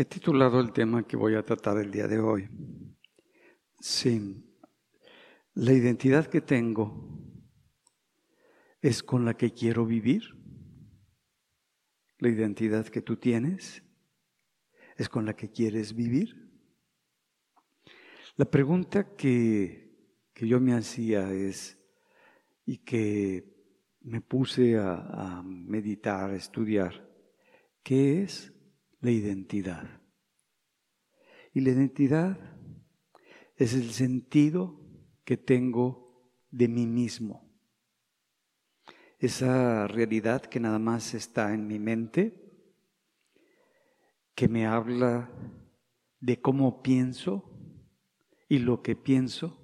He 0.00 0.04
titulado 0.04 0.60
el 0.60 0.72
tema 0.72 1.04
que 1.04 1.16
voy 1.16 1.34
a 1.34 1.42
tratar 1.42 1.76
el 1.78 1.90
día 1.90 2.06
de 2.06 2.20
hoy. 2.20 2.48
Sí, 3.80 4.44
la 5.54 5.72
identidad 5.72 6.28
que 6.28 6.40
tengo 6.40 7.18
es 8.80 9.02
con 9.02 9.24
la 9.24 9.36
que 9.36 9.52
quiero 9.52 9.84
vivir. 9.84 10.22
La 12.18 12.28
identidad 12.28 12.86
que 12.86 13.02
tú 13.02 13.16
tienes 13.16 13.82
es 14.96 15.08
con 15.08 15.26
la 15.26 15.34
que 15.34 15.50
quieres 15.50 15.92
vivir. 15.96 16.48
La 18.36 18.44
pregunta 18.44 19.16
que, 19.16 20.14
que 20.32 20.46
yo 20.46 20.60
me 20.60 20.74
hacía 20.74 21.32
es, 21.32 21.76
y 22.64 22.78
que 22.84 23.52
me 24.02 24.20
puse 24.20 24.76
a, 24.76 24.94
a 24.94 25.42
meditar, 25.42 26.30
a 26.30 26.36
estudiar, 26.36 27.04
¿qué 27.82 28.22
es 28.22 28.52
la 29.00 29.10
identidad. 29.10 30.02
Y 31.54 31.60
la 31.60 31.70
identidad 31.70 32.38
es 33.56 33.74
el 33.74 33.90
sentido 33.90 34.80
que 35.24 35.36
tengo 35.36 36.32
de 36.50 36.68
mí 36.68 36.86
mismo. 36.86 37.48
Esa 39.18 39.88
realidad 39.88 40.42
que 40.42 40.60
nada 40.60 40.78
más 40.78 41.14
está 41.14 41.52
en 41.52 41.66
mi 41.66 41.78
mente, 41.78 42.44
que 44.34 44.48
me 44.48 44.66
habla 44.66 45.32
de 46.20 46.40
cómo 46.40 46.82
pienso 46.82 47.52
y 48.48 48.58
lo 48.58 48.82
que 48.82 48.94
pienso, 48.94 49.60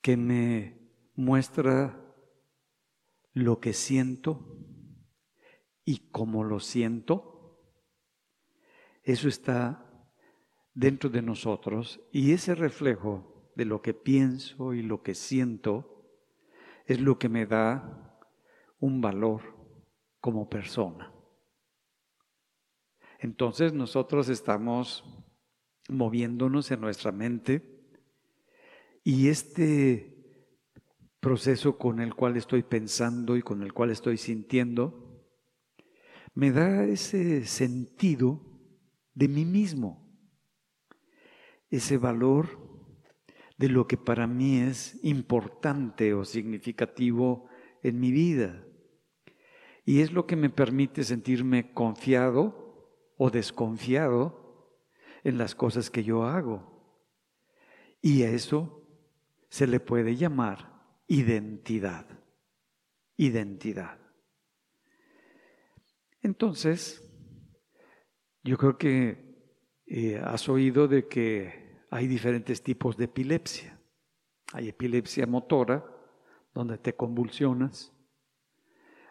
que 0.00 0.16
me 0.16 0.80
muestra 1.14 2.00
lo 3.32 3.60
que 3.60 3.74
siento 3.74 4.58
y 5.84 6.10
cómo 6.10 6.44
lo 6.44 6.60
siento 6.60 7.29
eso 9.02 9.28
está 9.28 9.86
dentro 10.74 11.10
de 11.10 11.22
nosotros 11.22 12.00
y 12.12 12.32
ese 12.32 12.54
reflejo 12.54 13.50
de 13.56 13.64
lo 13.64 13.82
que 13.82 13.94
pienso 13.94 14.74
y 14.74 14.82
lo 14.82 15.02
que 15.02 15.14
siento 15.14 16.06
es 16.86 17.00
lo 17.00 17.18
que 17.18 17.28
me 17.28 17.46
da 17.46 18.18
un 18.78 19.00
valor 19.00 19.42
como 20.20 20.48
persona. 20.48 21.12
Entonces 23.18 23.72
nosotros 23.72 24.28
estamos 24.28 25.04
moviéndonos 25.88 26.70
en 26.70 26.80
nuestra 26.80 27.12
mente 27.12 27.84
y 29.04 29.28
este 29.28 30.16
proceso 31.20 31.76
con 31.76 32.00
el 32.00 32.14
cual 32.14 32.36
estoy 32.36 32.62
pensando 32.62 33.36
y 33.36 33.42
con 33.42 33.62
el 33.62 33.74
cual 33.74 33.90
estoy 33.90 34.16
sintiendo 34.16 35.26
me 36.34 36.50
da 36.50 36.84
ese 36.84 37.44
sentido 37.44 38.49
de 39.20 39.28
mí 39.28 39.44
mismo, 39.44 40.10
ese 41.68 41.98
valor 41.98 42.48
de 43.58 43.68
lo 43.68 43.86
que 43.86 43.98
para 43.98 44.26
mí 44.26 44.60
es 44.60 44.98
importante 45.04 46.14
o 46.14 46.24
significativo 46.24 47.46
en 47.82 48.00
mi 48.00 48.12
vida. 48.12 48.64
Y 49.84 50.00
es 50.00 50.12
lo 50.12 50.26
que 50.26 50.36
me 50.36 50.48
permite 50.48 51.04
sentirme 51.04 51.74
confiado 51.74 53.12
o 53.18 53.28
desconfiado 53.28 54.80
en 55.22 55.36
las 55.36 55.54
cosas 55.54 55.90
que 55.90 56.02
yo 56.02 56.24
hago. 56.24 57.04
Y 58.00 58.22
a 58.22 58.30
eso 58.30 58.88
se 59.50 59.66
le 59.66 59.80
puede 59.80 60.16
llamar 60.16 60.96
identidad. 61.08 62.06
Identidad. 63.18 63.98
Entonces, 66.22 67.06
yo 68.42 68.56
creo 68.56 68.78
que 68.78 69.30
eh, 69.86 70.20
has 70.24 70.48
oído 70.48 70.88
de 70.88 71.08
que 71.08 71.84
hay 71.90 72.06
diferentes 72.06 72.62
tipos 72.62 72.96
de 72.96 73.04
epilepsia. 73.04 73.78
Hay 74.52 74.68
epilepsia 74.68 75.26
motora, 75.26 75.84
donde 76.54 76.78
te 76.78 76.94
convulsionas. 76.94 77.92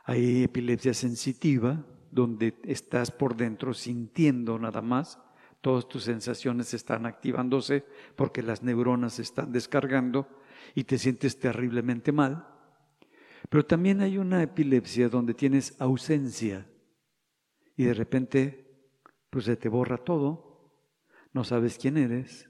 Hay 0.06 0.44
epilepsia 0.44 0.94
sensitiva, 0.94 1.86
donde 2.12 2.56
estás 2.64 3.12
por 3.12 3.36
dentro 3.36 3.74
sintiendo 3.74 4.58
nada 4.58 4.82
más. 4.82 5.20
Todas 5.62 5.88
tus 5.88 6.04
sensaciones 6.04 6.74
están 6.74 7.06
activándose 7.06 7.86
porque 8.16 8.42
las 8.42 8.64
neuronas 8.64 9.20
están 9.20 9.52
descargando 9.52 10.28
y 10.74 10.86
te 10.86 10.98
sientes 10.98 11.38
terriblemente 11.38 12.12
mal. 12.12 12.48
Pero 13.50 13.66
también 13.66 14.02
hay 14.02 14.18
una 14.18 14.42
epilepsia 14.42 15.10
donde 15.10 15.34
tienes 15.34 15.80
ausencia 15.80 16.68
y 17.76 17.84
de 17.84 17.94
repente 17.94 18.69
pues 19.30 19.46
se 19.46 19.56
te 19.56 19.70
borra 19.70 19.98
todo, 19.98 20.74
no 21.34 21.44
sabes 21.44 21.78
quién 21.78 21.98
eres, 21.98 22.50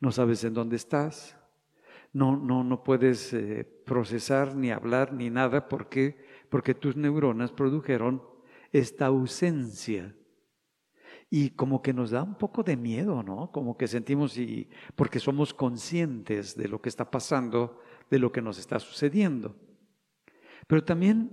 no 0.00 0.12
sabes 0.12 0.44
en 0.44 0.54
dónde 0.54 0.76
estás, 0.76 1.36
no, 2.12 2.36
no, 2.36 2.62
no 2.62 2.84
puedes 2.84 3.32
eh, 3.32 3.64
procesar 3.86 4.54
ni 4.54 4.70
hablar 4.70 5.12
ni 5.12 5.30
nada 5.30 5.68
porque, 5.68 6.24
porque 6.48 6.74
tus 6.74 6.96
neuronas 6.96 7.52
produjeron 7.52 8.22
esta 8.70 9.06
ausencia. 9.06 10.14
Y 11.30 11.50
como 11.50 11.80
que 11.80 11.94
nos 11.94 12.10
da 12.10 12.22
un 12.22 12.36
poco 12.36 12.62
de 12.62 12.76
miedo, 12.76 13.22
¿no? 13.22 13.50
Como 13.50 13.78
que 13.78 13.88
sentimos 13.88 14.36
y 14.36 14.68
porque 14.94 15.18
somos 15.18 15.54
conscientes 15.54 16.54
de 16.54 16.68
lo 16.68 16.82
que 16.82 16.90
está 16.90 17.10
pasando, 17.10 17.80
de 18.10 18.18
lo 18.18 18.30
que 18.30 18.42
nos 18.42 18.58
está 18.58 18.78
sucediendo. 18.78 19.56
Pero 20.66 20.84
también 20.84 21.30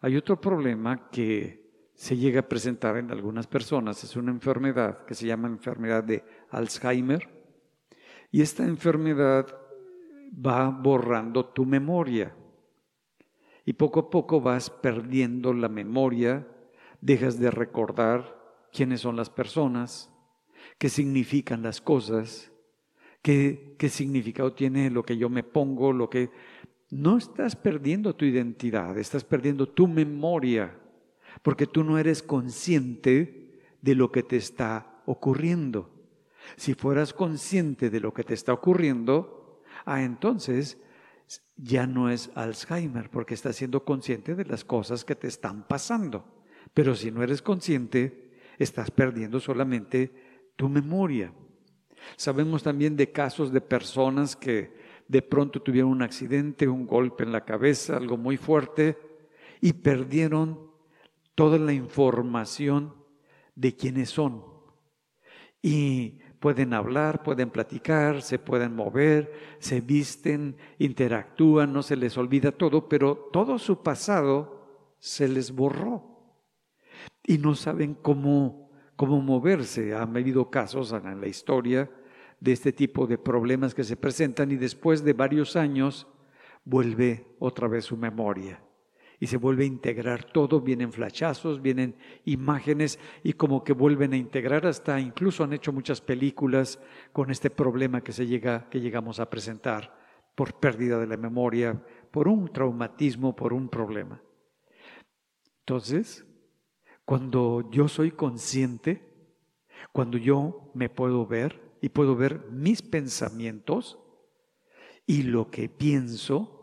hay 0.00 0.16
otro 0.16 0.40
problema 0.40 1.08
que 1.10 1.61
se 2.02 2.16
llega 2.16 2.40
a 2.40 2.48
presentar 2.48 2.96
en 2.96 3.12
algunas 3.12 3.46
personas. 3.46 4.02
Es 4.02 4.16
una 4.16 4.32
enfermedad 4.32 5.04
que 5.04 5.14
se 5.14 5.24
llama 5.24 5.46
enfermedad 5.46 6.02
de 6.02 6.24
Alzheimer. 6.50 7.28
Y 8.32 8.42
esta 8.42 8.64
enfermedad 8.64 9.46
va 10.34 10.68
borrando 10.68 11.44
tu 11.46 11.64
memoria. 11.64 12.34
Y 13.64 13.74
poco 13.74 14.00
a 14.00 14.10
poco 14.10 14.40
vas 14.40 14.68
perdiendo 14.68 15.54
la 15.54 15.68
memoria, 15.68 16.44
dejas 17.00 17.38
de 17.38 17.52
recordar 17.52 18.36
quiénes 18.72 19.02
son 19.02 19.14
las 19.14 19.30
personas, 19.30 20.12
qué 20.78 20.88
significan 20.88 21.62
las 21.62 21.80
cosas, 21.80 22.50
qué, 23.22 23.76
qué 23.78 23.88
significado 23.88 24.54
tiene 24.54 24.90
lo 24.90 25.04
que 25.04 25.16
yo 25.16 25.28
me 25.28 25.44
pongo, 25.44 25.92
lo 25.92 26.10
que... 26.10 26.30
No 26.90 27.16
estás 27.16 27.54
perdiendo 27.54 28.16
tu 28.16 28.24
identidad, 28.24 28.98
estás 28.98 29.22
perdiendo 29.22 29.68
tu 29.68 29.86
memoria 29.86 30.81
porque 31.42 31.66
tú 31.66 31.84
no 31.84 31.98
eres 31.98 32.22
consciente 32.22 33.60
de 33.80 33.94
lo 33.94 34.12
que 34.12 34.22
te 34.22 34.36
está 34.36 35.02
ocurriendo. 35.06 35.90
Si 36.56 36.74
fueras 36.74 37.12
consciente 37.12 37.90
de 37.90 38.00
lo 38.00 38.12
que 38.12 38.24
te 38.24 38.34
está 38.34 38.52
ocurriendo, 38.52 39.62
ah, 39.84 40.02
entonces 40.02 40.78
ya 41.56 41.86
no 41.86 42.10
es 42.10 42.30
Alzheimer, 42.34 43.10
porque 43.10 43.34
estás 43.34 43.56
siendo 43.56 43.84
consciente 43.84 44.34
de 44.34 44.44
las 44.44 44.64
cosas 44.64 45.04
que 45.04 45.14
te 45.14 45.28
están 45.28 45.66
pasando. 45.66 46.24
Pero 46.74 46.94
si 46.94 47.10
no 47.10 47.22
eres 47.22 47.42
consciente, 47.42 48.32
estás 48.58 48.90
perdiendo 48.90 49.40
solamente 49.40 50.12
tu 50.56 50.68
memoria. 50.68 51.32
Sabemos 52.16 52.62
también 52.62 52.96
de 52.96 53.12
casos 53.12 53.52
de 53.52 53.60
personas 53.60 54.36
que 54.36 54.72
de 55.08 55.22
pronto 55.22 55.60
tuvieron 55.60 55.90
un 55.90 56.02
accidente, 56.02 56.66
un 56.66 56.86
golpe 56.86 57.22
en 57.22 57.32
la 57.32 57.44
cabeza, 57.44 57.96
algo 57.96 58.16
muy 58.16 58.36
fuerte, 58.36 58.98
y 59.60 59.72
perdieron 59.74 60.71
toda 61.34 61.58
la 61.58 61.72
información 61.72 62.94
de 63.54 63.74
quiénes 63.76 64.10
son. 64.10 64.44
Y 65.60 66.20
pueden 66.40 66.74
hablar, 66.74 67.22
pueden 67.22 67.50
platicar, 67.50 68.22
se 68.22 68.38
pueden 68.38 68.74
mover, 68.74 69.32
se 69.58 69.80
visten, 69.80 70.56
interactúan, 70.78 71.72
no 71.72 71.82
se 71.82 71.96
les 71.96 72.16
olvida 72.18 72.52
todo, 72.52 72.88
pero 72.88 73.30
todo 73.32 73.58
su 73.58 73.82
pasado 73.82 74.96
se 74.98 75.28
les 75.28 75.52
borró. 75.52 76.34
Y 77.24 77.38
no 77.38 77.54
saben 77.54 77.94
cómo, 77.94 78.70
cómo 78.96 79.20
moverse. 79.20 79.94
Han 79.94 80.16
habido 80.16 80.50
casos 80.50 80.92
en 80.92 81.20
la 81.20 81.28
historia 81.28 81.90
de 82.40 82.52
este 82.52 82.72
tipo 82.72 83.06
de 83.06 83.18
problemas 83.18 83.74
que 83.74 83.84
se 83.84 83.96
presentan 83.96 84.50
y 84.50 84.56
después 84.56 85.04
de 85.04 85.12
varios 85.12 85.54
años 85.54 86.08
vuelve 86.64 87.36
otra 87.38 87.68
vez 87.68 87.84
su 87.84 87.96
memoria 87.96 88.60
y 89.22 89.28
se 89.28 89.36
vuelve 89.36 89.62
a 89.62 89.68
integrar 89.68 90.24
todo, 90.24 90.60
vienen 90.60 90.90
flachazos, 90.90 91.62
vienen 91.62 91.94
imágenes 92.24 92.98
y 93.22 93.34
como 93.34 93.62
que 93.62 93.72
vuelven 93.72 94.14
a 94.14 94.16
integrar 94.16 94.66
hasta 94.66 94.98
incluso 94.98 95.44
han 95.44 95.52
hecho 95.52 95.72
muchas 95.72 96.00
películas 96.00 96.80
con 97.12 97.30
este 97.30 97.48
problema 97.48 98.00
que 98.00 98.12
se 98.12 98.26
llega 98.26 98.68
que 98.68 98.80
llegamos 98.80 99.20
a 99.20 99.30
presentar 99.30 99.96
por 100.34 100.58
pérdida 100.58 100.98
de 100.98 101.06
la 101.06 101.16
memoria, 101.16 101.80
por 102.10 102.26
un 102.26 102.52
traumatismo, 102.52 103.36
por 103.36 103.52
un 103.52 103.68
problema. 103.68 104.20
Entonces, 105.60 106.26
cuando 107.04 107.70
yo 107.70 107.86
soy 107.86 108.10
consciente, 108.10 109.08
cuando 109.92 110.18
yo 110.18 110.72
me 110.74 110.88
puedo 110.88 111.28
ver 111.28 111.76
y 111.80 111.90
puedo 111.90 112.16
ver 112.16 112.50
mis 112.50 112.82
pensamientos 112.82 114.00
y 115.06 115.22
lo 115.22 115.48
que 115.48 115.68
pienso, 115.68 116.58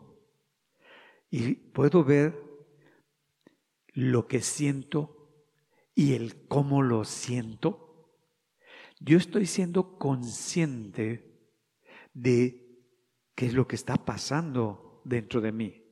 y 1.30 1.54
puedo 1.54 2.04
ver 2.04 2.49
lo 3.92 4.26
que 4.26 4.40
siento 4.40 5.44
y 5.94 6.14
el 6.14 6.46
cómo 6.46 6.82
lo 6.82 7.04
siento, 7.04 8.10
yo 9.00 9.16
estoy 9.16 9.46
siendo 9.46 9.98
consciente 9.98 11.38
de 12.12 12.78
qué 13.34 13.46
es 13.46 13.54
lo 13.54 13.66
que 13.66 13.76
está 13.76 13.96
pasando 13.96 15.02
dentro 15.04 15.40
de 15.40 15.52
mí. 15.52 15.82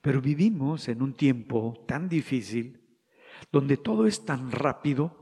Pero 0.00 0.20
vivimos 0.20 0.88
en 0.88 1.02
un 1.02 1.14
tiempo 1.14 1.84
tan 1.86 2.08
difícil, 2.08 2.80
donde 3.52 3.76
todo 3.76 4.06
es 4.06 4.24
tan 4.24 4.50
rápido, 4.50 5.20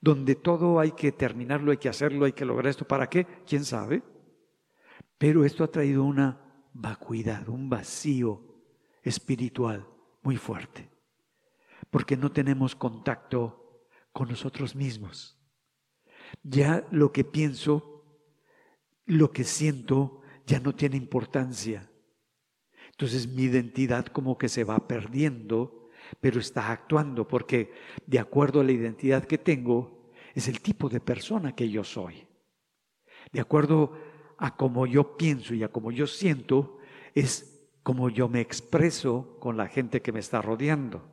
donde 0.00 0.34
todo 0.34 0.80
hay 0.80 0.92
que 0.92 1.12
terminarlo, 1.12 1.70
hay 1.70 1.76
que 1.76 1.88
hacerlo, 1.88 2.24
hay 2.24 2.32
que 2.32 2.44
lograr 2.44 2.68
esto. 2.68 2.86
¿Para 2.86 3.08
qué? 3.08 3.26
¿Quién 3.46 3.64
sabe? 3.64 4.02
Pero 5.18 5.44
esto 5.44 5.62
ha 5.62 5.70
traído 5.70 6.04
una 6.04 6.68
vacuidad, 6.72 7.48
un 7.48 7.68
vacío 7.68 8.42
espiritual 9.02 9.86
muy 10.22 10.36
fuerte, 10.36 10.90
porque 11.92 12.16
no 12.16 12.32
tenemos 12.32 12.74
contacto 12.74 13.84
con 14.12 14.30
nosotros 14.30 14.74
mismos. 14.74 15.38
Ya 16.42 16.88
lo 16.90 17.12
que 17.12 17.22
pienso, 17.22 18.06
lo 19.04 19.30
que 19.30 19.44
siento, 19.44 20.22
ya 20.46 20.58
no 20.58 20.74
tiene 20.74 20.96
importancia. 20.96 21.92
Entonces 22.92 23.28
mi 23.28 23.42
identidad 23.42 24.06
como 24.06 24.38
que 24.38 24.48
se 24.48 24.64
va 24.64 24.88
perdiendo, 24.88 25.90
pero 26.18 26.40
está 26.40 26.72
actuando, 26.72 27.28
porque 27.28 27.74
de 28.06 28.18
acuerdo 28.18 28.62
a 28.62 28.64
la 28.64 28.72
identidad 28.72 29.26
que 29.26 29.36
tengo, 29.36 30.10
es 30.34 30.48
el 30.48 30.62
tipo 30.62 30.88
de 30.88 31.00
persona 31.00 31.54
que 31.54 31.68
yo 31.68 31.84
soy. 31.84 32.26
De 33.32 33.40
acuerdo 33.40 33.92
a 34.38 34.56
como 34.56 34.86
yo 34.86 35.18
pienso 35.18 35.52
y 35.52 35.62
a 35.62 35.68
como 35.68 35.92
yo 35.92 36.06
siento, 36.06 36.78
es 37.14 37.68
como 37.82 38.08
yo 38.08 38.30
me 38.30 38.40
expreso 38.40 39.36
con 39.40 39.58
la 39.58 39.68
gente 39.68 40.00
que 40.00 40.12
me 40.12 40.20
está 40.20 40.40
rodeando. 40.40 41.11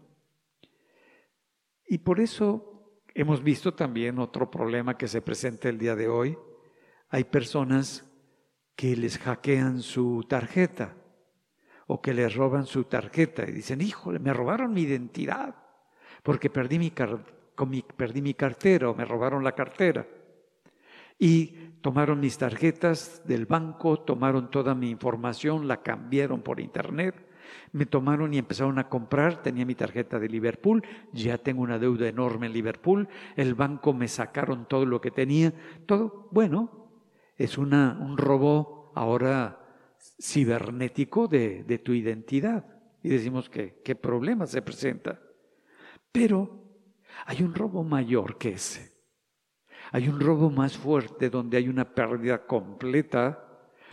Y 1.91 1.97
por 1.97 2.19
eso 2.19 3.01
hemos 3.15 3.43
visto 3.43 3.73
también 3.73 4.19
otro 4.19 4.51
problema 4.51 4.95
que 4.95 5.07
se 5.07 5.23
presenta 5.23 5.69
el 5.69 5.79
día 5.79 5.95
de 5.95 6.07
hoy. 6.07 6.37
Hay 7.09 7.23
personas 7.23 8.05
que 8.75 8.95
les 8.95 9.17
hackean 9.17 9.81
su 9.81 10.23
tarjeta 10.29 10.95
o 11.87 11.99
que 11.99 12.13
les 12.13 12.35
roban 12.35 12.67
su 12.67 12.83
tarjeta 12.83 13.43
y 13.49 13.51
dicen, 13.51 13.81
híjole, 13.81 14.19
me 14.19 14.31
robaron 14.31 14.71
mi 14.71 14.83
identidad 14.83 15.55
porque 16.21 16.51
perdí 16.51 16.77
mi, 16.77 16.93
perdí 17.97 18.21
mi 18.21 18.35
cartera 18.35 18.91
o 18.91 18.95
me 18.95 19.03
robaron 19.03 19.43
la 19.43 19.53
cartera. 19.53 20.05
Y 21.17 21.47
tomaron 21.81 22.19
mis 22.19 22.37
tarjetas 22.37 23.23
del 23.25 23.47
banco, 23.47 24.01
tomaron 24.01 24.51
toda 24.51 24.75
mi 24.75 24.91
información, 24.91 25.67
la 25.67 25.81
cambiaron 25.81 26.43
por 26.43 26.59
internet, 26.59 27.15
me 27.71 27.85
tomaron 27.85 28.33
y 28.33 28.37
empezaron 28.37 28.79
a 28.79 28.89
comprar, 28.89 29.41
tenía 29.41 29.65
mi 29.65 29.75
tarjeta 29.75 30.19
de 30.19 30.29
Liverpool, 30.29 30.83
ya 31.13 31.37
tengo 31.37 31.61
una 31.61 31.79
deuda 31.79 32.07
enorme 32.07 32.47
en 32.47 32.53
Liverpool, 32.53 33.07
el 33.35 33.55
banco 33.55 33.93
me 33.93 34.07
sacaron 34.07 34.67
todo 34.67 34.85
lo 34.85 35.01
que 35.01 35.11
tenía, 35.11 35.53
todo, 35.85 36.27
bueno, 36.31 36.89
es 37.37 37.57
una, 37.57 37.97
un 37.99 38.17
robo 38.17 38.91
ahora 38.95 39.59
cibernético 40.21 41.27
de, 41.27 41.63
de 41.63 41.79
tu 41.79 41.93
identidad. 41.93 42.65
Y 43.01 43.09
decimos 43.09 43.49
que 43.49 43.81
qué 43.83 43.95
problema 43.95 44.45
se 44.45 44.61
presenta. 44.61 45.21
Pero 46.11 46.59
hay 47.25 47.43
un 47.43 47.55
robo 47.55 47.83
mayor 47.83 48.37
que 48.37 48.49
ese. 48.49 48.93
Hay 49.91 50.07
un 50.07 50.19
robo 50.19 50.49
más 50.49 50.77
fuerte 50.77 51.29
donde 51.29 51.57
hay 51.57 51.67
una 51.67 51.95
pérdida 51.95 52.45
completa 52.45 53.47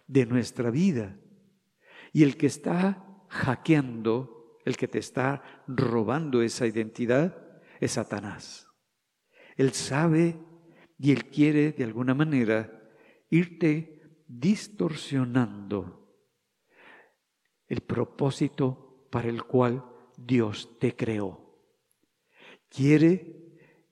de 0.06 0.26
nuestra 0.26 0.70
vida. 0.70 1.17
Y 2.12 2.23
el 2.23 2.37
que 2.37 2.47
está 2.47 3.06
hackeando, 3.28 4.58
el 4.64 4.76
que 4.76 4.88
te 4.88 4.99
está 4.99 5.62
robando 5.67 6.43
esa 6.43 6.67
identidad, 6.67 7.61
es 7.81 7.93
Satanás. 7.93 8.69
Él 9.56 9.73
sabe 9.73 10.37
y 10.99 11.12
él 11.12 11.26
quiere 11.26 11.73
de 11.73 11.84
alguna 11.84 12.14
manera 12.14 12.90
irte 13.31 14.23
distorsionando 14.26 16.06
el 17.69 17.81
propósito 17.81 19.08
para 19.11 19.29
el 19.29 19.44
cual 19.44 19.84
Dios 20.17 20.79
te 20.79 20.94
creó. 20.94 21.61
Quiere 22.69 23.46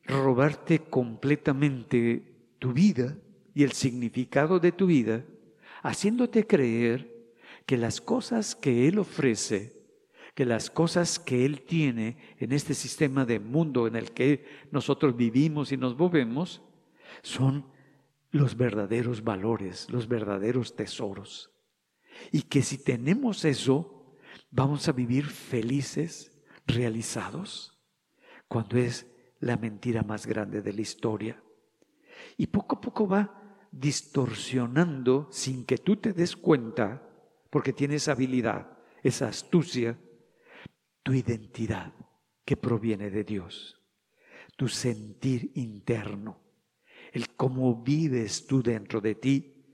robarte 0.05 0.81
completamente 0.81 2.55
tu 2.59 2.73
vida 2.73 3.17
y 3.55 3.63
el 3.63 3.73
significado 3.73 4.59
de 4.59 4.73
tu 4.73 4.87
vida, 4.87 5.25
haciéndote 5.83 6.47
creer 6.47 7.14
que 7.67 7.77
las 7.77 8.01
cosas 8.01 8.55
que 8.55 8.89
Él 8.89 8.99
ofrece, 8.99 9.85
que 10.35 10.45
las 10.45 10.71
cosas 10.71 11.19
que 11.19 11.45
Él 11.45 11.63
tiene 11.63 12.17
en 12.39 12.53
este 12.53 12.75
sistema 12.75 13.25
de 13.25 13.41
mundo 13.41 13.87
en 13.87 13.97
el 13.97 14.13
que 14.13 14.45
nosotros 14.71 15.17
vivimos 15.17 15.73
y 15.73 15.77
nos 15.77 15.97
movemos, 15.97 16.63
son 17.23 17.67
los 18.31 18.57
verdaderos 18.57 19.23
valores, 19.23 19.89
los 19.91 20.09
verdaderos 20.09 20.75
tesoros. 20.75 21.51
Y 22.33 22.43
que 22.43 22.63
si 22.63 22.79
tenemos 22.79 23.45
eso, 23.45 24.17
vamos 24.51 24.89
a 24.89 24.93
vivir 24.93 25.27
felices, 25.27 26.33
realizados, 26.67 27.79
cuando 28.49 28.77
es 28.79 29.07
la 29.41 29.57
mentira 29.57 30.03
más 30.03 30.27
grande 30.27 30.63
de 30.63 30.73
la 30.73 30.81
historia. 30.81 31.43
Y 32.37 32.47
poco 32.49 32.77
a 32.77 32.81
poco 32.81 33.07
va 33.07 33.41
distorsionando 33.71 35.29
sin 35.31 35.65
que 35.65 35.79
tú 35.79 35.97
te 35.97 36.13
des 36.13 36.37
cuenta, 36.37 37.03
porque 37.55 37.73
tienes 37.73 38.09
habilidad, 38.09 38.77
esa 39.05 39.29
astucia, 39.29 39.97
tu 41.05 41.13
identidad 41.13 41.95
que 42.45 42.57
proviene 42.57 43.11
de 43.11 43.23
Dios, 43.23 43.81
tu 44.57 44.67
sentir 44.67 45.53
interno, 45.55 46.43
el 47.13 47.29
cómo 47.37 47.85
vives 47.85 48.49
tú 48.49 48.61
dentro 48.61 49.01
de 49.01 49.15
ti, 49.15 49.65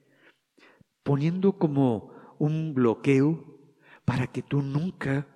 poniendo 1.03 1.59
como 1.59 2.13
un 2.39 2.75
bloqueo 2.75 3.73
para 4.05 4.27
que 4.27 4.43
tú 4.43 4.61
nunca 4.61 5.27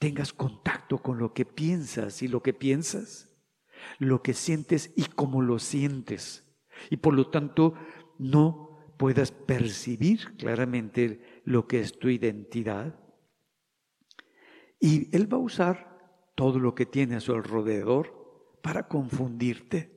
tengas 0.00 0.32
contacto 0.32 0.98
con 0.98 1.18
lo 1.18 1.32
que 1.32 1.44
piensas 1.44 2.22
y 2.22 2.26
lo 2.26 2.42
que 2.42 2.54
piensas 2.54 3.28
lo 4.00 4.22
que 4.22 4.34
sientes 4.34 4.92
y 4.96 5.04
cómo 5.04 5.40
lo 5.40 5.60
sientes. 5.60 6.44
Y 6.90 6.96
por 6.96 7.14
lo 7.14 7.28
tanto 7.30 7.74
no 8.18 8.80
puedas 8.98 9.30
percibir 9.30 10.36
claramente 10.36 11.22
lo 11.48 11.66
que 11.66 11.80
es 11.80 11.98
tu 11.98 12.10
identidad. 12.10 13.00
Y 14.78 15.14
Él 15.16 15.32
va 15.32 15.38
a 15.38 15.40
usar 15.40 15.98
todo 16.34 16.58
lo 16.58 16.74
que 16.74 16.84
tiene 16.84 17.16
a 17.16 17.20
su 17.20 17.32
alrededor 17.32 18.58
para 18.62 18.86
confundirte 18.86 19.90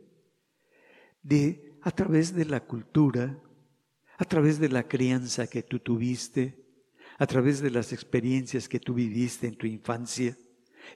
de 1.22 1.78
a 1.82 1.92
través 1.92 2.34
de 2.34 2.46
la 2.46 2.62
cultura, 2.66 3.38
a 4.18 4.24
través 4.24 4.60
de 4.60 4.70
la 4.70 4.88
crianza 4.88 5.48
que 5.48 5.62
tú 5.62 5.80
tuviste, 5.80 6.58
a 7.20 7.28
través 7.28 7.60
de 7.60 7.70
las 7.70 7.92
experiencias 7.92 8.70
que 8.70 8.80
tú 8.80 8.94
viviste 8.94 9.46
en 9.48 9.58
tu 9.58 9.68
infancia 9.68 10.38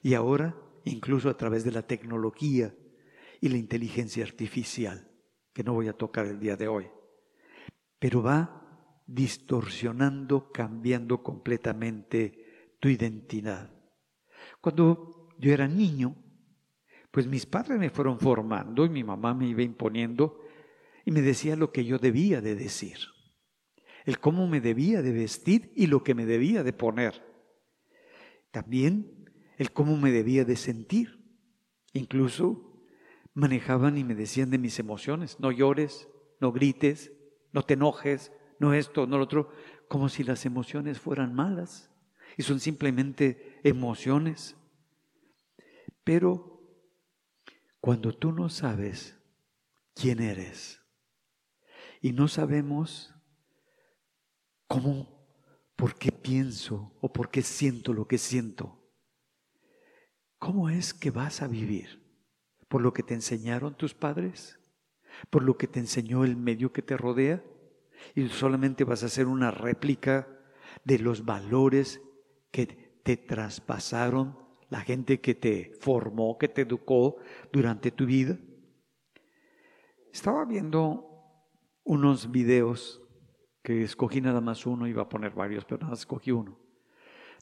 y 0.02 0.14
ahora 0.14 0.56
incluso 0.86 1.30
a 1.30 1.36
través 1.36 1.66
de 1.66 1.72
la 1.72 1.82
tecnología 1.82 2.74
y 3.42 3.50
la 3.50 3.58
inteligencia 3.58 4.24
artificial, 4.24 5.12
que 5.52 5.66
no 5.66 5.74
voy 5.74 5.90
a 5.90 5.94
tocar 5.94 6.26
el 6.28 6.40
día 6.40 6.56
de 6.56 6.70
hoy. 6.70 6.88
Pero 8.00 8.24
va 8.24 8.65
distorsionando, 9.06 10.52
cambiando 10.52 11.22
completamente 11.22 12.76
tu 12.80 12.90
identidad. 12.90 13.72
Cuando 14.62 15.30
yo 15.38 15.54
era 15.54 15.68
niño, 15.68 16.16
pues 17.12 17.28
mis 17.28 17.46
padres 17.46 17.80
me 17.80 17.90
fueron 17.90 18.20
formando 18.20 18.86
y 18.86 18.90
mi 18.90 19.04
mamá 19.04 19.34
me 19.34 19.48
iba 19.48 19.62
imponiendo 19.62 20.42
y 21.06 21.12
me 21.12 21.22
decía 21.22 21.56
lo 21.56 21.72
que 21.72 21.86
yo 21.86 21.98
debía 21.98 22.42
de 22.42 22.56
decir, 22.56 22.98
el 24.06 24.20
cómo 24.20 24.48
me 24.48 24.60
debía 24.60 25.02
de 25.02 25.12
vestir 25.12 25.72
y 25.76 25.88
lo 25.88 26.04
que 26.04 26.16
me 26.16 26.26
debía 26.26 26.64
de 26.64 26.74
poner. 26.74 27.24
También 28.52 29.32
el 29.58 29.72
cómo 29.72 29.98
me 29.98 30.12
debía 30.12 30.46
de 30.46 30.56
sentir. 30.56 31.24
Incluso 31.94 32.82
manejaban 33.34 33.98
y 33.98 34.04
me 34.04 34.16
decían 34.16 34.50
de 34.50 34.58
mis 34.58 34.80
emociones, 34.80 35.40
no 35.40 35.52
llores, 35.52 36.08
no 36.40 36.52
grites, 36.52 37.12
no 37.52 37.64
te 37.64 37.76
enojes, 37.76 38.32
no 38.60 38.74
esto, 38.74 39.08
no 39.08 39.18
lo 39.18 39.24
otro, 39.24 39.52
como 39.88 40.10
si 40.10 40.24
las 40.24 40.46
emociones 40.46 41.00
fueran 41.00 41.34
malas 41.34 41.92
y 42.38 42.44
son 42.44 42.60
simplemente 42.60 43.60
emociones. 43.64 44.56
Pero 46.04 46.62
cuando 47.80 48.14
tú 48.14 48.32
no 48.32 48.50
sabes 48.50 49.18
quién 49.94 50.20
eres 50.20 50.82
y 52.02 52.12
no 52.12 52.28
sabemos 52.28 53.14
cómo, 54.68 55.28
por 55.76 55.96
qué 55.96 56.12
pienso 56.12 56.96
o 57.02 57.12
por 57.12 57.30
qué 57.30 57.42
siento 57.42 57.94
lo 57.94 58.08
que 58.08 58.18
siento, 58.18 58.82
¿cómo 60.40 60.70
es 60.70 60.94
que 60.94 61.12
vas 61.12 61.42
a 61.42 61.48
vivir? 61.48 62.06
por 62.68 62.82
lo 62.82 62.94
que 62.94 63.04
te 63.04 63.14
enseñaron 63.14 63.78
tus 63.78 63.94
padres, 63.94 64.60
por 65.30 65.44
lo 65.44 65.58
que 65.58 65.68
te 65.68 65.80
enseñó 65.80 66.24
el 66.24 66.36
medio 66.36 66.74
que 66.74 66.82
te 66.82 66.98
rodea, 66.98 67.44
y 68.14 68.28
solamente 68.30 68.84
vas 68.84 69.04
a 69.04 69.08
hacer 69.08 69.28
una 69.28 69.52
réplica 69.52 70.28
de 70.84 71.00
los 71.00 71.26
valores 71.26 72.02
que 72.52 72.68
te 73.04 73.18
traspasaron 73.18 74.38
la 74.70 74.82
gente 74.82 75.22
que 75.22 75.36
te 75.36 75.72
formó, 75.80 76.38
que 76.38 76.48
te 76.48 76.62
educó 76.62 77.18
durante 77.52 77.92
tu 77.92 78.06
vida. 78.06 78.38
Estaba 80.12 80.46
viendo 80.46 81.16
unos 81.84 82.32
videos 82.32 83.02
que 83.62 83.84
escogí 83.84 84.22
nada 84.22 84.42
más 84.42 84.66
uno, 84.66 84.88
iba 84.88 85.04
a 85.04 85.10
poner 85.10 85.34
varios, 85.34 85.66
pero 85.66 85.80
nada 85.80 85.92
más 85.92 86.00
escogí 86.00 86.32
uno, 86.32 86.60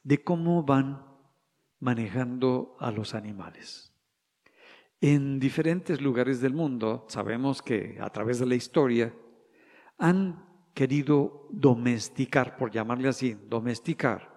de 0.04 0.24
cómo 0.24 0.64
van 0.64 1.06
manejando 1.80 2.76
a 2.80 2.92
los 2.92 3.14
animales. 3.14 3.94
En 5.02 5.40
diferentes 5.40 6.02
lugares 6.02 6.40
del 6.40 6.54
mundo, 6.54 7.06
sabemos 7.10 7.62
que 7.62 7.98
a 8.00 8.10
través 8.10 8.40
de 8.40 8.46
la 8.46 8.56
historia, 8.56 9.14
han 9.98 10.46
querido 10.74 11.48
domesticar, 11.52 12.58
por 12.58 12.72
llamarle 12.72 13.10
así, 13.10 13.38
domesticar 13.48 14.34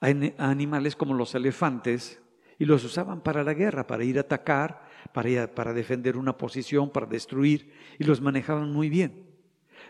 a 0.00 0.50
animales 0.50 0.96
como 0.96 1.14
los 1.14 1.34
elefantes 1.34 2.20
y 2.58 2.64
los 2.64 2.84
usaban 2.84 3.20
para 3.22 3.44
la 3.44 3.54
guerra, 3.54 3.86
para 3.86 4.04
ir 4.04 4.18
a 4.18 4.22
atacar, 4.22 4.88
para, 5.12 5.72
defender 5.72 6.16
una 6.16 6.36
posición, 6.36 6.90
para 6.90 7.06
destruir, 7.06 7.72
y 7.98 8.04
los 8.04 8.20
manejaban 8.20 8.72
muy 8.72 8.88
bien. 8.88 9.26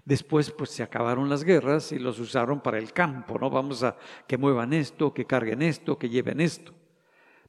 Después 0.04 0.50
pues 0.50 0.70
se 0.70 0.82
acabaron 0.82 1.28
las 1.28 1.44
guerras 1.44 1.92
y 1.92 1.98
los 1.98 2.18
usaron 2.18 2.60
para 2.60 2.78
el 2.78 2.92
campo, 2.92 3.38
¿no? 3.38 3.50
Vamos 3.50 3.82
a 3.82 3.96
que 4.26 4.38
muevan 4.38 4.72
esto, 4.72 5.12
que 5.12 5.26
carguen 5.26 5.62
esto, 5.62 5.98
que 5.98 6.08
lleven 6.08 6.40
esto. 6.40 6.72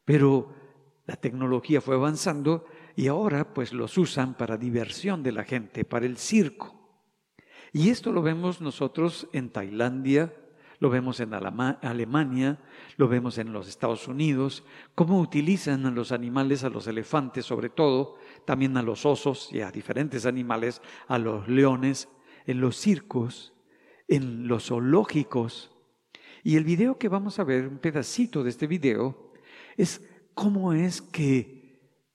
Pero 0.03 0.53
la 1.05 1.15
tecnología 1.15 1.81
fue 1.81 1.95
avanzando 1.95 2.65
y 2.95 3.07
ahora 3.07 3.53
pues 3.53 3.73
los 3.73 3.97
usan 3.97 4.35
para 4.35 4.57
diversión 4.57 5.23
de 5.23 5.31
la 5.31 5.43
gente, 5.43 5.85
para 5.85 6.05
el 6.05 6.17
circo. 6.17 6.82
Y 7.73 7.89
esto 7.89 8.11
lo 8.11 8.21
vemos 8.21 8.61
nosotros 8.61 9.27
en 9.33 9.49
Tailandia, 9.49 10.31
lo 10.79 10.91
vemos 10.91 11.19
en 11.19 11.33
Alemania, 11.33 12.59
lo 12.97 13.07
vemos 13.07 13.39
en 13.39 13.51
los 13.51 13.67
Estados 13.67 14.07
Unidos, 14.07 14.63
cómo 14.93 15.19
utilizan 15.19 15.87
a 15.87 15.91
los 15.91 16.11
animales, 16.11 16.63
a 16.63 16.69
los 16.69 16.85
elefantes 16.85 17.47
sobre 17.47 17.69
todo, 17.69 18.17
también 18.45 18.77
a 18.77 18.83
los 18.83 19.07
osos 19.07 19.49
y 19.51 19.61
a 19.61 19.71
diferentes 19.71 20.27
animales, 20.27 20.83
a 21.07 21.17
los 21.17 21.47
leones, 21.47 22.09
en 22.45 22.61
los 22.61 22.77
circos, 22.77 23.53
en 24.07 24.47
los 24.47 24.67
zoológicos. 24.67 25.71
Y 26.43 26.57
el 26.57 26.65
video 26.65 26.99
que 26.99 27.09
vamos 27.09 27.39
a 27.39 27.43
ver, 27.43 27.67
un 27.67 27.79
pedacito 27.79 28.43
de 28.43 28.51
este 28.51 28.67
video, 28.67 29.33
es 29.77 30.07
cómo 30.35 30.73
es 30.73 31.01
que 31.01 31.63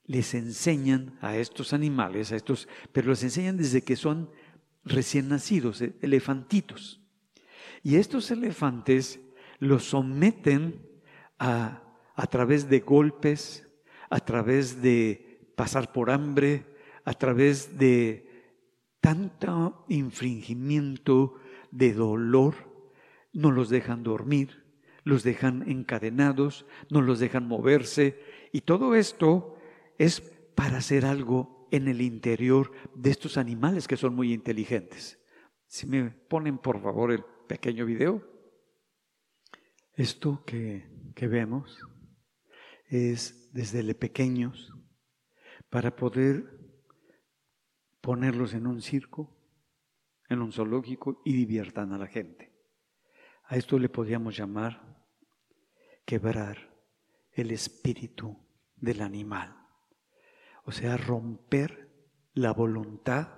les 0.05 0.33
enseñan 0.35 1.17
a 1.19 1.35
estos 1.35 1.73
animales, 1.73 2.31
a 2.31 2.37
estos, 2.37 2.69
pero 2.93 3.07
los 3.07 3.23
enseñan 3.23 3.57
desde 3.57 3.83
que 3.83 3.97
son 3.97 4.29
recién 4.83 5.29
nacidos, 5.29 5.81
eh, 5.81 5.95
elefantitos. 6.01 7.01
Y 7.83 7.95
estos 7.95 8.31
elefantes 8.31 9.19
los 9.59 9.85
someten 9.85 10.85
a, 11.37 11.83
a 12.15 12.27
través 12.27 12.69
de 12.69 12.79
golpes, 12.79 13.67
a 14.09 14.19
través 14.19 14.81
de 14.81 15.51
pasar 15.55 15.91
por 15.91 16.11
hambre, 16.11 16.65
a 17.05 17.13
través 17.13 17.77
de 17.77 18.53
tanto 19.01 19.85
infringimiento 19.87 21.35
de 21.71 21.93
dolor, 21.93 22.55
no 23.31 23.51
los 23.51 23.69
dejan 23.69 24.03
dormir, 24.03 24.65
los 25.03 25.23
dejan 25.23 25.69
encadenados, 25.69 26.65
no 26.89 27.01
los 27.01 27.19
dejan 27.19 27.47
moverse, 27.47 28.21
y 28.51 28.61
todo 28.61 28.95
esto 28.95 29.57
es 29.97 30.21
para 30.21 30.77
hacer 30.77 31.05
algo 31.05 31.58
en 31.71 31.87
el 31.87 32.01
interior 32.01 32.71
de 32.95 33.09
estos 33.09 33.37
animales 33.37 33.87
que 33.87 33.97
son 33.97 34.15
muy 34.15 34.33
inteligentes. 34.33 35.19
Si 35.65 35.85
me 35.85 36.09
ponen 36.09 36.57
por 36.57 36.81
favor 36.81 37.11
el 37.11 37.23
pequeño 37.49 37.85
video. 37.85 38.23
Esto 39.93 40.43
que, 40.45 40.87
que 41.15 41.27
vemos 41.27 41.79
es 42.85 43.51
desde 43.51 43.93
pequeños 43.95 44.71
para 45.69 45.95
poder 45.95 46.57
ponerlos 47.99 48.53
en 48.53 48.67
un 48.67 48.81
circo, 48.81 49.35
en 50.29 50.41
un 50.41 50.51
zoológico 50.53 51.21
y 51.25 51.33
diviertan 51.33 51.91
a 51.91 51.97
la 51.97 52.07
gente. 52.07 52.53
A 53.45 53.57
esto 53.57 53.77
le 53.79 53.89
podríamos 53.89 54.37
llamar 54.37 55.05
quebrar 56.05 56.57
el 57.31 57.51
espíritu 57.51 58.37
del 58.75 59.01
animal, 59.01 59.58
o 60.69 60.71
sea, 60.71 60.97
romper 60.97 61.89
la 62.35 62.53
voluntad 62.53 63.29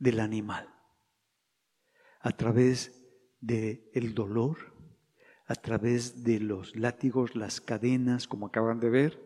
del 0.00 0.18
animal 0.18 0.68
a 2.22 2.32
través 2.32 3.06
del 3.40 3.88
el 3.92 4.14
dolor, 4.14 4.74
a 5.46 5.54
través 5.54 6.24
de 6.24 6.40
los 6.40 6.74
látigos, 6.74 7.36
las 7.36 7.60
cadenas, 7.60 8.26
como 8.26 8.48
acaban 8.48 8.80
de 8.80 8.90
ver. 8.90 9.22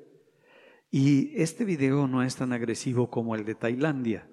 Y 0.90 1.32
este 1.40 1.64
video 1.64 2.06
no 2.08 2.22
es 2.22 2.36
tan 2.36 2.52
agresivo 2.52 3.08
como 3.08 3.34
el 3.34 3.46
de 3.46 3.54
Tailandia. 3.54 4.30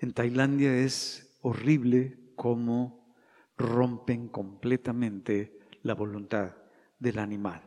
En 0.00 0.12
Tailandia 0.12 0.78
es 0.78 1.38
horrible 1.42 2.18
cómo 2.34 3.14
rompen 3.56 4.26
completamente 4.26 5.60
la 5.82 5.94
voluntad 5.94 6.56
del 6.98 7.20
animal. 7.20 7.62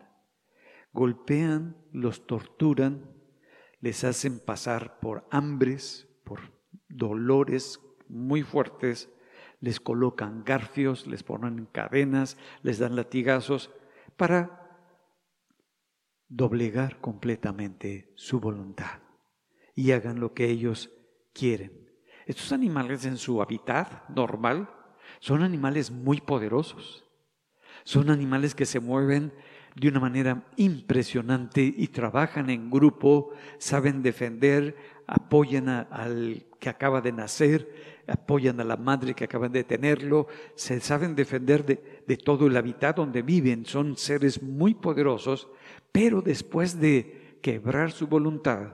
Golpean, 0.92 1.78
los 1.94 2.28
torturan, 2.28 3.21
les 3.82 4.04
hacen 4.04 4.40
pasar 4.40 5.00
por 5.00 5.28
hambres, 5.32 6.08
por 6.24 6.40
dolores 6.88 7.80
muy 8.08 8.44
fuertes, 8.44 9.10
les 9.60 9.80
colocan 9.80 10.44
garfios, 10.44 11.08
les 11.08 11.24
ponen 11.24 11.68
cadenas, 11.72 12.38
les 12.64 12.80
dan 12.80 12.96
latigazos 12.96 13.72
para 14.18 14.62
doblegar 16.28 17.00
completamente 17.02 18.12
su 18.16 18.40
voluntad 18.40 19.02
y 19.76 19.92
hagan 19.92 20.20
lo 20.20 20.34
que 20.34 20.50
ellos 20.50 20.92
quieren. 21.34 21.92
Estos 22.26 22.52
animales 22.52 23.06
en 23.06 23.18
su 23.18 23.42
hábitat 23.42 24.10
normal 24.10 24.70
son 25.20 25.44
animales 25.44 25.92
muy 25.92 26.22
poderosos. 26.22 27.06
Son 27.84 28.10
animales 28.10 28.56
que 28.56 28.66
se 28.66 28.80
mueven 28.80 29.34
de 29.76 29.88
una 29.88 30.00
manera 30.00 30.44
impresionante 30.58 31.62
y 31.62 31.88
trabajan 31.88 32.50
en 32.50 32.70
grupo, 32.70 33.32
saben 33.58 34.02
defender, 34.02 34.76
apoyan 35.08 35.70
al 35.70 36.46
que 36.60 36.70
acaba 36.70 37.02
de 37.02 37.12
nacer, 37.12 38.02
apoyan 38.08 38.60
a 38.60 38.64
la 38.64 38.78
madre 38.78 39.14
que 39.14 39.24
acaba 39.24 39.50
de 39.50 39.64
tenerlo, 39.64 40.28
se 40.56 40.80
saben 40.80 41.16
defender 41.16 41.66
de, 41.66 42.04
de 42.06 42.18
todo 42.18 42.48
el 42.48 42.58
hábitat 42.58 42.98
donde 42.98 43.22
viven. 43.22 43.66
Son 43.66 43.98
seres 43.98 44.42
muy 44.42 44.74
poderosos, 44.74 45.48
pero 45.92 46.22
después 46.22 46.80
de 46.80 47.38
quebrar 47.42 47.92
su 47.92 48.08
voluntad, 48.08 48.74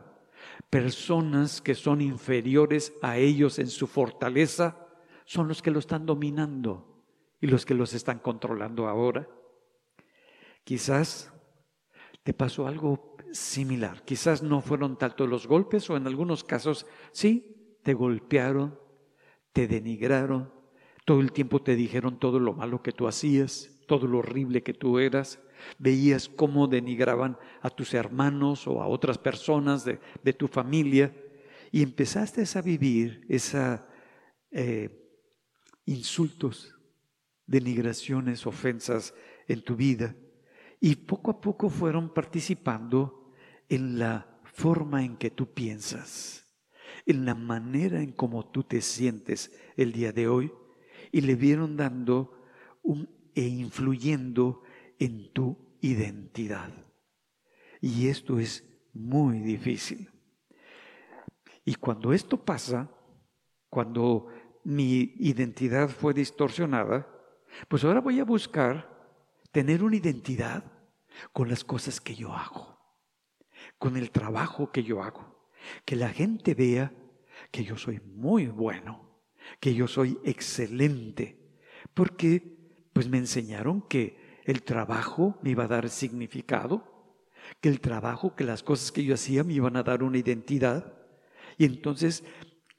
personas 0.70 1.62
que 1.62 1.76
son 1.76 2.02
inferiores 2.02 2.94
a 3.02 3.18
ellos 3.18 3.60
en 3.60 3.68
su 3.68 3.88
fortaleza 3.88 4.88
son 5.26 5.48
los 5.48 5.62
que 5.62 5.72
lo 5.72 5.80
están 5.80 6.06
dominando 6.06 7.04
y 7.40 7.48
los 7.48 7.66
que 7.66 7.74
los 7.74 7.94
están 7.94 8.20
controlando 8.20 8.88
ahora. 8.88 9.28
Quizás 10.68 11.32
te 12.24 12.34
pasó 12.34 12.68
algo 12.68 13.16
similar. 13.32 14.04
Quizás 14.04 14.44
no 14.44 14.60
fueron 14.60 14.98
tanto 14.98 15.26
los 15.26 15.48
golpes 15.48 15.90
o 15.90 15.96
en 15.96 16.08
algunos 16.08 16.44
casos 16.44 16.86
sí, 17.14 17.78
te 17.84 17.94
golpearon, 17.94 18.78
te 19.54 19.70
denigraron, 19.70 20.52
todo 21.06 21.22
el 21.22 21.32
tiempo 21.32 21.62
te 21.62 21.78
dijeron 21.78 22.20
todo 22.20 22.42
lo 22.42 22.52
malo 22.52 22.84
que 22.84 22.92
tú 22.92 23.08
hacías, 23.08 23.80
todo 23.88 24.08
lo 24.08 24.18
horrible 24.18 24.62
que 24.62 24.74
tú 24.74 25.00
eras 25.00 25.40
veías 25.80 26.28
cómo 26.28 26.68
denigraban 26.68 27.38
a 27.62 27.70
tus 27.70 27.94
hermanos 27.94 28.68
o 28.68 28.82
a 28.82 28.88
otras 28.88 29.18
personas 29.18 29.86
de, 29.86 30.34
tu 30.34 30.50
familia 30.50 31.16
y 31.72 31.82
empezaste 31.82 32.44
a 32.56 32.62
vivir 32.62 33.26
esos 33.30 33.80
eh, 34.52 34.90
insultos, 35.86 36.76
denigraciones, 37.46 38.46
ofensas 38.46 39.14
en 39.48 39.62
tu 39.62 39.78
vida 39.78 40.14
y 40.80 40.96
poco 40.96 41.32
a 41.32 41.42
poco 41.42 41.70
fueron 41.70 42.14
participando 42.14 43.32
en 43.70 44.00
la 44.00 44.40
forma 44.44 45.04
en 45.04 45.18
que 45.18 45.30
tú 45.30 45.54
piensas, 45.54 46.46
en 47.06 47.26
la 47.26 47.36
manera 47.36 48.02
en 48.02 48.12
cómo 48.12 48.50
tú 48.50 48.64
te 48.64 48.82
sientes 48.82 49.56
el 49.76 49.92
día 49.92 50.12
de 50.12 50.28
hoy 50.28 50.52
y 51.12 51.22
le 51.22 51.36
vieron 51.36 51.78
dando 51.78 52.44
un, 52.84 53.10
e 53.34 53.42
influyendo 53.42 54.64
en 55.00 55.32
tu 55.34 55.58
identidad. 55.82 56.72
Y 57.82 58.08
esto 58.08 58.40
es 58.40 58.64
muy 58.94 59.40
difícil. 59.40 60.10
Y 61.64 61.76
cuando 61.76 62.14
esto 62.14 62.44
pasa, 62.44 62.90
cuando 63.70 64.28
mi 64.64 65.14
identidad 65.20 65.90
fue 65.90 66.14
distorsionada, 66.14 67.08
pues 67.68 67.84
ahora 67.84 68.02
voy 68.02 68.20
a 68.20 68.26
buscar 68.26 68.97
tener 69.58 69.82
una 69.82 69.96
identidad 69.96 70.64
con 71.34 71.50
las 71.50 71.64
cosas 71.64 72.00
que 72.00 72.14
yo 72.14 72.32
hago, 72.32 72.78
con 73.80 73.98
el 73.98 74.12
trabajo 74.12 74.72
que 74.72 74.84
yo 74.84 75.02
hago, 75.02 75.50
que 75.84 75.96
la 75.96 76.10
gente 76.10 76.54
vea 76.54 76.94
que 77.50 77.64
yo 77.64 77.76
soy 77.76 78.00
muy 78.06 78.46
bueno, 78.46 79.20
que 79.60 79.74
yo 79.74 79.88
soy 79.88 80.20
excelente, 80.24 81.58
porque 81.96 82.56
pues 82.94 83.10
me 83.10 83.18
enseñaron 83.18 83.82
que 83.82 84.44
el 84.46 84.62
trabajo 84.62 85.40
me 85.42 85.50
iba 85.50 85.64
a 85.64 85.68
dar 85.68 85.90
significado, 85.90 87.18
que 87.60 87.70
el 87.70 87.80
trabajo, 87.80 88.36
que 88.36 88.44
las 88.44 88.62
cosas 88.62 88.92
que 88.92 89.04
yo 89.04 89.16
hacía 89.16 89.44
me 89.44 89.54
iban 89.54 89.76
a 89.76 89.82
dar 89.82 90.04
una 90.04 90.20
identidad 90.20 90.94
y 91.58 91.66
entonces 91.66 92.24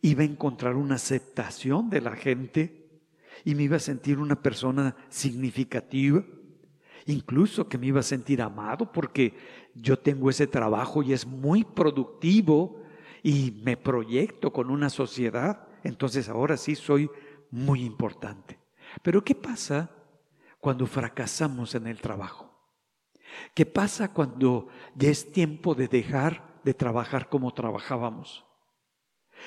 iba 0.00 0.22
a 0.22 0.26
encontrar 0.26 0.76
una 0.76 0.94
aceptación 0.94 1.90
de 1.90 2.02
la 2.02 2.14
gente 2.14 3.02
y 3.44 3.56
me 3.56 3.64
iba 3.64 3.78
a 3.78 3.80
sentir 3.80 4.20
una 4.20 4.40
persona 4.40 4.94
significativa, 5.08 6.24
incluso 7.08 7.68
que 7.68 7.78
me 7.78 7.86
iba 7.86 8.00
a 8.00 8.04
sentir 8.04 8.42
amado 8.42 8.92
porque 8.92 9.34
yo 9.74 9.98
tengo 9.98 10.28
ese 10.28 10.46
trabajo 10.46 11.02
y 11.02 11.14
es 11.14 11.26
muy 11.26 11.64
productivo 11.64 12.82
y 13.22 13.62
me 13.64 13.76
proyecto 13.78 14.52
con 14.52 14.70
una 14.70 14.90
sociedad, 14.90 15.66
entonces 15.84 16.28
ahora 16.28 16.56
sí 16.58 16.74
soy 16.74 17.10
muy 17.50 17.82
importante. 17.82 18.58
Pero 19.02 19.24
¿qué 19.24 19.34
pasa 19.34 19.90
cuando 20.60 20.86
fracasamos 20.86 21.74
en 21.74 21.86
el 21.86 21.98
trabajo? 21.98 22.54
¿Qué 23.54 23.64
pasa 23.64 24.12
cuando 24.12 24.68
ya 24.94 25.08
es 25.08 25.32
tiempo 25.32 25.74
de 25.74 25.88
dejar 25.88 26.60
de 26.62 26.74
trabajar 26.74 27.30
como 27.30 27.54
trabajábamos? 27.54 28.44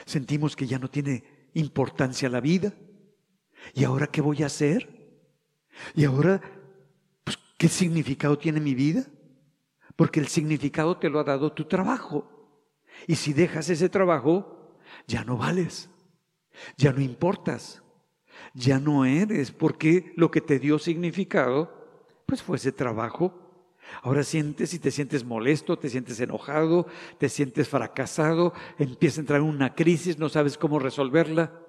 Sentimos 0.05 0.55
que 0.55 0.65
ya 0.65 0.79
no 0.79 0.89
tiene 0.89 1.49
importancia 1.53 2.27
la 2.27 2.41
vida. 2.41 2.73
¿Y 3.75 3.83
ahora 3.83 4.07
qué 4.07 4.21
voy 4.21 4.41
a 4.41 4.47
hacer? 4.47 5.21
¿Y 5.95 6.05
ahora 6.05 6.41
qué 7.61 7.67
significado 7.67 8.39
tiene 8.39 8.59
mi 8.59 8.73
vida? 8.73 9.05
Porque 9.95 10.19
el 10.19 10.25
significado 10.25 10.97
te 10.97 11.11
lo 11.11 11.19
ha 11.19 11.23
dado 11.23 11.53
tu 11.53 11.65
trabajo. 11.65 12.27
Y 13.05 13.17
si 13.17 13.33
dejas 13.33 13.69
ese 13.69 13.87
trabajo, 13.87 14.79
ya 15.05 15.23
no 15.23 15.37
vales, 15.37 15.87
ya 16.75 16.91
no 16.91 17.01
importas, 17.01 17.83
ya 18.55 18.79
no 18.79 19.05
eres, 19.05 19.51
porque 19.51 20.11
lo 20.17 20.31
que 20.31 20.41
te 20.41 20.57
dio 20.57 20.79
significado, 20.79 21.71
pues 22.25 22.41
fue 22.41 22.57
ese 22.57 22.71
trabajo 22.71 23.37
Ahora 24.01 24.23
sientes 24.23 24.73
y 24.73 24.79
te 24.79 24.89
sientes 24.89 25.23
molesto, 25.23 25.77
te 25.77 25.89
sientes 25.89 26.19
enojado, 26.19 26.87
te 27.19 27.29
sientes 27.29 27.67
fracasado, 27.67 28.53
empieza 28.79 29.19
a 29.19 29.23
entrar 29.23 29.41
una 29.41 29.75
crisis, 29.75 30.17
no 30.17 30.29
sabes 30.29 30.57
cómo 30.57 30.79
resolverla. 30.79 31.59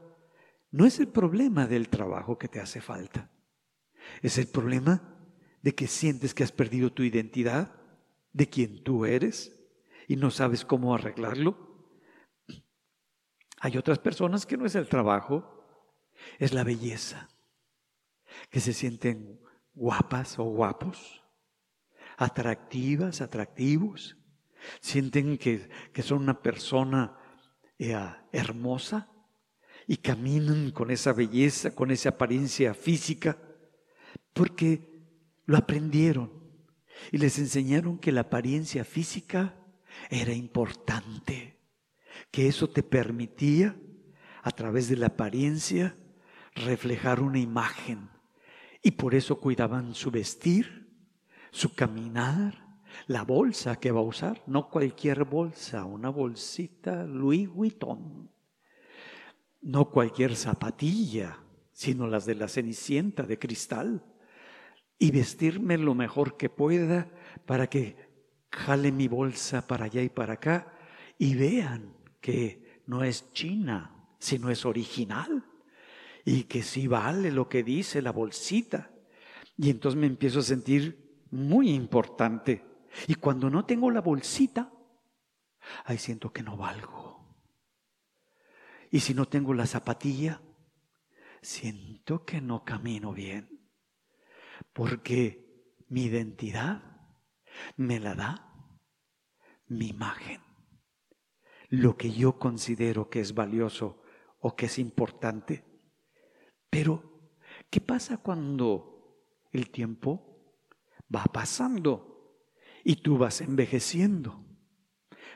No 0.70 0.86
es 0.86 1.00
el 1.00 1.08
problema 1.08 1.66
del 1.66 1.88
trabajo 1.88 2.38
que 2.38 2.48
te 2.48 2.60
hace 2.60 2.80
falta. 2.80 3.28
Es 4.22 4.38
el 4.38 4.46
problema 4.46 5.11
de 5.62 5.74
que 5.74 5.86
sientes 5.86 6.34
que 6.34 6.44
has 6.44 6.52
perdido 6.52 6.92
tu 6.92 7.02
identidad, 7.02 7.74
de 8.32 8.48
quien 8.48 8.82
tú 8.82 9.04
eres, 9.06 9.58
y 10.08 10.16
no 10.16 10.30
sabes 10.30 10.64
cómo 10.64 10.94
arreglarlo. 10.94 11.86
Hay 13.60 13.76
otras 13.76 13.98
personas 13.98 14.44
que 14.44 14.56
no 14.56 14.66
es 14.66 14.74
el 14.74 14.88
trabajo, 14.88 15.64
es 16.38 16.52
la 16.52 16.64
belleza, 16.64 17.28
que 18.50 18.60
se 18.60 18.72
sienten 18.72 19.40
guapas 19.74 20.38
o 20.38 20.44
guapos 20.44 21.22
atractivas, 22.16 23.20
atractivos, 23.20 24.16
sienten 24.80 25.38
que, 25.38 25.68
son 26.02 26.22
una 26.22 26.40
persona 26.40 27.16
eh, 27.78 27.96
hermosa 28.30 29.08
y 29.86 29.96
caminan 29.96 30.70
con 30.70 30.90
esa 30.90 31.12
belleza, 31.12 31.74
con 31.74 31.90
esa 31.90 32.10
apariencia 32.10 32.74
física, 32.74 33.36
porque 34.32 34.91
lo 35.46 35.56
aprendieron. 35.56 36.30
Y 37.10 37.18
les 37.18 37.38
enseñaron 37.38 37.98
que 37.98 38.12
la 38.12 38.22
apariencia 38.22 38.84
física 38.84 39.56
era 40.10 40.32
importante, 40.32 41.58
que 42.30 42.46
eso 42.46 42.68
te 42.68 42.82
permitía 42.82 43.76
a 44.42 44.50
través 44.50 44.88
de 44.88 44.96
la 44.96 45.06
apariencia 45.08 45.96
reflejar 46.54 47.20
una 47.20 47.38
imagen. 47.38 48.10
Y 48.82 48.92
por 48.92 49.14
eso 49.14 49.40
cuidaban 49.40 49.94
su 49.94 50.10
vestir, 50.10 50.88
su 51.50 51.74
caminar, 51.74 52.62
la 53.06 53.22
bolsa 53.24 53.76
que 53.76 53.90
va 53.90 54.00
a 54.00 54.04
usar, 54.04 54.42
no 54.46 54.68
cualquier 54.68 55.24
bolsa, 55.24 55.84
una 55.84 56.10
bolsita 56.10 57.04
Louis 57.04 57.48
Vuitton, 57.48 58.30
no 59.62 59.90
cualquier 59.90 60.36
zapatilla, 60.36 61.38
sino 61.72 62.06
las 62.06 62.26
de 62.26 62.34
la 62.34 62.48
cenicienta 62.48 63.22
de 63.22 63.38
cristal, 63.38 64.04
y 65.02 65.10
vestirme 65.10 65.76
lo 65.78 65.96
mejor 65.96 66.36
que 66.36 66.48
pueda 66.48 67.10
para 67.44 67.68
que 67.68 67.96
jale 68.52 68.92
mi 68.92 69.08
bolsa 69.08 69.66
para 69.66 69.86
allá 69.86 70.00
y 70.00 70.08
para 70.08 70.34
acá 70.34 70.74
y 71.18 71.34
vean 71.34 71.96
que 72.20 72.82
no 72.86 73.02
es 73.02 73.32
china, 73.32 74.06
sino 74.20 74.48
es 74.48 74.64
original 74.64 75.44
y 76.24 76.44
que 76.44 76.62
sí 76.62 76.86
vale 76.86 77.32
lo 77.32 77.48
que 77.48 77.64
dice 77.64 78.00
la 78.00 78.12
bolsita. 78.12 78.92
Y 79.56 79.70
entonces 79.70 80.00
me 80.00 80.06
empiezo 80.06 80.38
a 80.38 80.44
sentir 80.44 81.24
muy 81.32 81.70
importante. 81.70 82.64
Y 83.08 83.16
cuando 83.16 83.50
no 83.50 83.64
tengo 83.64 83.90
la 83.90 84.02
bolsita, 84.02 84.72
ahí 85.84 85.98
siento 85.98 86.32
que 86.32 86.44
no 86.44 86.56
valgo. 86.56 87.26
Y 88.88 89.00
si 89.00 89.14
no 89.14 89.26
tengo 89.26 89.52
la 89.52 89.66
zapatilla, 89.66 90.40
siento 91.40 92.24
que 92.24 92.40
no 92.40 92.64
camino 92.64 93.12
bien. 93.12 93.51
Porque 94.72 95.84
mi 95.88 96.04
identidad 96.04 96.82
me 97.76 98.00
la 98.00 98.14
da 98.14 98.78
mi 99.66 99.88
imagen. 99.88 100.40
Lo 101.68 101.96
que 101.96 102.12
yo 102.12 102.38
considero 102.38 103.08
que 103.08 103.20
es 103.20 103.34
valioso 103.34 104.02
o 104.40 104.56
que 104.56 104.66
es 104.66 104.78
importante. 104.78 105.64
Pero, 106.70 107.30
¿qué 107.70 107.80
pasa 107.80 108.18
cuando 108.18 108.92
el 109.52 109.70
tiempo 109.70 110.32
va 111.14 111.24
pasando 111.24 112.12
y 112.84 112.96
tú 112.96 113.18
vas 113.18 113.40
envejeciendo. 113.40 114.44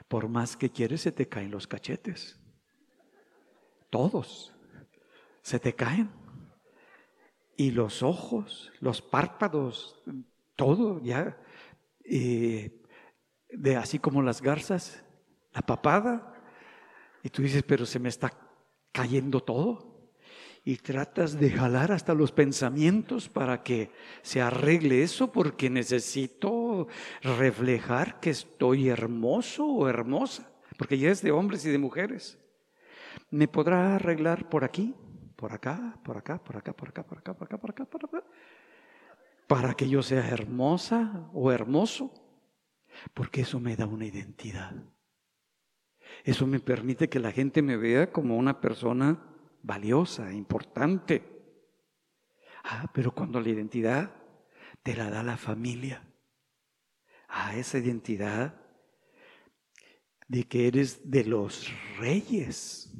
Por 0.09 0.29
más 0.29 0.57
que 0.57 0.71
quieres, 0.71 1.03
se 1.03 1.13
te 1.13 1.29
caen 1.29 1.51
los 1.51 1.67
cachetes. 1.67 2.41
Todos 3.91 4.55
se 5.43 5.59
te 5.59 5.75
caen. 5.75 6.11
Y 7.57 7.71
los 7.71 8.03
ojos, 8.03 8.73
los 8.81 9.01
párpados, 9.03 10.03
todo 10.57 11.03
ya, 11.03 11.39
de 12.05 13.77
así 13.77 13.99
como 13.99 14.23
las 14.23 14.43
garzas, 14.43 15.03
la 15.53 15.63
papada. 15.63 16.35
Y 17.23 17.31
tú 17.31 17.43
dices, 17.43 17.63
pero 17.63 17.87
se 17.87 17.99
me 17.99 18.09
está 18.09 18.33
cayendo 18.93 19.43
todo 19.43 19.97
y 20.67 20.79
tratas 20.79 21.39
de 21.39 21.51
jalar 21.51 21.93
hasta 21.93 22.13
los 22.13 22.33
pensamientos 22.33 23.29
para 23.29 23.63
que 23.63 23.93
se 24.23 24.43
arregle 24.43 25.05
eso 25.05 25.31
porque 25.31 25.71
necesito 25.71 26.89
reflejar 27.23 28.19
que 28.19 28.31
estoy 28.31 28.89
hermoso 28.89 29.65
o 29.65 29.89
hermosa, 29.89 30.51
porque 30.77 30.99
ya 30.99 31.13
es 31.13 31.23
de 31.23 31.31
hombres 31.31 31.65
y 31.65 31.71
de 31.71 31.79
mujeres. 31.79 32.39
¿Me 33.31 33.47
podrá 33.47 33.95
arreglar 33.95 34.49
por 34.49 34.65
aquí, 34.65 34.93
por 35.37 35.53
acá, 35.53 35.99
por 36.03 36.17
acá, 36.17 36.43
por 36.43 36.57
acá, 36.57 36.73
por 36.73 36.89
acá, 36.89 37.03
por 37.05 37.19
acá, 37.19 37.35
por 37.35 37.47
acá, 37.47 37.59
por 37.59 37.71
acá, 37.71 37.85
por 37.85 38.05
acá? 38.05 38.25
Para 39.47 39.75
que 39.75 39.89
yo 39.89 40.03
sea 40.03 40.27
hermosa 40.29 41.31
o 41.33 41.53
hermoso, 41.53 42.13
porque 43.15 43.43
eso 43.43 43.61
me 43.61 43.77
da 43.77 43.87
una 43.87 44.07
identidad. 44.07 44.75
Eso 46.25 46.47
me 46.47 46.61
permite 46.61 47.09
que 47.09 47.21
la 47.21 47.33
gente 47.33 47.63
me 47.63 47.77
vea 47.77 48.11
como 48.11 48.37
una 48.37 48.61
persona 48.61 49.23
valiosa, 49.63 50.33
importante. 50.33 51.23
Ah, 52.65 52.91
pero 52.93 53.13
cuando 53.13 53.41
la 53.41 53.51
identidad 53.51 54.11
te 54.83 54.97
la 54.97 55.11
da 55.11 55.23
la 55.23 55.37
familia, 55.37 56.03
ah, 57.29 57.57
esa 57.57 57.79
identidad 57.79 58.61
de 60.29 60.45
que 60.45 60.67
eres 60.67 61.11
de 61.11 61.25
los 61.25 61.71
reyes. 61.99 62.93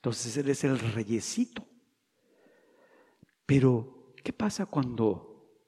Entonces 0.00 0.34
eres 0.38 0.64
el 0.64 0.78
reyesito. 0.78 1.62
Pero, 3.44 4.14
¿qué 4.24 4.32
pasa 4.32 4.64
cuando 4.64 5.60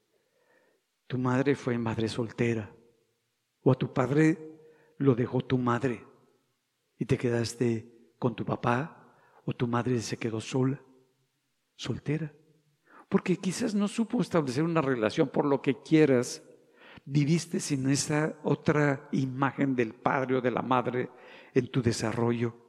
tu 1.06 1.18
madre 1.18 1.54
fue 1.54 1.76
madre 1.76 2.08
soltera? 2.08 2.74
O 3.60 3.72
a 3.72 3.74
tu 3.74 3.92
padre 3.92 4.38
lo 4.96 5.14
dejó 5.14 5.42
tu 5.42 5.58
madre 5.58 6.06
y 6.98 7.04
te 7.04 7.18
quedaste 7.18 8.14
con 8.18 8.34
tu 8.34 8.46
papá 8.46 9.18
o 9.44 9.52
tu 9.52 9.66
madre 9.66 10.00
se 10.00 10.16
quedó 10.16 10.40
sola, 10.40 10.82
soltera, 11.76 12.32
porque 13.10 13.36
quizás 13.36 13.74
no 13.74 13.86
supo 13.86 14.22
establecer 14.22 14.64
una 14.64 14.80
relación 14.80 15.28
por 15.28 15.44
lo 15.44 15.60
que 15.60 15.82
quieras, 15.82 16.42
viviste 17.04 17.60
sin 17.60 17.86
esa 17.90 18.38
otra 18.44 19.10
imagen 19.12 19.76
del 19.76 19.92
padre 19.92 20.36
o 20.36 20.40
de 20.40 20.50
la 20.50 20.62
madre 20.62 21.10
en 21.52 21.70
tu 21.70 21.82
desarrollo. 21.82 22.61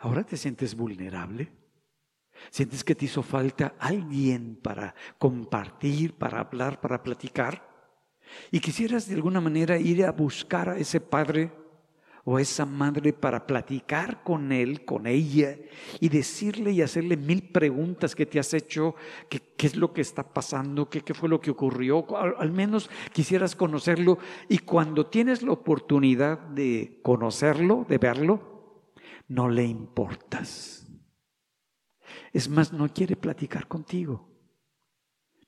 Ahora 0.00 0.24
te 0.24 0.36
sientes 0.36 0.74
vulnerable. 0.74 1.52
Sientes 2.50 2.82
que 2.82 2.94
te 2.94 3.04
hizo 3.04 3.22
falta 3.22 3.74
alguien 3.78 4.58
para 4.62 4.94
compartir, 5.18 6.14
para 6.14 6.40
hablar, 6.40 6.80
para 6.80 7.02
platicar. 7.02 7.68
Y 8.50 8.60
quisieras 8.60 9.06
de 9.06 9.14
alguna 9.14 9.42
manera 9.42 9.76
ir 9.76 10.04
a 10.04 10.12
buscar 10.12 10.70
a 10.70 10.78
ese 10.78 11.00
padre 11.00 11.52
o 12.24 12.38
esa 12.38 12.64
madre 12.64 13.12
para 13.12 13.46
platicar 13.46 14.22
con 14.22 14.52
él, 14.52 14.84
con 14.84 15.06
ella, 15.06 15.56
y 16.00 16.08
decirle 16.08 16.70
y 16.70 16.82
hacerle 16.82 17.16
mil 17.16 17.50
preguntas 17.50 18.14
que 18.14 18.26
te 18.26 18.38
has 18.38 18.54
hecho, 18.54 18.94
qué 19.28 19.66
es 19.66 19.76
lo 19.76 19.92
que 19.92 20.00
está 20.00 20.22
pasando, 20.22 20.88
qué, 20.88 21.02
fue 21.14 21.28
lo 21.28 21.40
que 21.40 21.50
ocurrió, 21.50 22.06
al 22.16 22.52
menos 22.52 22.90
quisieras 23.12 23.56
conocerlo, 23.56 24.18
y 24.48 24.58
cuando 24.58 25.06
tienes 25.06 25.42
la 25.42 25.52
oportunidad 25.52 26.38
de 26.38 27.00
conocerlo, 27.02 27.86
de 27.88 27.98
verlo, 27.98 28.59
no 29.30 29.48
le 29.48 29.64
importas. 29.64 30.86
Es 32.32 32.48
más, 32.48 32.72
no 32.72 32.92
quiere 32.92 33.14
platicar 33.14 33.68
contigo, 33.68 34.28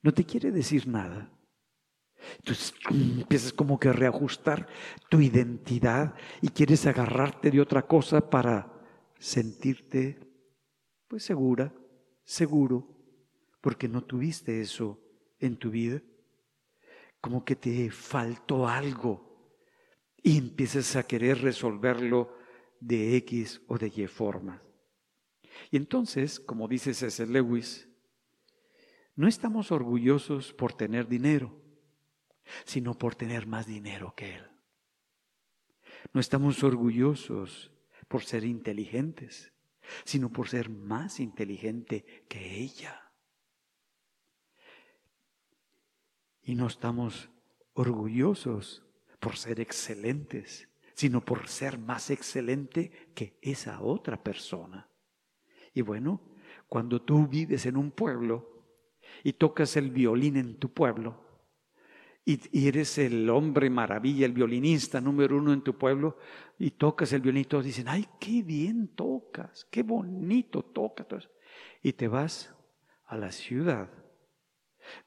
no 0.03 0.14
te 0.14 0.25
quiere 0.25 0.53
decir 0.53 0.87
nada. 0.87 1.33
Entonces 2.38 2.73
empiezas 2.90 3.53
como 3.53 3.81
que 3.81 3.88
a 3.88 3.92
reajustar 3.92 4.68
tu 5.11 5.21
identidad 5.21 6.14
y 6.40 6.49
quieres 6.49 6.87
agarrarte 6.87 7.51
de 7.51 7.61
otra 7.61 7.83
cosa 7.83 8.31
para 8.31 8.73
sentirte 9.18 10.21
pues 11.09 11.25
segura, 11.25 11.75
seguro, 12.23 12.88
porque 13.61 13.88
no 13.88 14.05
tuviste 14.05 14.61
eso 14.61 15.01
en 15.40 15.57
tu 15.57 15.71
vida. 15.71 16.01
Como 17.21 17.45
que 17.45 17.57
te 17.57 17.90
faltó 17.90 18.68
algo 18.68 19.59
y 20.23 20.38
empiezas 20.38 20.95
a 20.95 21.03
querer 21.03 21.42
resolverlo 21.42 22.41
de 22.83 23.16
X 23.16 23.61
o 23.66 23.79
de 23.79 23.92
Y 23.95 24.07
forma. 24.07 24.62
Y 25.71 25.77
entonces, 25.77 26.40
como 26.40 26.68
dice 26.68 26.95
César 26.95 27.29
Lewis, 27.29 27.88
no 29.14 29.29
estamos 29.29 29.71
orgullosos 29.71 30.53
por 30.53 30.73
tener 30.73 31.07
dinero 31.07 31.62
sino 32.64 32.97
por 32.97 33.14
tener 33.14 33.47
más 33.47 33.66
dinero 33.66 34.14
que 34.14 34.37
Él. 34.37 34.51
No 36.12 36.21
estamos 36.21 36.62
orgullosos 36.62 37.71
por 38.09 38.25
ser 38.25 38.45
inteligentes, 38.45 39.53
sino 40.05 40.31
por 40.31 40.49
ser 40.49 40.68
más 40.68 41.21
inteligente 41.21 42.25
que 42.29 42.59
ella. 42.59 43.12
Y 46.42 46.55
no 46.55 46.66
estamos 46.66 47.31
orgullosos 47.75 48.85
por 49.21 49.37
ser 49.37 49.61
excelentes, 49.61 50.68
sino 50.94 51.24
por 51.24 51.48
ser 51.48 51.78
más 51.78 52.11
excelente 52.11 53.11
que 53.14 53.38
esa 53.40 53.81
otra 53.83 54.22
persona. 54.22 54.88
Y 55.74 55.83
bueno, 55.83 56.20
cuando 56.68 57.02
tú 57.02 57.26
vives 57.26 57.66
en 57.66 57.76
un 57.76 57.90
pueblo 57.90 58.64
y 59.24 59.35
tocas 59.35 59.76
el 59.76 59.90
violín 59.90 60.37
en 60.37 60.59
tu 60.59 60.72
pueblo, 60.72 61.22
y, 62.24 62.68
eres 62.68 62.98
el 62.98 63.28
hombre 63.31 63.68
maravilla, 63.68 64.26
el 64.26 64.33
violinista 64.33 65.00
número 65.00 65.37
uno 65.37 65.52
en 65.52 65.62
tu 65.62 65.76
pueblo, 65.76 66.18
y 66.57 66.70
tocas 66.70 67.12
el 67.12 67.20
violín 67.20 67.42
y 67.42 67.46
todos 67.46 67.64
dicen, 67.64 67.88
ay, 67.88 68.07
qué 68.20 68.42
bien 68.42 68.94
tocas, 68.94 69.66
qué 69.70 69.83
bonito 69.83 70.62
tocas. 70.62 71.28
Y 71.83 71.94
te 71.94 72.07
vas 72.07 72.55
a 73.07 73.16
la 73.16 73.33
ciudad, 73.33 73.90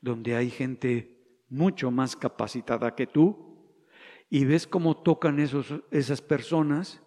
donde 0.02 0.36
hay 0.36 0.50
gente 0.50 1.42
mucho 1.48 1.90
más 1.90 2.18
capacitada 2.18 2.96
que 2.96 3.08
tú, 3.08 3.55
y 4.30 4.46
ves 4.46 4.68
cómo 4.68 4.98
tocan 4.98 5.40
esos, 5.40 5.74
esas 5.92 6.22
personas, 6.22 7.02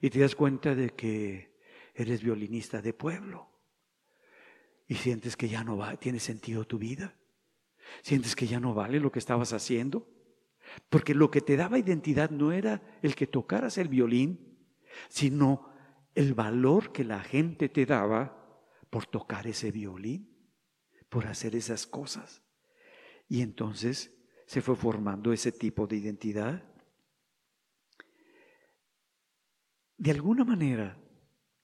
y 0.00 0.10
te 0.10 0.20
das 0.20 0.34
cuenta 0.34 0.74
de 0.74 0.90
que 0.90 1.58
eres 1.94 2.22
violinista 2.22 2.80
de 2.80 2.94
pueblo. 2.94 3.48
Y 4.86 4.94
sientes 4.94 5.36
que 5.36 5.48
ya 5.48 5.62
no 5.62 5.76
va, 5.76 5.96
tiene 5.96 6.18
sentido 6.18 6.64
tu 6.66 6.78
vida. 6.78 7.16
¿Sientes 8.02 8.34
que 8.34 8.46
ya 8.46 8.60
no 8.60 8.74
vale 8.74 9.00
lo 9.00 9.12
que 9.12 9.18
estabas 9.18 9.52
haciendo? 9.52 10.08
Porque 10.88 11.14
lo 11.14 11.30
que 11.30 11.40
te 11.40 11.56
daba 11.56 11.78
identidad 11.78 12.30
no 12.30 12.52
era 12.52 12.82
el 13.02 13.14
que 13.14 13.26
tocaras 13.26 13.78
el 13.78 13.88
violín, 13.88 14.58
sino 15.08 15.70
el 16.14 16.34
valor 16.34 16.92
que 16.92 17.04
la 17.04 17.20
gente 17.20 17.68
te 17.68 17.86
daba 17.86 18.36
por 18.90 19.06
tocar 19.06 19.46
ese 19.46 19.70
violín, 19.70 20.36
por 21.08 21.26
hacer 21.26 21.54
esas 21.54 21.86
cosas. 21.86 22.42
Y 23.28 23.42
entonces 23.42 24.19
se 24.50 24.60
fue 24.60 24.74
formando 24.74 25.32
ese 25.32 25.52
tipo 25.52 25.86
de 25.86 25.96
identidad. 25.96 26.60
De 29.96 30.10
alguna 30.10 30.44
manera, 30.44 30.98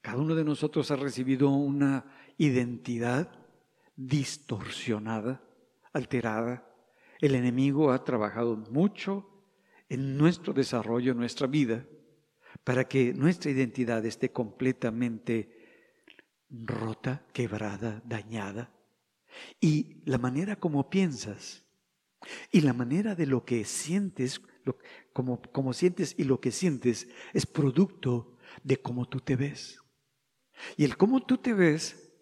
cada 0.00 0.18
uno 0.18 0.36
de 0.36 0.44
nosotros 0.44 0.88
ha 0.92 0.94
recibido 0.94 1.50
una 1.50 2.04
identidad 2.38 3.44
distorsionada 3.96 5.42
alterada. 5.92 6.64
El 7.18 7.34
enemigo 7.34 7.90
ha 7.90 8.04
trabajado 8.04 8.56
mucho 8.56 9.48
en 9.88 10.16
nuestro 10.16 10.52
desarrollo, 10.52 11.10
en 11.10 11.18
nuestra 11.18 11.48
vida, 11.48 11.84
para 12.62 12.86
que 12.86 13.12
nuestra 13.12 13.50
identidad 13.50 14.06
esté 14.06 14.30
completamente 14.30 15.50
rota, 16.50 17.26
quebrada, 17.32 18.00
dañada. 18.04 18.72
Y 19.60 20.04
la 20.04 20.18
manera 20.18 20.54
como 20.54 20.88
piensas 20.88 21.65
y 22.50 22.60
la 22.60 22.72
manera 22.72 23.14
de 23.14 23.26
lo 23.26 23.44
que 23.44 23.64
sientes, 23.64 24.40
como, 25.12 25.40
como 25.52 25.72
sientes 25.72 26.14
y 26.18 26.24
lo 26.24 26.40
que 26.40 26.52
sientes 26.52 27.08
es 27.32 27.46
producto 27.46 28.36
de 28.62 28.78
cómo 28.78 29.08
tú 29.08 29.20
te 29.20 29.36
ves. 29.36 29.80
Y 30.76 30.84
el 30.84 30.96
cómo 30.96 31.24
tú 31.24 31.38
te 31.38 31.54
ves 31.54 32.12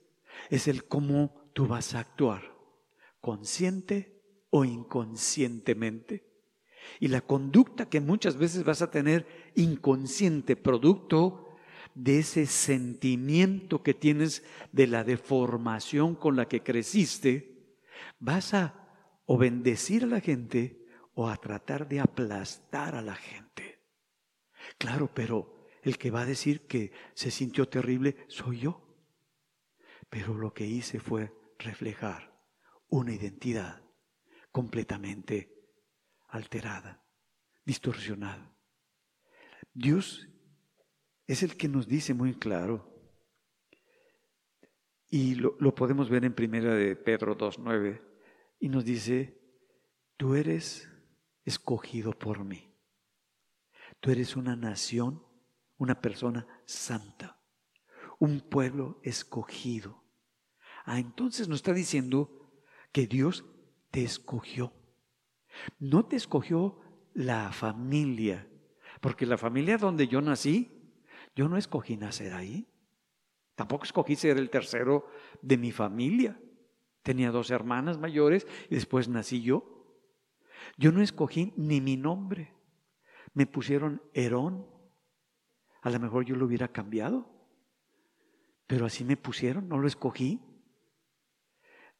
es 0.50 0.68
el 0.68 0.84
cómo 0.84 1.50
tú 1.52 1.66
vas 1.66 1.94
a 1.94 2.00
actuar 2.00 2.54
consciente 3.24 4.22
o 4.50 4.66
inconscientemente. 4.66 6.30
Y 7.00 7.08
la 7.08 7.22
conducta 7.22 7.88
que 7.88 8.00
muchas 8.00 8.36
veces 8.36 8.64
vas 8.64 8.82
a 8.82 8.90
tener 8.90 9.26
inconsciente, 9.54 10.56
producto 10.56 11.56
de 11.94 12.18
ese 12.18 12.44
sentimiento 12.44 13.82
que 13.82 13.94
tienes 13.94 14.44
de 14.72 14.86
la 14.86 15.04
deformación 15.04 16.14
con 16.14 16.36
la 16.36 16.48
que 16.48 16.62
creciste, 16.62 17.78
vas 18.18 18.52
a 18.52 18.83
o 19.26 19.38
bendecir 19.38 20.04
a 20.04 20.06
la 20.06 20.20
gente 20.20 20.84
o 21.14 21.28
a 21.28 21.36
tratar 21.36 21.88
de 21.88 22.00
aplastar 22.00 22.94
a 22.94 23.02
la 23.02 23.14
gente. 23.14 23.82
Claro, 24.78 25.12
pero 25.14 25.66
el 25.82 25.98
que 25.98 26.10
va 26.10 26.22
a 26.22 26.26
decir 26.26 26.66
que 26.66 26.92
se 27.14 27.30
sintió 27.30 27.68
terrible 27.68 28.16
soy 28.28 28.60
yo. 28.60 28.80
Pero 30.10 30.34
lo 30.34 30.52
que 30.52 30.66
hice 30.66 31.00
fue 31.00 31.32
reflejar 31.58 32.34
una 32.88 33.12
identidad 33.12 33.82
completamente 34.50 35.52
alterada, 36.28 37.04
distorsionada. 37.64 38.54
Dios 39.72 40.28
es 41.26 41.42
el 41.42 41.56
que 41.56 41.68
nos 41.68 41.88
dice 41.88 42.14
muy 42.14 42.34
claro, 42.34 42.94
y 45.10 45.36
lo, 45.36 45.56
podemos 45.76 46.10
ver 46.10 46.24
en 46.24 46.34
primera 46.34 46.74
de 46.74 46.96
Pedro 46.96 47.38
2.9, 47.38 48.00
y 48.58 48.68
nos 48.68 48.84
dice, 48.84 49.40
tú 50.16 50.34
eres 50.34 50.88
escogido 51.44 52.12
por 52.12 52.44
mí. 52.44 52.72
Tú 54.00 54.10
eres 54.10 54.36
una 54.36 54.56
nación, 54.56 55.22
una 55.76 56.00
persona 56.00 56.46
santa, 56.64 57.40
un 58.18 58.40
pueblo 58.40 59.00
escogido. 59.02 60.04
Ah, 60.84 60.98
entonces 60.98 61.48
nos 61.48 61.58
está 61.58 61.72
diciendo 61.72 62.62
que 62.92 63.06
Dios 63.06 63.44
te 63.90 64.02
escogió. 64.02 64.72
No 65.78 66.06
te 66.06 66.16
escogió 66.16 66.80
la 67.14 67.52
familia, 67.52 68.48
porque 69.00 69.26
la 69.26 69.38
familia 69.38 69.78
donde 69.78 70.08
yo 70.08 70.20
nací, 70.20 70.92
yo 71.34 71.48
no 71.48 71.56
escogí 71.56 71.96
nacer 71.96 72.32
ahí. 72.32 72.68
Tampoco 73.54 73.84
escogí 73.84 74.16
ser 74.16 74.36
el 74.36 74.50
tercero 74.50 75.06
de 75.40 75.56
mi 75.56 75.70
familia. 75.70 76.40
Tenía 77.04 77.30
dos 77.30 77.50
hermanas 77.50 77.98
mayores 77.98 78.46
y 78.70 78.76
después 78.76 79.08
nací 79.08 79.42
yo. 79.42 79.62
Yo 80.78 80.90
no 80.90 81.02
escogí 81.02 81.52
ni 81.54 81.82
mi 81.82 81.98
nombre. 81.98 82.54
Me 83.34 83.46
pusieron 83.46 84.02
Herón. 84.14 84.66
A 85.82 85.90
lo 85.90 86.00
mejor 86.00 86.24
yo 86.24 86.34
lo 86.34 86.46
hubiera 86.46 86.68
cambiado. 86.68 87.30
Pero 88.66 88.86
así 88.86 89.04
me 89.04 89.18
pusieron, 89.18 89.68
no 89.68 89.78
lo 89.78 89.86
escogí. 89.86 90.40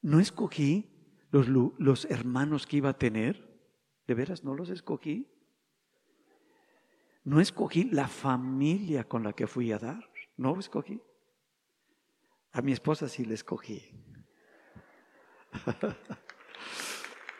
No 0.01 0.21
escogí 0.21 0.91
los, 1.31 1.49
los 1.49 2.07
hermanos 2.07 2.67
que 2.67 2.79
iba 2.79 2.89
a 2.89 2.99
tener. 2.99 3.61
De 4.07 4.15
veras, 4.15 4.43
no 4.43 4.55
los 4.55 4.71
escogí. 4.71 5.31
No 7.25 7.41
escogí 7.41 7.85
la 7.85 8.09
familia 8.09 9.05
con 9.05 9.23
la 9.23 9.35
que 9.35 9.47
fui 9.47 9.71
a 9.71 9.79
dar. 9.79 10.11
No 10.39 10.55
lo 10.55 10.61
escogí. 10.61 10.99
A 12.53 12.63
mi 12.63 12.73
esposa 12.73 13.07
sí 13.07 13.27
le 13.27 13.35
escogí. 13.35 13.83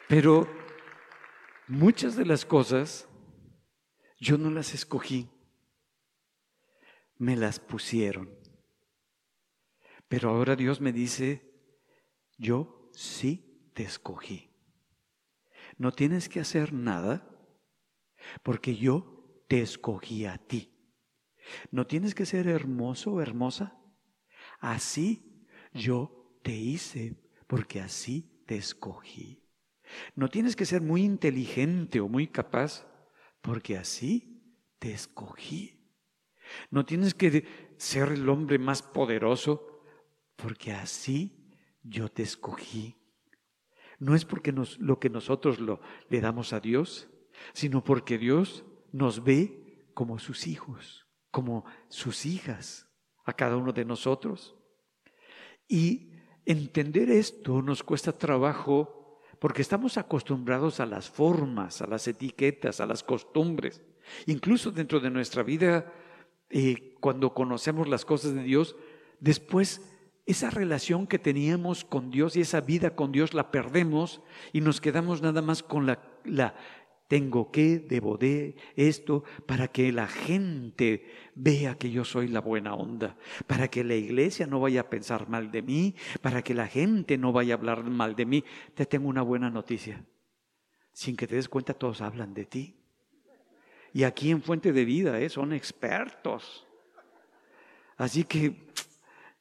Pero 0.09 0.49
muchas 1.67 2.17
de 2.17 2.27
las 2.27 2.45
cosas 2.45 3.09
yo 4.19 4.39
no 4.39 4.51
las 4.51 4.75
escogí. 4.75 5.29
Me 7.17 7.37
las 7.37 7.61
pusieron. 7.61 8.31
Pero 10.09 10.31
ahora 10.31 10.57
Dios 10.57 10.81
me 10.81 10.93
dice, 10.93 11.55
yo 12.39 12.91
sí 12.93 13.71
te 13.75 13.83
escogí. 13.83 14.51
No 15.77 15.93
tienes 15.93 16.29
que 16.29 16.41
hacer 16.41 16.73
nada 16.73 17.29
porque 18.43 18.77
yo 18.77 19.43
te 19.49 19.61
escogí 19.61 20.27
a 20.27 20.39
ti. 20.39 20.75
No 21.71 21.87
tienes 21.87 22.15
que 22.15 22.27
ser 22.27 22.49
hermoso 22.49 23.13
o 23.13 23.21
hermosa. 23.21 23.79
Así 24.61 25.47
yo 25.73 26.39
te 26.43 26.53
hice, 26.53 27.17
porque 27.47 27.81
así 27.81 28.43
te 28.47 28.57
escogí. 28.57 29.43
No 30.15 30.29
tienes 30.29 30.57
que 30.57 30.67
ser 30.67 30.81
muy 30.81 31.03
inteligente 31.03 32.01
o 32.01 32.09
muy 32.09 32.27
capaz, 32.27 32.87
porque 33.41 33.77
así 33.77 34.43
te 34.79 34.93
escogí. 34.93 35.81
No 36.71 36.85
tienes 36.85 37.15
que 37.15 37.75
ser 37.77 38.13
el 38.13 38.29
hombre 38.29 38.59
más 38.59 38.83
poderoso, 38.83 39.83
porque 40.37 40.73
así 40.73 41.53
yo 41.83 42.09
te 42.09 42.23
escogí. 42.23 42.97
No 43.99 44.15
es 44.15 44.25
porque 44.25 44.53
nos, 44.53 44.79
lo 44.79 44.99
que 44.99 45.11
nosotros 45.11 45.61
lo, 45.61 45.81
le 46.09 46.21
damos 46.21 46.53
a 46.53 46.61
Dios, 46.61 47.09
sino 47.53 47.85
porque 47.85 48.19
Dios 48.19 48.65
nos 48.93 49.23
ve 49.23 49.89
como 49.95 50.19
sus 50.19 50.47
hijos, 50.47 51.07
como 51.31 51.65
sus 51.89 52.27
hijas, 52.27 52.89
a 53.25 53.33
cada 53.33 53.57
uno 53.57 53.73
de 53.73 53.85
nosotros. 53.85 54.57
Y 55.69 56.14
entender 56.47 57.11
esto 57.11 57.63
nos 57.63 57.83
cuesta 57.83 58.13
trabajo 58.13 59.21
porque 59.39 59.63
estamos 59.63 59.99
acostumbrados 59.99 60.81
a 60.81 60.87
las 60.87 61.11
formas, 61.11 61.83
a 61.83 61.87
las 61.87 62.09
etiquetas, 62.09 62.81
a 62.81 62.87
las 62.87 63.03
costumbres. 63.03 63.83
Incluso 64.27 64.71
dentro 64.71 65.01
de 65.01 65.11
nuestra 65.11 65.43
vida, 65.43 65.93
eh, 66.51 66.95
cuando 67.01 67.35
conocemos 67.35 67.89
las 67.89 68.05
cosas 68.05 68.35
de 68.35 68.43
Dios, 68.43 68.77
después 69.21 69.83
esa 70.27 70.51
relación 70.51 71.07
que 71.07 71.19
teníamos 71.19 71.85
con 71.85 72.11
Dios 72.11 72.37
y 72.37 72.41
esa 72.41 72.61
vida 72.61 72.97
con 72.97 73.13
Dios 73.13 73.35
la 73.35 73.51
perdemos 73.51 74.23
y 74.53 74.61
nos 74.61 74.81
quedamos 74.81 75.21
nada 75.21 75.43
más 75.43 75.63
con 75.63 75.87
la, 75.87 76.01
la 76.25 76.55
tengo 77.09 77.51
que, 77.51 77.79
debo 77.79 78.17
de, 78.17 78.57
esto, 78.77 79.25
para 79.47 79.69
que 79.69 79.93
la 79.93 80.07
gente 80.07 81.07
vea 81.35 81.77
que 81.77 81.91
yo 81.91 82.05
soy 82.05 82.29
la 82.29 82.41
buena 82.41 82.75
onda, 82.75 83.17
para 83.47 83.69
que 83.69 83.85
la 83.85 83.95
iglesia 83.95 84.47
no 84.47 84.61
vaya 84.61 84.83
a 84.83 84.91
pensar 84.91 85.29
mal 85.29 85.51
de 85.51 85.63
mí, 85.63 85.95
para 86.23 86.43
que 86.43 86.55
la 86.55 86.67
gente 86.67 87.19
no 87.19 87.33
vaya 87.33 87.55
a 87.55 87.59
hablar 87.59 87.85
mal 87.85 88.17
de 88.17 88.27
mí. 88.27 88.45
Te 88.75 88.87
tengo 88.87 89.09
una 89.09 89.23
buena 89.23 89.51
noticia. 89.51 90.05
Sin 90.93 91.17
que 91.17 91.27
te 91.27 91.37
des 91.37 91.49
cuenta, 91.49 91.75
todos 91.75 92.01
hablan 92.01 92.33
de 92.33 92.47
ti. 92.47 92.77
Y 93.93 94.05
aquí 94.05 94.31
en 94.31 94.43
Fuente 94.43 94.73
de 94.73 94.85
Vida 94.85 95.21
¿eh? 95.21 95.29
son 95.29 95.53
expertos. 95.53 96.67
Así 97.97 98.25
que 98.25 98.69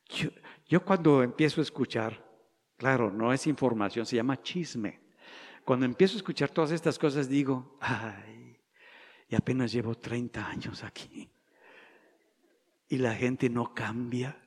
yo, 0.10 0.30
yo 0.68 0.84
cuando 0.84 1.24
empiezo 1.24 1.62
a 1.62 1.64
escuchar, 1.64 2.24
claro, 2.78 3.10
no 3.10 3.34
es 3.34 3.48
información, 3.48 4.06
se 4.06 4.16
llama 4.16 4.42
chisme. 4.42 5.03
Cuando 5.66 5.86
empiezo 5.86 6.16
a 6.16 6.18
escuchar 6.18 6.50
todas 6.50 6.72
estas 6.72 7.00
cosas 7.00 7.30
digo, 7.30 7.78
ay, 7.80 8.60
y 9.30 9.36
apenas 9.36 9.72
llevo 9.72 9.96
30 9.96 10.46
años 10.46 10.84
aquí. 10.84 11.30
Y 12.90 12.98
la 12.98 13.16
gente 13.16 13.50
no 13.50 13.74
cambia, 13.74 14.38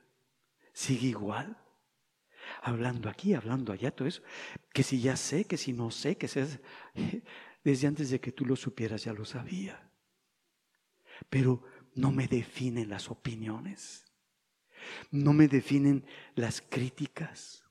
sigue 0.73 1.07
igual. 1.07 1.57
Hablando 2.61 3.09
aquí, 3.09 3.33
hablando 3.33 3.73
allá, 3.73 3.91
todo 3.91 4.07
eso. 4.07 4.21
Que 4.71 4.83
si 4.83 5.01
ya 5.01 5.17
sé, 5.17 5.45
que 5.45 5.57
si 5.57 5.73
no 5.73 5.91
sé, 5.91 6.17
que 6.17 6.27
sé. 6.27 6.61
Desde 7.63 7.87
antes 7.87 8.09
de 8.11 8.21
que 8.21 8.31
tú 8.31 8.45
lo 8.45 8.55
supieras 8.55 9.03
ya 9.03 9.11
lo 9.11 9.25
sabía. 9.25 9.91
Pero 11.29 11.63
no 11.95 12.11
me 12.11 12.27
definen 12.27 12.89
las 12.89 13.09
opiniones. 13.09 14.05
No 15.11 15.33
me 15.33 15.47
definen 15.47 16.05
las 16.35 16.61
críticas. 16.61 17.65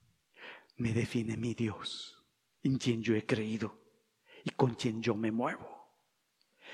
Me 0.76 0.92
define 0.92 1.38
mi 1.38 1.54
Dios 1.54 2.15
en 2.66 2.78
quien 2.78 3.00
yo 3.02 3.14
he 3.14 3.24
creído 3.24 3.78
y 4.42 4.50
con 4.50 4.74
quien 4.74 5.00
yo 5.00 5.14
me 5.14 5.30
muevo. 5.30 5.68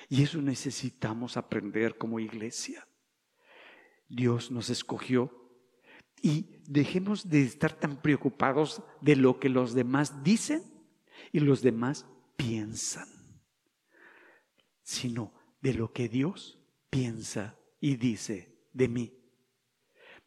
Y 0.08 0.22
eso 0.22 0.40
necesitamos 0.40 1.36
aprender 1.36 1.98
como 1.98 2.18
iglesia. 2.18 2.86
Dios 4.08 4.50
nos 4.50 4.70
escogió 4.70 5.30
y 6.22 6.62
dejemos 6.66 7.28
de 7.28 7.42
estar 7.42 7.74
tan 7.74 8.00
preocupados 8.00 8.82
de 9.00 9.16
lo 9.16 9.38
que 9.38 9.50
los 9.50 9.74
demás 9.74 10.22
dicen 10.24 10.62
y 11.30 11.40
los 11.40 11.60
demás 11.60 12.06
piensan, 12.36 13.08
sino 14.82 15.32
de 15.60 15.74
lo 15.74 15.92
que 15.92 16.08
Dios 16.08 16.58
piensa 16.88 17.58
y 17.80 17.96
dice 17.96 18.66
de 18.72 18.88
mí. 18.88 19.12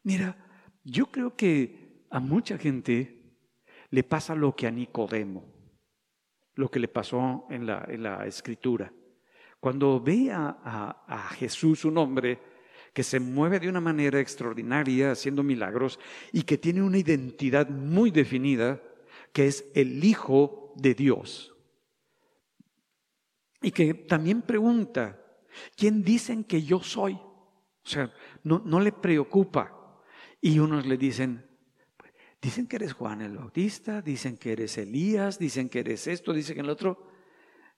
Mira, 0.04 0.46
yo 0.84 1.10
creo 1.10 1.34
que 1.34 2.04
a 2.10 2.20
mucha 2.20 2.56
gente 2.56 3.36
le 3.90 4.04
pasa 4.04 4.36
lo 4.36 4.54
que 4.54 4.68
a 4.68 4.70
Nicodemo 4.70 5.55
lo 6.56 6.70
que 6.70 6.80
le 6.80 6.88
pasó 6.88 7.46
en 7.50 7.66
la, 7.66 7.86
en 7.88 8.02
la 8.02 8.26
escritura. 8.26 8.92
Cuando 9.60 10.00
ve 10.00 10.30
a, 10.32 10.58
a, 11.06 11.28
Jesús, 11.30 11.84
un 11.84 11.98
hombre 11.98 12.38
que 12.92 13.02
se 13.02 13.20
mueve 13.20 13.60
de 13.60 13.68
una 13.68 13.80
manera 13.80 14.20
extraordinaria 14.20 15.12
haciendo 15.12 15.42
milagros 15.42 15.98
y 16.32 16.42
que 16.42 16.58
tiene 16.58 16.82
una 16.82 16.98
identidad 16.98 17.68
muy 17.68 18.10
definida, 18.10 18.80
que 19.32 19.46
es 19.46 19.70
el 19.74 20.02
Hijo 20.02 20.72
de 20.76 20.94
Dios. 20.94 21.54
Y 23.60 23.70
que 23.70 23.94
también 23.94 24.42
pregunta, 24.42 25.20
¿quién 25.76 26.02
dicen 26.02 26.44
que 26.44 26.62
yo 26.62 26.82
soy? 26.82 27.14
O 27.14 27.88
sea, 27.88 28.12
no, 28.44 28.62
no 28.64 28.80
le 28.80 28.92
preocupa. 28.92 29.72
Y 30.40 30.58
unos 30.58 30.86
le 30.86 30.96
dicen, 30.96 31.44
Dicen 32.46 32.68
que 32.68 32.76
eres 32.76 32.92
Juan 32.92 33.22
el 33.22 33.38
Bautista, 33.38 34.00
dicen 34.00 34.36
que 34.36 34.52
eres 34.52 34.78
Elías, 34.78 35.36
dicen 35.36 35.68
que 35.68 35.80
eres 35.80 36.06
esto, 36.06 36.32
dicen 36.32 36.54
que 36.54 36.60
el 36.60 36.70
otro. 36.70 37.10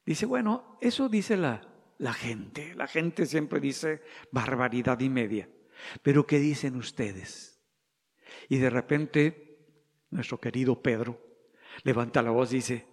Dice, 0.04 0.26
bueno, 0.26 0.76
eso 0.83 1.09
dice 1.09 1.38
la, 1.38 1.66
la 1.96 2.12
gente. 2.12 2.74
La 2.74 2.87
gente 2.87 3.24
siempre 3.24 3.61
dice 3.61 4.02
barbaridad 4.31 5.00
y 5.00 5.09
media. 5.09 5.48
Pero 6.02 6.26
¿qué 6.26 6.38
dicen 6.38 6.76
ustedes? 6.76 7.62
Y 8.50 8.59
de 8.59 8.68
repente, 8.68 9.57
nuestro 10.11 10.38
querido 10.38 10.83
Pedro 10.83 11.18
levanta 11.83 12.20
la 12.20 12.31
voz 12.31 12.52
y 12.52 12.57
dice, 12.57 12.87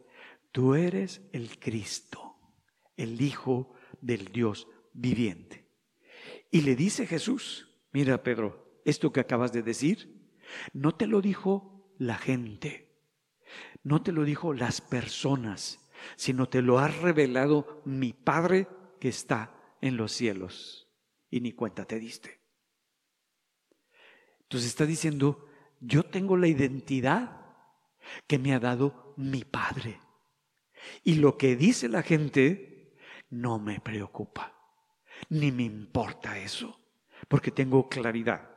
tú 0.54 0.76
eres 0.76 1.24
el 1.34 1.60
Cristo, 1.60 2.38
el 2.96 3.22
Hijo 3.22 3.74
del 4.00 4.30
Dios 4.30 4.70
viviente. 4.94 5.68
Y 6.52 6.62
le 6.62 6.78
dice 6.78 7.06
Jesús, 7.06 7.68
mira 7.92 8.24
Pedro, 8.24 8.80
esto 8.86 9.12
que 9.12 9.20
acabas 9.20 9.52
de 9.52 9.62
decir, 9.62 10.15
no 10.74 10.96
te 10.96 11.08
lo 11.08 11.22
dijo 11.22 11.94
la 11.98 12.18
gente, 12.18 12.90
no 13.84 14.02
te 14.02 14.12
lo 14.12 14.24
dijo 14.24 14.54
las 14.54 14.82
personas, 14.82 15.80
sino 16.16 16.50
te 16.50 16.62
lo 16.62 16.80
ha 16.80 16.88
revelado 16.88 17.82
mi 17.86 18.14
Padre 18.14 18.68
que 19.00 19.10
está 19.10 19.56
en 19.82 19.98
los 19.98 20.12
cielos. 20.12 20.88
Y 21.30 21.42
ni 21.42 21.52
cuenta 21.52 21.86
te 21.86 22.00
diste. 22.00 22.40
Entonces 24.42 24.70
está 24.70 24.86
diciendo, 24.86 25.48
yo 25.80 26.04
tengo 26.04 26.38
la 26.38 26.48
identidad 26.48 27.42
que 28.28 28.40
me 28.40 28.54
ha 28.54 28.60
dado 28.60 29.14
mi 29.18 29.44
Padre. 29.44 30.00
Y 31.04 31.16
lo 31.16 31.38
que 31.38 31.56
dice 31.56 31.90
la 31.90 32.04
gente 32.04 32.96
no 33.30 33.60
me 33.60 33.80
preocupa, 33.80 34.54
ni 35.30 35.52
me 35.52 35.64
importa 35.64 36.38
eso, 36.38 36.80
porque 37.28 37.52
tengo 37.52 37.90
claridad. 37.90 38.50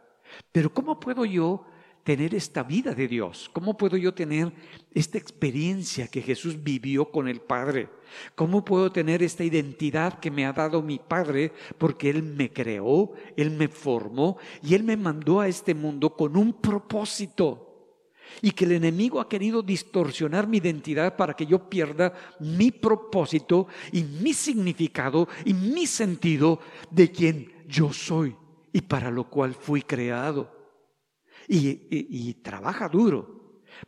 Pero 0.52 0.72
¿cómo 0.72 1.00
puedo 1.00 1.24
yo 1.24 1.66
tener 2.09 2.35
esta 2.35 2.62
vida 2.62 2.94
de 2.94 3.07
Dios? 3.07 3.51
¿Cómo 3.53 3.77
puedo 3.77 3.99
yo 3.99 4.14
tener 4.14 4.51
esta 4.94 5.18
experiencia 5.18 6.09
que 6.09 6.23
Jesús 6.23 6.57
vivió 6.64 7.11
con 7.11 7.29
el 7.29 7.42
Padre? 7.42 7.90
¿Cómo 8.35 8.64
puedo 8.64 8.90
tener 8.90 9.23
esta 9.23 9.44
identidad 9.44 10.18
que 10.18 10.31
me 10.31 10.47
ha 10.47 10.55
dado 10.55 10.81
mi 10.81 10.99
Padre 10.99 11.53
porque 11.77 12.09
Él 12.09 12.23
me 12.23 12.51
creó, 12.51 13.12
Él 13.37 13.51
me 13.51 13.68
formó 13.68 14.38
y 14.62 14.75
Él 14.75 14.85
me 14.85 14.97
mandó 14.97 15.40
a 15.40 15.49
este 15.49 15.75
mundo 15.75 16.16
con 16.16 16.35
un 16.38 16.55
propósito? 16.55 17.92
Y 18.40 18.53
que 18.53 18.64
el 18.64 18.73
enemigo 18.73 19.21
ha 19.21 19.29
querido 19.29 19.61
distorsionar 19.61 20.47
mi 20.47 20.57
identidad 20.57 21.14
para 21.14 21.35
que 21.35 21.44
yo 21.44 21.68
pierda 21.68 22.14
mi 22.40 22.71
propósito 22.71 23.66
y 23.92 24.03
mi 24.03 24.33
significado 24.33 25.29
y 25.44 25.53
mi 25.53 25.87
sentido 25.87 26.59
de 26.90 27.12
quien 27.12 27.53
yo 27.68 27.92
soy 27.92 28.35
y 28.73 28.81
para 28.81 29.11
lo 29.11 29.29
cual 29.29 29.53
fui 29.53 29.83
creado 29.83 30.57
y, 31.48 32.34
trabaja 32.34 32.88
duro. 32.88 33.37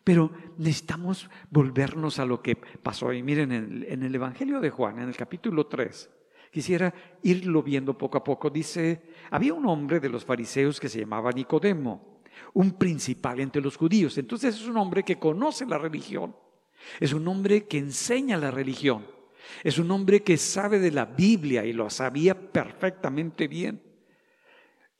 Pero 0.05 0.31
necesitamos 0.59 1.29
volvernos 1.51 2.19
a 2.19 2.25
lo 2.25 2.43
que 2.43 2.57
pasó. 2.57 3.13
Y 3.13 3.23
miren, 3.23 3.53
en, 3.53 3.87
en 3.89 4.03
el 4.03 4.15
Evangelio 4.15 4.61
de 4.61 4.71
Juan, 4.71 4.99
en 5.01 5.09
el 5.09 5.17
capítulo 5.17 5.67
3, 5.67 6.11
quisiera 6.51 6.93
irlo 7.23 7.63
viendo 7.63 7.97
poco 7.97 8.19
a 8.19 8.25
poco. 8.25 8.51
Dice, 8.51 9.03
había 9.31 9.55
un 9.55 9.67
hombre 9.67 10.01
de 10.01 10.09
los 10.09 10.25
fariseos 10.25 10.79
que 10.79 10.89
se 10.89 11.01
llamaba 11.01 11.33
Nicodemo, 11.33 12.21
un 12.55 12.73
principal 12.73 13.41
entre 13.41 13.63
los 13.63 13.77
judíos. 13.77 14.17
Entonces 14.19 14.55
es 14.55 14.67
un 14.67 14.77
hombre 14.77 15.03
que 15.03 15.19
conoce 15.19 15.67
la 15.67 15.79
religión, 15.79 16.35
es 16.99 17.13
un 17.13 17.27
hombre 17.29 17.67
que 17.67 17.79
enseña 17.79 18.37
la 18.37 18.51
religión, 18.51 19.07
es 19.65 19.79
un 19.79 19.91
hombre 19.91 20.23
que 20.23 20.37
sabe 20.37 20.79
de 20.79 20.91
la 20.91 21.05
Biblia 21.05 21.65
y 21.65 21.73
lo 21.73 21.91
sabía 21.91 22.35
perfectamente 22.35 23.49
bien. 23.49 23.90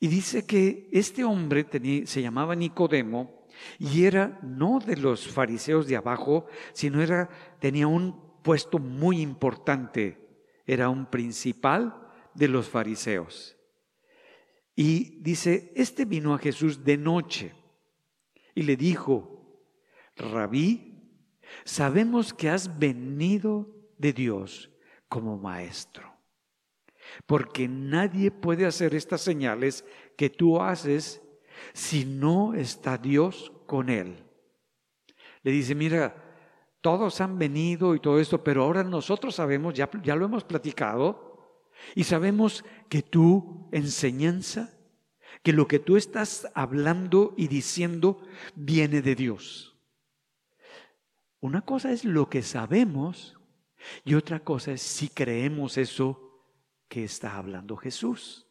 Y 0.01 0.07
dice 0.07 0.47
que 0.47 0.89
este 0.91 1.23
hombre 1.23 1.65
se 2.05 2.21
llamaba 2.23 2.55
Nicodemo 2.55 3.45
y 3.77 4.05
era 4.05 4.39
no 4.41 4.79
de 4.79 4.97
los 4.97 5.27
fariseos 5.27 5.85
de 5.85 5.95
abajo, 5.95 6.47
sino 6.73 7.03
era, 7.03 7.29
tenía 7.59 7.85
un 7.85 8.19
puesto 8.41 8.79
muy 8.79 9.21
importante. 9.21 10.17
Era 10.65 10.89
un 10.89 11.05
principal 11.05 11.95
de 12.33 12.47
los 12.47 12.67
fariseos. 12.67 13.55
Y 14.75 15.21
dice, 15.21 15.71
este 15.75 16.05
vino 16.05 16.33
a 16.33 16.39
Jesús 16.39 16.83
de 16.83 16.97
noche 16.97 17.53
y 18.55 18.63
le 18.63 18.75
dijo, 18.75 19.61
rabí, 20.15 21.21
sabemos 21.63 22.33
que 22.33 22.49
has 22.49 22.79
venido 22.79 23.69
de 23.99 24.13
Dios 24.13 24.71
como 25.07 25.37
maestro, 25.37 26.10
porque 27.25 27.67
nadie 27.67 28.31
puede 28.31 28.65
hacer 28.65 28.95
estas 28.95 29.21
señales 29.21 29.85
que 30.17 30.29
tú 30.29 30.61
haces 30.61 31.21
si 31.73 32.05
no 32.05 32.53
está 32.53 32.97
Dios 32.97 33.51
con 33.65 33.89
él. 33.89 34.23
Le 35.43 35.51
dice, 35.51 35.75
mira, 35.75 36.15
todos 36.81 37.21
han 37.21 37.37
venido 37.37 37.95
y 37.95 37.99
todo 37.99 38.19
esto, 38.19 38.43
pero 38.43 38.63
ahora 38.63 38.83
nosotros 38.83 39.35
sabemos, 39.35 39.73
ya, 39.73 39.89
ya 40.03 40.15
lo 40.15 40.25
hemos 40.25 40.43
platicado, 40.43 41.31
y 41.95 42.03
sabemos 42.03 42.63
que 42.89 43.01
tu 43.01 43.69
enseñanza, 43.71 44.77
que 45.43 45.53
lo 45.53 45.67
que 45.67 45.79
tú 45.79 45.97
estás 45.97 46.47
hablando 46.53 47.33
y 47.37 47.47
diciendo 47.47 48.21
viene 48.55 49.01
de 49.01 49.15
Dios. 49.15 49.75
Una 51.39 51.61
cosa 51.61 51.91
es 51.91 52.05
lo 52.05 52.29
que 52.29 52.43
sabemos 52.43 53.37
y 54.05 54.13
otra 54.13 54.41
cosa 54.41 54.73
es 54.73 54.81
si 54.81 55.09
creemos 55.09 55.77
eso 55.77 56.30
que 56.91 57.05
está 57.05 57.37
hablando 57.37 57.77
Jesús. 57.77 58.45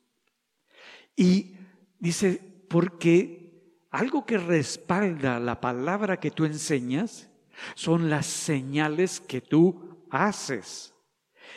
Y 1.15 1.57
dice, 1.99 2.65
porque 2.71 3.85
algo 3.91 4.25
que 4.25 4.39
respalda 4.39 5.39
la 5.39 5.61
palabra 5.61 6.19
que 6.19 6.31
tú 6.31 6.47
enseñas 6.47 7.29
son 7.75 8.09
las 8.09 8.25
señales 8.25 9.21
que 9.21 9.43
tú 9.43 10.07
haces. 10.11 10.95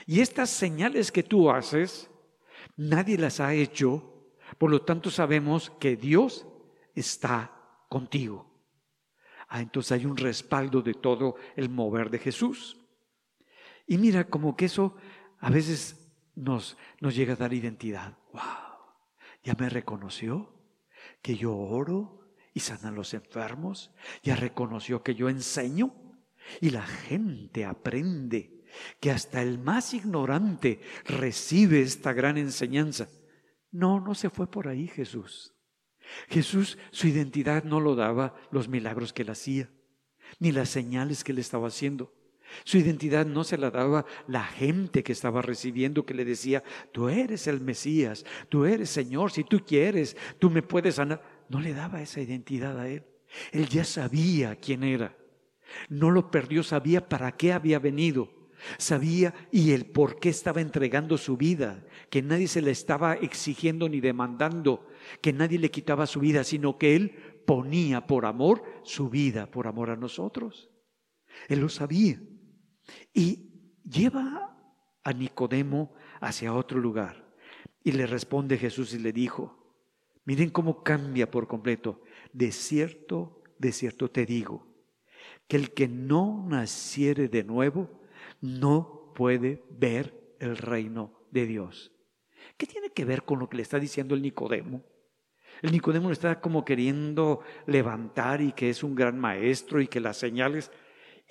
Y 0.05 0.19
estas 0.19 0.49
señales 0.49 1.09
que 1.09 1.23
tú 1.23 1.49
haces, 1.49 2.09
nadie 2.75 3.17
las 3.17 3.39
ha 3.39 3.53
hecho, 3.53 4.35
por 4.57 4.69
lo 4.69 4.81
tanto 4.81 5.09
sabemos 5.09 5.69
que 5.79 5.95
Dios 5.95 6.45
está 6.95 7.49
contigo. 7.87 8.45
Ah, 9.47 9.61
entonces 9.61 9.93
hay 9.93 10.05
un 10.05 10.17
respaldo 10.17 10.81
de 10.81 10.95
todo 10.95 11.37
el 11.55 11.69
mover 11.69 12.09
de 12.09 12.19
Jesús. 12.19 12.77
Y 13.87 13.97
mira, 13.97 14.25
como 14.25 14.57
que 14.57 14.65
eso 14.65 14.97
a 15.39 15.49
veces 15.49 16.02
nos, 16.35 16.77
nos 16.99 17.15
llega 17.15 17.33
a 17.33 17.37
dar 17.37 17.53
identidad. 17.53 18.17
¡Wow! 18.31 18.41
Ya 19.43 19.55
me 19.57 19.69
reconoció 19.69 20.53
que 21.21 21.35
yo 21.35 21.55
oro 21.55 22.33
y 22.53 22.59
sana 22.61 22.91
los 22.91 23.13
enfermos. 23.13 23.91
Ya 24.23 24.35
reconoció 24.35 25.03
que 25.03 25.15
yo 25.15 25.29
enseño 25.29 25.93
y 26.61 26.69
la 26.69 26.83
gente 26.83 27.65
aprende 27.65 28.63
que 28.99 29.11
hasta 29.11 29.41
el 29.41 29.59
más 29.59 29.93
ignorante 29.93 30.81
recibe 31.05 31.81
esta 31.81 32.13
gran 32.13 32.37
enseñanza. 32.37 33.09
No, 33.71 33.99
no 33.99 34.15
se 34.15 34.29
fue 34.29 34.49
por 34.49 34.67
ahí 34.67 34.87
Jesús. 34.87 35.53
Jesús 36.27 36.77
su 36.91 37.07
identidad 37.07 37.63
no 37.63 37.79
lo 37.79 37.95
daba 37.95 38.35
los 38.51 38.67
milagros 38.67 39.13
que 39.13 39.21
él 39.21 39.29
hacía, 39.29 39.69
ni 40.39 40.51
las 40.51 40.69
señales 40.69 41.23
que 41.23 41.31
él 41.31 41.39
estaba 41.39 41.67
haciendo. 41.67 42.13
Su 42.63 42.77
identidad 42.77 43.25
no 43.25 43.43
se 43.43 43.57
la 43.57 43.71
daba 43.71 44.05
la 44.27 44.43
gente 44.43 45.03
que 45.03 45.11
estaba 45.11 45.41
recibiendo, 45.41 46.05
que 46.05 46.13
le 46.13 46.25
decía, 46.25 46.63
tú 46.91 47.09
eres 47.09 47.47
el 47.47 47.61
Mesías, 47.61 48.25
tú 48.49 48.65
eres 48.65 48.89
Señor, 48.89 49.31
si 49.31 49.43
tú 49.43 49.63
quieres, 49.65 50.15
tú 50.39 50.49
me 50.49 50.61
puedes 50.61 50.95
sanar. 50.95 51.21
No 51.49 51.59
le 51.59 51.73
daba 51.73 52.01
esa 52.01 52.21
identidad 52.21 52.79
a 52.79 52.87
él. 52.87 53.03
Él 53.51 53.67
ya 53.67 53.83
sabía 53.83 54.55
quién 54.55 54.83
era. 54.83 55.15
No 55.89 56.11
lo 56.11 56.29
perdió, 56.29 56.63
sabía 56.63 57.07
para 57.07 57.31
qué 57.31 57.53
había 57.53 57.79
venido. 57.79 58.29
Sabía 58.77 59.33
y 59.51 59.71
el 59.71 59.85
por 59.85 60.19
qué 60.19 60.29
estaba 60.29 60.61
entregando 60.61 61.17
su 61.17 61.35
vida, 61.35 61.83
que 62.09 62.21
nadie 62.21 62.47
se 62.47 62.61
le 62.61 62.71
estaba 62.71 63.13
exigiendo 63.15 63.89
ni 63.89 63.99
demandando, 63.99 64.87
que 65.21 65.33
nadie 65.33 65.59
le 65.59 65.69
quitaba 65.69 66.07
su 66.07 66.21
vida, 66.21 66.43
sino 66.43 66.77
que 66.77 66.95
él 66.95 67.11
ponía 67.45 68.07
por 68.07 68.25
amor 68.25 68.63
su 68.83 69.09
vida, 69.09 69.51
por 69.51 69.67
amor 69.67 69.89
a 69.89 69.97
nosotros. 69.97 70.69
Él 71.49 71.59
lo 71.59 71.69
sabía. 71.69 72.21
Y 73.13 73.49
lleva 73.83 74.55
a 75.03 75.13
Nicodemo 75.13 75.93
hacia 76.19 76.53
otro 76.53 76.79
lugar. 76.79 77.23
Y 77.83 77.91
le 77.91 78.05
responde 78.05 78.57
Jesús 78.57 78.93
y 78.93 78.99
le 78.99 79.11
dijo, 79.11 79.75
miren 80.25 80.49
cómo 80.49 80.83
cambia 80.83 81.29
por 81.29 81.47
completo. 81.47 82.01
De 82.31 82.51
cierto, 82.51 83.43
de 83.57 83.71
cierto 83.71 84.09
te 84.09 84.25
digo 84.25 84.67
que 85.47 85.57
el 85.57 85.71
que 85.71 85.87
no 85.87 86.45
naciere 86.47 87.27
de 87.27 87.43
nuevo 87.43 87.89
no 88.41 89.11
puede 89.15 89.63
ver 89.69 90.35
el 90.39 90.57
reino 90.57 91.13
de 91.31 91.45
Dios. 91.45 91.91
¿Qué 92.57 92.65
tiene 92.65 92.89
que 92.89 93.05
ver 93.05 93.23
con 93.23 93.39
lo 93.39 93.49
que 93.49 93.57
le 93.57 93.63
está 93.63 93.79
diciendo 93.79 94.15
el 94.15 94.21
Nicodemo? 94.21 94.83
El 95.61 95.71
Nicodemo 95.71 96.09
le 96.09 96.13
está 96.13 96.41
como 96.41 96.65
queriendo 96.65 97.41
levantar 97.67 98.41
y 98.41 98.53
que 98.53 98.69
es 98.69 98.83
un 98.83 98.95
gran 98.95 99.19
maestro 99.19 99.81
y 99.81 99.87
que 99.87 99.99
las 99.99 100.17
señales... 100.17 100.71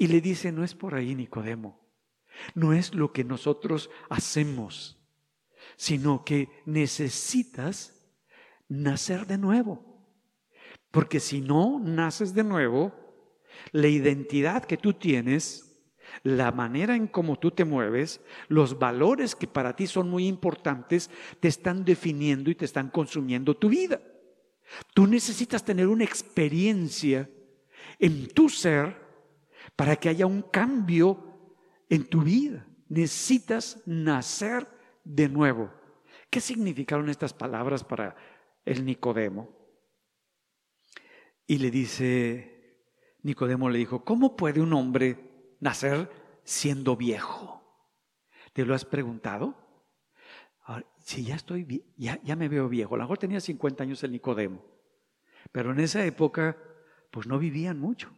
Y 0.02 0.08
le 0.08 0.20
dice, 0.20 0.50
no 0.50 0.64
es 0.64 0.74
por 0.74 0.96
ahí, 0.96 1.14
Nicodemo. 1.14 1.78
No 2.56 2.72
es 2.72 2.92
lo 2.92 3.12
que 3.12 3.22
nosotros 3.22 3.88
hacemos, 4.10 4.98
sino 5.76 6.24
que 6.24 6.48
necesitas 6.66 8.10
nacer 8.68 9.28
de 9.28 9.38
nuevo. 9.38 10.04
Porque 10.90 11.20
si 11.20 11.40
no 11.40 11.78
naces 11.78 12.34
de 12.34 12.42
nuevo, 12.42 12.92
la 13.70 13.86
identidad 13.86 14.64
que 14.64 14.76
tú 14.76 14.92
tienes, 14.92 15.80
la 16.24 16.50
manera 16.50 16.96
en 16.96 17.06
cómo 17.06 17.38
tú 17.38 17.52
te 17.52 17.64
mueves, 17.64 18.20
los 18.48 18.80
valores 18.80 19.36
que 19.36 19.46
para 19.46 19.76
ti 19.76 19.86
son 19.86 20.10
muy 20.10 20.26
importantes, 20.26 21.10
te 21.38 21.46
están 21.46 21.84
definiendo 21.84 22.50
y 22.50 22.56
te 22.56 22.64
están 22.64 22.90
consumiendo 22.90 23.56
tu 23.56 23.68
vida. 23.68 24.02
Tú 24.94 25.06
necesitas 25.06 25.64
tener 25.64 25.86
una 25.86 26.02
experiencia 26.02 27.30
en 28.00 28.26
tu 28.26 28.48
ser 28.48 29.01
para 29.76 29.96
que 29.96 30.08
haya 30.08 30.26
un 30.26 30.42
cambio 30.42 31.32
en 31.88 32.08
tu 32.08 32.22
vida. 32.22 32.66
Necesitas 32.88 33.82
nacer 33.86 34.66
de 35.04 35.28
nuevo. 35.28 35.70
¿Qué 36.30 36.40
significaron 36.40 37.08
estas 37.08 37.32
palabras 37.32 37.84
para 37.84 38.16
el 38.64 38.84
Nicodemo? 38.84 39.50
Y 41.46 41.58
le 41.58 41.70
dice, 41.70 42.78
Nicodemo 43.22 43.68
le 43.68 43.78
dijo, 43.78 44.04
¿cómo 44.04 44.36
puede 44.36 44.60
un 44.60 44.72
hombre 44.72 45.56
nacer 45.60 46.10
siendo 46.44 46.96
viejo? 46.96 47.62
¿Te 48.52 48.64
lo 48.64 48.74
has 48.74 48.84
preguntado? 48.84 49.58
si 50.98 51.24
ya 51.24 51.34
estoy, 51.34 51.84
ya, 51.96 52.20
ya 52.22 52.36
me 52.36 52.48
veo 52.48 52.68
viejo, 52.68 52.94
a 52.94 52.98
lo 52.98 53.04
mejor 53.04 53.18
tenía 53.18 53.40
50 53.40 53.82
años 53.82 54.04
el 54.04 54.12
Nicodemo, 54.12 54.64
pero 55.50 55.72
en 55.72 55.80
esa 55.80 56.04
época 56.04 56.56
pues 57.10 57.26
no 57.26 57.40
vivían 57.40 57.80
mucho 57.80 58.12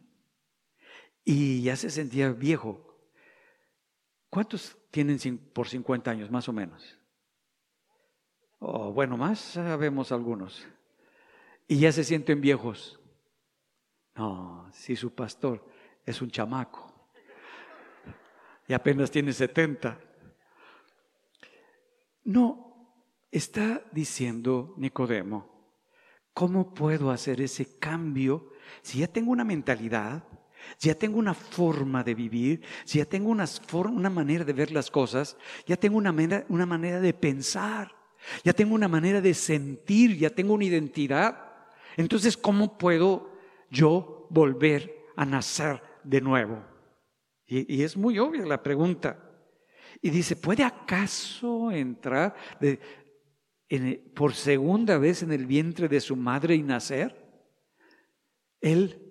y 1.25 1.63
ya 1.63 1.75
se 1.75 1.89
sentía 1.89 2.31
viejo. 2.31 2.95
¿Cuántos 4.29 4.77
tienen 4.91 5.17
por 5.53 5.67
50 5.67 6.11
años 6.11 6.29
más 6.29 6.47
o 6.47 6.53
menos? 6.53 6.97
O 8.59 8.93
bueno, 8.93 9.17
más 9.17 9.39
sabemos 9.39 10.11
algunos. 10.11 10.65
Y 11.67 11.79
ya 11.79 11.91
se 11.91 12.03
sienten 12.03 12.39
viejos. 12.39 12.99
No, 14.13 14.69
si 14.71 14.95
su 14.95 15.13
pastor 15.13 15.65
es 16.05 16.21
un 16.21 16.29
chamaco 16.29 16.93
y 18.67 18.73
apenas 18.73 19.11
tiene 19.11 19.33
70. 19.33 19.99
No, 22.25 22.91
está 23.31 23.83
diciendo 23.91 24.73
Nicodemo, 24.77 25.73
¿cómo 26.33 26.73
puedo 26.73 27.11
hacer 27.11 27.41
ese 27.41 27.77
cambio 27.77 28.51
si 28.81 28.99
ya 28.99 29.07
tengo 29.07 29.31
una 29.31 29.43
mentalidad, 29.43 30.23
si 30.77 30.87
ya 30.87 30.95
tengo 30.95 31.17
una 31.19 31.33
forma 31.33 32.03
de 32.03 32.15
vivir, 32.15 32.61
si 32.83 32.99
ya 32.99 33.05
tengo 33.05 33.29
una, 33.29 33.45
una 33.73 34.09
manera 34.09 34.43
de 34.43 34.53
ver 34.53 34.71
las 34.71 34.91
cosas, 34.91 35.37
ya 35.65 35.77
tengo 35.77 35.97
una 35.97 36.11
manera, 36.11 36.45
una 36.49 36.65
manera 36.65 36.99
de 36.99 37.13
pensar, 37.13 37.95
ya 38.43 38.53
tengo 38.53 38.75
una 38.75 38.87
manera 38.87 39.21
de 39.21 39.33
sentir, 39.33 40.17
ya 40.17 40.29
tengo 40.29 40.53
una 40.53 40.65
identidad? 40.65 41.37
Entonces, 41.97 42.37
¿cómo 42.37 42.77
puedo 42.77 43.31
yo 43.69 44.27
volver 44.29 45.05
a 45.15 45.25
nacer 45.25 45.81
de 46.03 46.21
nuevo? 46.21 46.63
Y, 47.47 47.83
es 47.83 47.95
muy 47.95 48.17
obvia 48.19 48.45
la 48.45 48.61
pregunta. 48.61 49.19
Y 50.01 50.09
dice, 50.09 50.35
¿puede 50.35 50.63
acaso 50.63 51.71
entrar 51.71 52.35
por 54.13 54.33
segunda 54.33 54.97
vez 54.97 55.23
en 55.23 55.31
el 55.31 55.45
vientre 55.45 55.87
de 55.87 56.01
su 56.01 56.15
madre 56.15 56.55
y 56.55 56.63
nacer? 56.63 57.23
Él, 58.61 59.04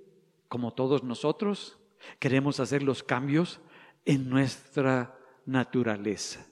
como 0.49 0.73
todos 0.73 1.03
nosotros, 1.03 1.79
queremos 2.19 2.61
hacer 2.61 2.83
los 2.83 3.03
cambios 3.03 3.61
en 4.05 4.29
nuestra 4.29 5.19
naturaleza 5.47 6.47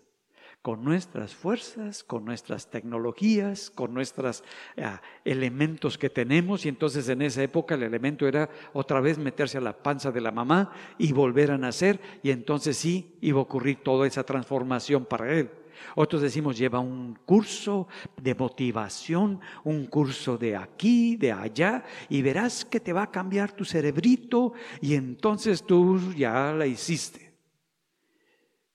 con 0.63 0.85
nuestras 0.85 1.35
fuerzas, 1.35 2.05
con 2.05 2.25
nuestras 2.25 2.71
tecnologías, 2.71 3.69
con 3.69 3.93
nuestros 3.93 4.45
ah, 4.79 5.03
elementos 5.25 5.99
que 5.99 6.09
tenemos. 6.09 6.65
Y 6.65 6.69
entonces 6.69 7.09
en 7.09 7.21
esa 7.21 7.43
época 7.43 7.75
el 7.75 7.83
elemento 7.83 8.29
era 8.29 8.49
otra 8.73 9.01
vez 9.01 9.19
meterse 9.19 9.59
a 9.59 9.61
la 9.61 9.83
panza 9.83 10.13
de 10.13 10.21
la 10.21 10.31
mamá 10.31 10.73
y 10.99 11.13
volver 11.13 11.51
a 11.51 11.59
nacer. 11.59 12.01
Y 12.23 12.31
entonces 12.31 12.77
sí 12.77 13.19
iba 13.21 13.41
a 13.41 13.43
ocurrir 13.43 13.83
toda 13.83 14.07
esa 14.07 14.23
transformación 14.23 15.05
para 15.05 15.35
él. 15.37 15.51
Otros 15.95 16.23
decimos, 16.23 16.57
lleva 16.57 16.81
un 16.81 17.19
curso 17.25 17.89
de 18.21 18.35
motivación, 18.35 19.41
un 19.65 19.87
curso 19.87 20.39
de 20.39 20.57
aquí, 20.57 21.17
de 21.17 21.33
allá, 21.33 21.85
y 22.09 22.23
verás 22.23 22.65
que 22.65 22.81
te 22.81 22.93
va 22.93 23.05
a 23.05 23.11
cambiar 23.11 23.53
tu 23.53 23.65
cerebrito 23.65 24.53
y 24.81 24.95
entonces 24.95 25.65
tú 25.65 26.13
ya 26.15 26.53
la 26.53 26.67
hiciste. 26.67 27.33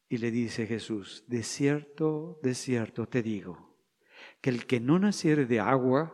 Y 0.09 0.17
le 0.17 0.31
dice 0.31 0.65
Jesús, 0.65 1.23
de 1.27 1.43
cierto, 1.43 2.39
de 2.41 2.55
cierto 2.55 3.07
te 3.07 3.21
digo, 3.21 3.75
que 4.41 4.49
el 4.49 4.65
que 4.65 4.79
no 4.79 4.99
naciere 4.99 5.45
de 5.45 5.59
agua 5.59 6.13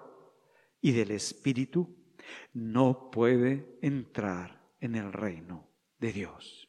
y 0.82 0.92
del 0.92 1.12
Espíritu, 1.12 1.96
no 2.54 3.12
puede 3.12 3.78
entrar 3.82 4.64
en 4.80 4.96
el 4.96 5.14
reino 5.14 5.70
de 6.00 6.12
Dios. 6.12 6.63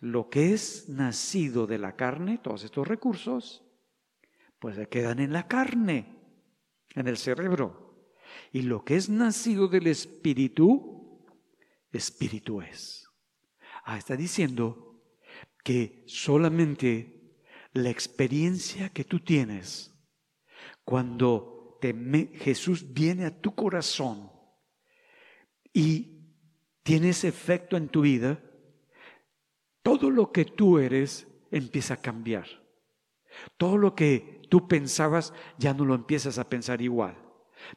Lo 0.00 0.30
que 0.30 0.54
es 0.54 0.88
nacido 0.88 1.66
de 1.66 1.78
la 1.78 1.94
carne, 1.94 2.38
todos 2.38 2.64
estos 2.64 2.88
recursos, 2.88 3.64
pues 4.58 4.76
se 4.76 4.88
quedan 4.88 5.20
en 5.20 5.32
la 5.32 5.46
carne, 5.46 6.16
en 6.94 7.06
el 7.06 7.16
cerebro. 7.16 8.08
Y 8.52 8.62
lo 8.62 8.84
que 8.84 8.96
es 8.96 9.08
nacido 9.08 9.68
del 9.68 9.86
Espíritu, 9.86 11.26
Espíritu 11.92 12.62
es. 12.62 13.08
Ah, 13.84 13.98
está 13.98 14.16
diciendo 14.16 15.02
que 15.64 16.02
solamente 16.06 17.36
la 17.72 17.90
experiencia 17.90 18.88
que 18.88 19.04
tú 19.04 19.20
tienes 19.20 19.94
cuando 20.84 21.78
Jesús 21.82 22.92
viene 22.92 23.24
a 23.24 23.40
tu 23.40 23.54
corazón 23.54 24.30
y 25.72 26.20
tiene 26.82 27.10
ese 27.10 27.28
efecto 27.28 27.76
en 27.76 27.88
tu 27.88 28.02
vida, 28.02 28.42
todo 29.82 30.10
lo 30.10 30.32
que 30.32 30.44
tú 30.44 30.78
eres 30.78 31.26
empieza 31.50 31.94
a 31.94 32.00
cambiar. 32.00 32.46
Todo 33.56 33.78
lo 33.78 33.94
que 33.94 34.42
tú 34.48 34.68
pensabas 34.68 35.32
ya 35.58 35.74
no 35.74 35.84
lo 35.84 35.94
empiezas 35.94 36.38
a 36.38 36.48
pensar 36.48 36.82
igual. 36.82 37.16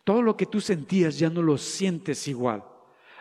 Todo 0.04 0.22
lo 0.22 0.38
que 0.38 0.45
tú 0.45 0.62
sentías 0.62 1.20
ya 1.20 1.30
no 1.30 1.41
lo 1.41 1.58
sientes 1.58 2.28
igual. 2.28 2.64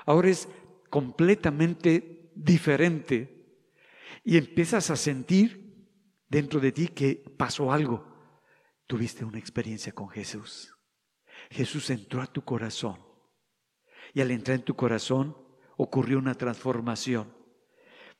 Ahora 0.07 0.31
es 0.31 0.49
completamente 0.91 2.31
diferente 2.35 3.47
y 4.25 4.37
empiezas 4.37 4.91
a 4.91 4.97
sentir 4.97 5.89
dentro 6.29 6.61
de 6.61 6.73
ti 6.73 6.89
que 6.89 7.23
pasó 7.37 7.73
algo. 7.73 8.07
Tuviste 8.87 9.25
una 9.25 9.39
experiencia 9.39 9.93
con 9.93 10.09
Jesús. 10.09 10.75
Jesús 11.51 11.91
entró 11.91 12.23
a 12.23 12.27
tu 12.27 12.43
corazón 12.43 12.99
y 14.15 14.21
al 14.21 14.31
entrar 14.31 14.57
en 14.57 14.65
tu 14.65 14.75
corazón 14.75 15.37
ocurrió 15.77 16.19
una 16.19 16.35
transformación. 16.35 17.42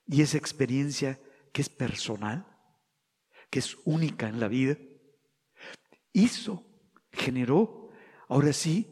Y 0.07 0.23
esa 0.23 0.39
experiencia 0.39 1.21
que 1.53 1.63
es 1.63 1.69
personal, 1.69 2.47
que 3.51 3.59
es 3.59 3.77
única 3.85 4.29
en 4.29 4.41
la 4.41 4.49
vida, 4.49 4.77
hizo, 6.13 6.65
generó, 7.13 7.91
ahora 8.29 8.53
sí, 8.53 8.87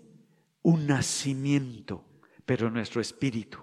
un 0.62 0.86
nacimiento, 0.86 2.04
pero 2.44 2.68
en 2.68 2.74
nuestro 2.74 3.00
espíritu, 3.00 3.58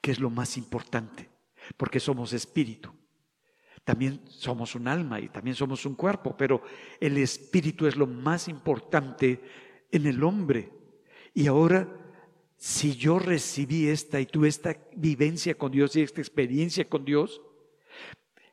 que 0.00 0.12
es 0.12 0.20
lo 0.20 0.30
más 0.30 0.56
importante, 0.56 1.30
porque 1.76 2.00
somos 2.00 2.32
espíritu. 2.32 2.92
También 3.84 4.22
somos 4.26 4.74
un 4.74 4.88
alma 4.88 5.20
y 5.20 5.28
también 5.28 5.54
somos 5.54 5.86
un 5.86 5.94
cuerpo, 5.94 6.36
pero 6.36 6.62
el 7.00 7.18
espíritu 7.18 7.86
es 7.86 7.96
lo 7.96 8.06
más 8.06 8.48
importante 8.48 9.40
en 9.92 10.06
el 10.06 10.22
hombre. 10.24 10.72
Y 11.34 11.46
ahora 11.46 12.05
si 12.56 12.96
yo 12.96 13.18
recibí 13.18 13.88
esta 13.88 14.20
y 14.20 14.26
tuve 14.26 14.48
esta 14.48 14.76
vivencia 14.96 15.54
con 15.54 15.72
Dios 15.72 15.94
y 15.94 16.02
esta 16.02 16.20
experiencia 16.20 16.88
con 16.88 17.04
Dios, 17.04 17.42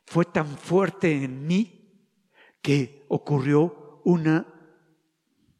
fue 0.04 0.26
tan 0.26 0.46
fuerte 0.58 1.24
en 1.24 1.46
mí 1.46 1.90
que 2.60 3.04
ocurrió 3.08 4.00
una, 4.04 4.46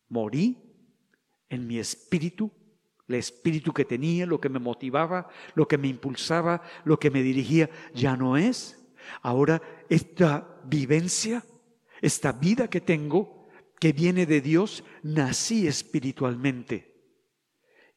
morí 0.09 0.59
en 1.49 1.67
mi 1.67 1.79
espíritu, 1.79 2.51
el 3.09 3.17
espíritu 3.17 3.73
que 3.73 3.85
tenía, 3.85 4.27
lo 4.27 4.41
que 4.41 4.49
me 4.49 4.59
motivaba, 4.59 5.29
lo 5.55 5.67
que 5.67 5.79
me 5.79 5.89
impulsaba, 5.89 6.63
lo 6.85 6.99
que 6.99 7.11
me 7.11 7.23
dirigía, 7.23 7.71
ya 7.95 8.17
no 8.17 8.37
es. 8.37 8.83
Ahora 9.23 9.63
esta 9.89 10.61
vivencia, 10.65 11.45
esta 12.01 12.33
vida 12.33 12.69
que 12.69 12.81
tengo, 12.81 13.49
que 13.81 13.93
viene 13.93 14.27
de 14.27 14.41
Dios, 14.41 14.85
nací 15.03 15.67
espiritualmente 15.67 16.94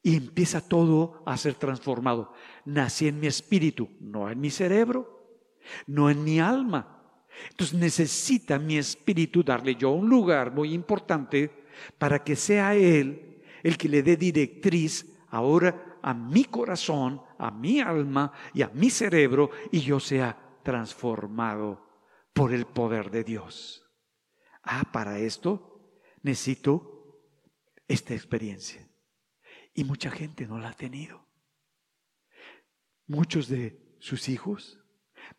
y 0.07 0.15
empieza 0.15 0.61
todo 0.61 1.21
a 1.25 1.35
ser 1.35 1.55
transformado. 1.55 2.31
Nací 2.63 3.09
en 3.09 3.19
mi 3.19 3.27
espíritu, 3.27 3.89
no 3.99 4.31
en 4.31 4.39
mi 4.39 4.49
cerebro, 4.49 5.41
no 5.85 6.09
en 6.09 6.23
mi 6.23 6.39
alma. 6.39 7.25
Entonces 7.49 7.77
necesita 7.77 8.57
mi 8.57 8.77
espíritu 8.77 9.43
darle 9.43 9.75
yo 9.75 9.91
un 9.91 10.07
lugar 10.07 10.53
muy 10.53 10.73
importante 10.73 11.65
para 11.97 12.23
que 12.23 12.37
sea 12.37 12.73
Él 12.73 13.43
el 13.61 13.77
que 13.77 13.89
le 13.89 14.01
dé 14.01 14.15
directriz 14.15 15.13
ahora 15.27 15.99
a 16.01 16.13
mi 16.13 16.45
corazón, 16.45 17.21
a 17.37 17.51
mi 17.51 17.81
alma 17.81 18.31
y 18.53 18.61
a 18.61 18.69
mi 18.69 18.89
cerebro 18.89 19.49
y 19.73 19.81
yo 19.81 19.99
sea 19.99 20.37
transformado 20.63 21.85
por 22.31 22.53
el 22.53 22.65
poder 22.65 23.11
de 23.11 23.25
Dios. 23.25 23.85
Ah, 24.63 24.89
para 24.89 25.19
esto 25.19 25.81
necesito 26.23 27.19
esta 27.89 28.13
experiencia. 28.13 28.86
Y 29.77 29.83
mucha 29.83 30.09
gente 30.09 30.47
no 30.47 30.57
la 30.57 30.69
ha 30.69 30.73
tenido. 30.73 31.23
Muchos 33.05 33.47
de 33.47 33.95
sus 33.99 34.27
hijos 34.27 34.79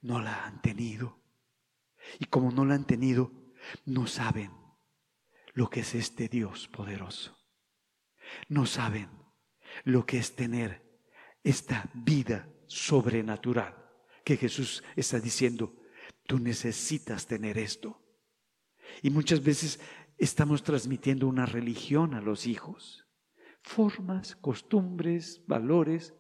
no 0.01 0.21
la 0.21 0.47
han 0.47 0.63
tenido. 0.63 1.21
Y 2.21 2.27
como 2.27 2.53
no 2.53 2.65
la 2.65 2.77
han 2.77 2.87
tenido, 2.87 3.33
no 3.85 4.07
saben 4.07 4.53
lo 5.55 5.69
que 5.69 5.81
es 5.81 5.93
este 5.97 6.29
Dios 6.29 6.69
poderoso. 6.69 7.37
No 8.49 8.65
saben 8.65 9.11
lo 9.83 10.07
que 10.07 10.19
es 10.19 10.37
tener 10.37 10.89
esta 11.43 11.91
vida 11.93 12.49
sobrenatural 12.69 13.75
que 14.25 14.37
Jesús 14.37 14.85
está 14.95 15.19
diciendo, 15.19 15.75
tú 16.29 16.39
necesitas 16.39 17.27
tener 17.27 17.59
esto. 17.59 18.01
Y 19.03 19.11
muchas 19.11 19.43
veces 19.43 19.81
estamos 20.17 20.63
transmitiendo 20.63 21.27
una 21.27 21.45
religión 21.45 22.15
a 22.15 22.21
los 22.21 22.47
hijos 22.47 23.08
formas, 23.69 24.35
costumbres, 24.37 25.43
valores, 25.47 26.15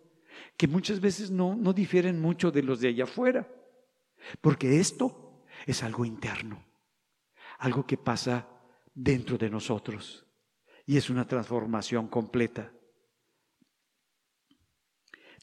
que 0.56 0.68
muchas 0.68 1.00
veces 1.00 1.30
no, 1.30 1.56
no 1.56 1.72
difieren 1.72 2.20
mucho 2.20 2.50
de 2.50 2.62
los 2.62 2.80
de 2.80 2.88
allá 2.88 3.04
afuera, 3.04 3.48
porque 4.40 4.78
esto 4.78 5.42
es 5.66 5.82
algo 5.82 6.04
interno, 6.04 6.64
algo 7.58 7.86
que 7.86 7.96
pasa 7.96 8.46
dentro 8.94 9.38
de 9.38 9.50
nosotros 9.50 10.26
y 10.84 10.96
es 10.96 11.10
una 11.10 11.26
transformación 11.26 12.08
completa. 12.08 12.72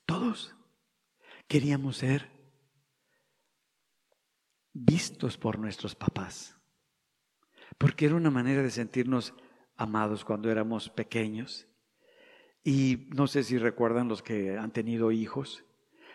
Todos 0.05 0.55
queríamos 1.47 1.97
ser 1.97 2.31
vistos 4.73 5.37
por 5.37 5.57
nuestros 5.57 5.95
papás, 5.95 6.55
porque 7.77 8.05
era 8.05 8.15
una 8.15 8.29
manera 8.29 8.61
de 8.61 8.71
sentirnos 8.71 9.33
amados 9.75 10.23
cuando 10.23 10.51
éramos 10.51 10.89
pequeños. 10.89 11.67
Y 12.67 13.09
no 13.15 13.27
sé 13.27 13.43
si 13.43 13.59
recuerdan 13.59 14.07
los 14.07 14.23
que 14.23 14.57
han 14.57 14.71
tenido 14.71 15.11
hijos, 15.11 15.63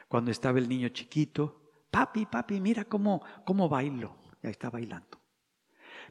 cuando 0.08 0.32
estaba 0.32 0.58
el 0.58 0.68
niño 0.68 0.88
chiquito, 0.88 1.62
papi, 1.92 2.26
papi, 2.26 2.60
mira 2.60 2.84
cómo, 2.84 3.22
cómo 3.46 3.68
bailo, 3.68 4.16
ya 4.42 4.50
está 4.50 4.68
bailando. 4.68 5.20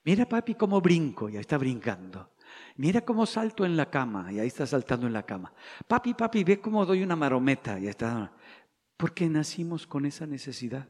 Mira, 0.06 0.26
papi, 0.26 0.56
cómo 0.56 0.80
brinco, 0.80 1.28
ya 1.28 1.42
está 1.42 1.58
brincando. 1.58 2.32
Mira 2.78 3.02
cómo 3.02 3.26
salto 3.26 3.66
en 3.66 3.76
la 3.76 3.90
cama, 3.90 4.32
y 4.32 4.40
ahí 4.40 4.48
está 4.48 4.66
saltando 4.66 5.08
en 5.08 5.12
la 5.12 5.24
cama. 5.24 5.54
Papi, 5.86 6.14
papi, 6.14 6.46
ve 6.46 6.62
cómo 6.62 6.86
doy 6.86 7.04
una 7.04 7.18
marometa, 7.18 7.78
ya 7.78 7.90
está. 7.90 8.32
Porque 8.96 9.28
nacimos 9.28 9.86
con 9.86 10.06
esa 10.06 10.26
necesidad 10.26 10.88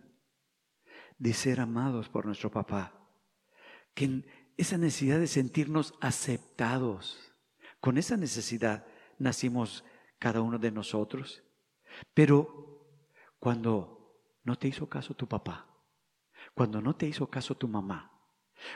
de 1.18 1.34
ser 1.34 1.60
amados 1.60 2.08
por 2.08 2.28
nuestro 2.28 2.52
papá. 2.52 2.94
Que 3.96 4.24
esa 4.58 4.78
necesidad 4.78 5.18
de 5.18 5.26
sentirnos 5.26 5.96
aceptados, 6.02 7.34
con 7.80 7.98
esa 7.98 8.16
necesidad 8.16 8.86
nacimos 9.20 9.84
cada 10.18 10.42
uno 10.42 10.58
de 10.58 10.72
nosotros. 10.72 11.44
Pero 12.14 12.88
cuando 13.40 14.22
no 14.44 14.58
te 14.58 14.68
hizo 14.68 14.90
caso 14.90 15.14
tu 15.14 15.28
papá, 15.28 15.68
cuando 16.54 16.82
no 16.82 16.96
te 16.96 17.06
hizo 17.06 17.28
caso 17.30 17.56
tu 17.56 17.68
mamá, 17.68 18.12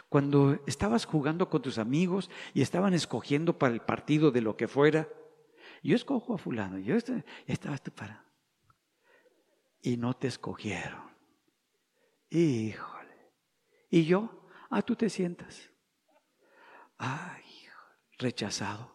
cuando 0.09 0.61
estabas 0.65 1.05
jugando 1.05 1.49
con 1.49 1.61
tus 1.61 1.77
amigos 1.77 2.29
y 2.53 2.61
estaban 2.61 2.93
escogiendo 2.93 3.57
para 3.57 3.73
el 3.73 3.81
partido 3.81 4.31
de 4.31 4.41
lo 4.41 4.55
que 4.55 4.67
fuera, 4.67 5.09
yo 5.81 5.95
escojo 5.95 6.33
a 6.33 6.37
fulano, 6.37 6.79
yo 6.79 6.95
estaba 7.45 7.77
tú 7.77 7.91
para. 7.91 8.25
Y 9.81 9.97
no 9.97 10.15
te 10.15 10.27
escogieron. 10.27 11.11
Híjole. 12.29 13.33
Y 13.89 14.05
yo, 14.05 14.47
ah, 14.69 14.81
tú 14.81 14.95
te 14.95 15.09
sientas. 15.09 15.69
Ay, 16.97 17.43
rechazado. 18.17 18.92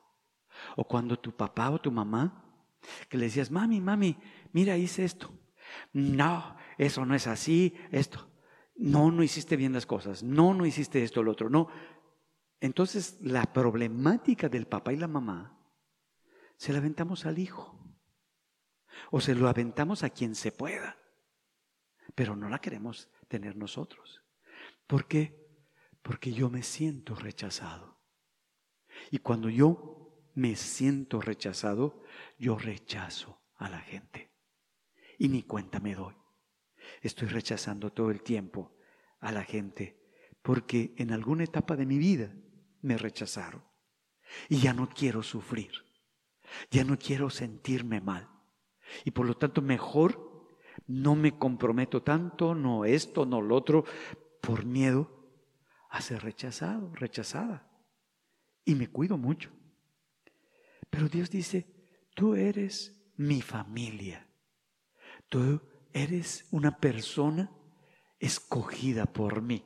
O 0.79 0.87
cuando 0.87 1.19
tu 1.19 1.35
papá 1.35 1.71
o 1.71 1.81
tu 1.81 1.91
mamá, 1.91 2.45
que 3.09 3.19
le 3.19 3.25
decías, 3.25 3.51
mami, 3.51 3.81
mami, 3.81 4.17
mira, 4.53 4.77
hice 4.77 5.05
esto. 5.05 5.37
No, 5.93 6.57
eso 6.79 7.05
no 7.05 7.17
es 7.17 7.27
así, 7.27 7.75
esto. 7.91 8.31
no, 8.77 9.11
no 9.11 9.25
hiciste 9.25 9.57
bien 9.57 9.73
las 9.73 9.87
cosas, 9.87 10.23
no, 10.23 10.55
no 10.55 10.65
hiciste 10.65 11.03
esto, 11.03 11.25
lo 11.25 11.33
otro, 11.33 11.51
no. 11.51 11.67
Entonces 12.61 13.19
la 13.23 13.53
problemática 13.53 14.49
del 14.49 14.69
papá 14.69 14.93
y 14.93 14.97
la 14.99 15.09
mamá 15.09 15.59
se 16.57 16.73
la 16.73 16.79
aventamos 16.79 17.27
al 17.27 17.41
hijo 17.41 17.77
o 19.11 19.21
se 19.21 19.35
lo 19.35 19.49
aventamos 19.49 20.05
a 20.05 20.11
quien 20.11 20.37
se 20.37 20.53
pueda, 20.53 20.97
pero 22.15 22.37
no 22.37 22.49
la 22.49 22.61
queremos 22.61 23.11
tener 23.27 23.57
nosotros. 23.57 24.23
¿Por 24.87 25.09
qué? 25.09 25.45
Porque 26.03 26.33
yo 26.33 26.51
me 26.51 26.63
siento 26.63 27.17
rechazado. 27.17 27.99
Y 29.11 29.19
cuando 29.19 29.51
yo 29.51 29.98
me 30.39 30.55
siento 30.55 31.21
rechazado, 31.21 32.05
yo 32.39 32.57
rechazo 32.57 33.41
a 33.57 33.69
la 33.69 33.81
gente. 33.81 34.31
Y 35.19 35.29
ni 35.29 35.43
cuenta 35.43 35.81
me 35.81 35.97
doy. 35.97 36.15
Estoy 37.03 37.27
rechazando 37.27 37.91
todo 37.93 38.13
el 38.13 38.23
tiempo 38.23 38.73
a 39.19 39.33
la 39.33 39.43
gente 39.43 40.01
porque 40.41 40.95
en 40.97 41.11
alguna 41.11 41.43
etapa 41.43 41.75
de 41.75 41.87
mi 41.87 41.99
vida 41.99 42.33
me 42.83 42.97
rechazaron. 42.97 43.65
Y 44.49 44.61
ya 44.61 44.73
no 44.73 44.89
quiero 44.89 45.25
sufrir. 45.25 45.73
Ya 46.71 46.85
no 46.85 46.97
quiero 46.97 47.31
sentirme 47.31 48.01
mal. 48.01 48.31
Y 49.05 49.11
por 49.11 49.27
lo 49.27 49.37
tanto 49.37 49.61
mejor 49.61 50.47
no 50.87 51.17
me 51.17 51.37
comprometo 51.37 52.05
tanto, 52.05 52.55
no 52.55 52.85
esto, 52.85 53.27
no 53.27 53.43
lo 53.43 53.57
otro, 53.57 53.85
por 54.41 54.65
miedo 54.65 55.11
a 55.91 56.01
ser 56.01 56.23
rechazado, 56.23 56.95
rechazada. 56.95 57.69
Y 58.65 58.77
me 58.77 58.87
cuido 58.87 59.19
mucho. 59.19 59.58
Pero 60.91 61.09
Dios 61.09 61.31
dice, 61.31 61.67
tú 62.15 62.35
eres 62.35 62.99
mi 63.17 63.43
familia. 63.43 64.27
Tú 65.29 65.61
eres 65.93 66.47
una 66.51 66.79
persona 66.79 67.51
escogida 68.19 69.07
por 69.07 69.43
mí. 69.43 69.65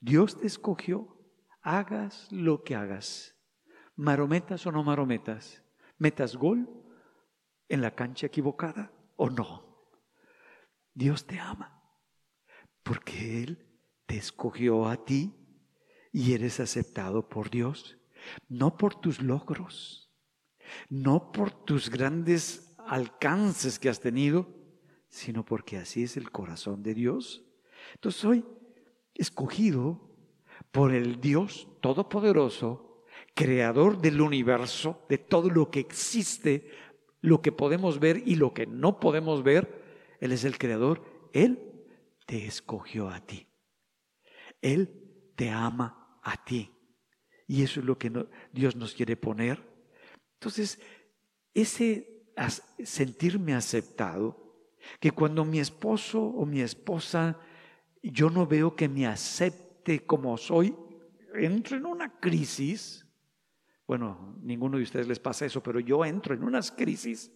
Dios 0.00 0.38
te 0.38 0.46
escogió, 0.46 1.16
hagas 1.62 2.30
lo 2.30 2.64
que 2.64 2.74
hagas, 2.74 3.36
marometas 3.96 4.66
o 4.66 4.72
no 4.72 4.82
marometas, 4.82 5.62
metas 5.98 6.36
gol 6.36 6.68
en 7.68 7.80
la 7.80 7.94
cancha 7.94 8.26
equivocada 8.26 8.92
o 9.16 9.30
no. 9.30 9.88
Dios 10.94 11.26
te 11.26 11.38
ama 11.38 11.82
porque 12.82 13.42
Él 13.42 13.68
te 14.06 14.16
escogió 14.16 14.86
a 14.86 15.04
ti 15.04 15.34
y 16.12 16.34
eres 16.34 16.60
aceptado 16.60 17.28
por 17.28 17.50
Dios, 17.50 17.98
no 18.48 18.76
por 18.76 19.00
tus 19.00 19.22
logros, 19.22 20.01
no 20.88 21.32
por 21.32 21.50
tus 21.50 21.90
grandes 21.90 22.74
alcances 22.86 23.78
que 23.78 23.88
has 23.88 24.00
tenido, 24.00 24.48
sino 25.08 25.44
porque 25.44 25.76
así 25.76 26.02
es 26.02 26.16
el 26.16 26.30
corazón 26.30 26.82
de 26.82 26.94
Dios. 26.94 27.44
Entonces 27.94 28.20
soy 28.20 28.44
escogido 29.14 30.10
por 30.70 30.94
el 30.94 31.20
Dios 31.20 31.68
Todopoderoso, 31.80 33.04
creador 33.34 34.00
del 34.00 34.20
universo, 34.20 35.04
de 35.08 35.18
todo 35.18 35.50
lo 35.50 35.70
que 35.70 35.80
existe, 35.80 36.70
lo 37.20 37.42
que 37.42 37.52
podemos 37.52 37.98
ver 37.98 38.22
y 38.24 38.36
lo 38.36 38.54
que 38.54 38.66
no 38.66 39.00
podemos 39.00 39.42
ver. 39.42 40.16
Él 40.20 40.32
es 40.32 40.44
el 40.44 40.58
creador. 40.58 41.02
Él 41.32 41.58
te 42.26 42.46
escogió 42.46 43.08
a 43.08 43.20
ti. 43.20 43.48
Él 44.60 45.32
te 45.36 45.50
ama 45.50 46.18
a 46.22 46.44
ti. 46.44 46.70
Y 47.46 47.62
eso 47.62 47.80
es 47.80 47.86
lo 47.86 47.98
que 47.98 48.12
Dios 48.52 48.76
nos 48.76 48.94
quiere 48.94 49.16
poner. 49.16 49.71
Entonces, 50.42 50.80
ese 51.54 52.26
sentirme 52.82 53.54
aceptado, 53.54 54.66
que 54.98 55.12
cuando 55.12 55.44
mi 55.44 55.60
esposo 55.60 56.20
o 56.20 56.44
mi 56.44 56.60
esposa, 56.60 57.38
yo 58.02 58.28
no 58.28 58.44
veo 58.44 58.74
que 58.74 58.88
me 58.88 59.06
acepte 59.06 60.04
como 60.04 60.36
soy, 60.36 60.74
entro 61.36 61.76
en 61.76 61.86
una 61.86 62.18
crisis. 62.18 63.06
Bueno, 63.86 64.36
ninguno 64.42 64.78
de 64.78 64.82
ustedes 64.82 65.06
les 65.06 65.20
pasa 65.20 65.46
eso, 65.46 65.62
pero 65.62 65.78
yo 65.78 66.04
entro 66.04 66.34
en 66.34 66.42
unas 66.42 66.72
crisis 66.72 67.30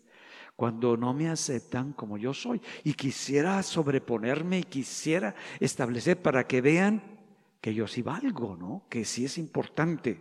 cuando 0.57 0.96
no 0.96 1.14
me 1.14 1.28
aceptan 1.28 1.92
como 1.92 2.18
yo 2.18 2.34
soy. 2.34 2.61
Y 2.82 2.94
quisiera 2.94 3.62
sobreponerme 3.62 4.59
y 4.59 4.64
quisiera 4.64 5.36
establecer 5.61 6.20
para 6.20 6.44
que 6.48 6.61
vean 6.61 7.20
que 7.61 7.72
yo 7.72 7.86
sí 7.86 8.02
valgo, 8.02 8.57
¿no? 8.57 8.88
Que 8.90 9.04
sí 9.04 9.26
es 9.26 9.38
importante. 9.38 10.20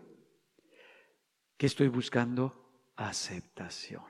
que 1.58 1.66
estoy 1.66 1.88
buscando? 1.88 2.65
Aceptación. 2.96 4.04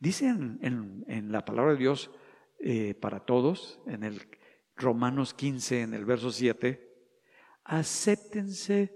Dice 0.00 0.28
en, 0.28 1.32
la 1.32 1.44
palabra 1.44 1.72
de 1.72 1.78
Dios 1.78 2.10
eh, 2.58 2.94
para 2.94 3.20
todos, 3.20 3.80
en 3.86 4.04
el 4.04 4.28
Romanos 4.76 5.34
15, 5.34 5.82
en 5.82 5.94
el 5.94 6.04
verso 6.04 6.30
7, 6.30 6.84
acéptense 7.64 8.94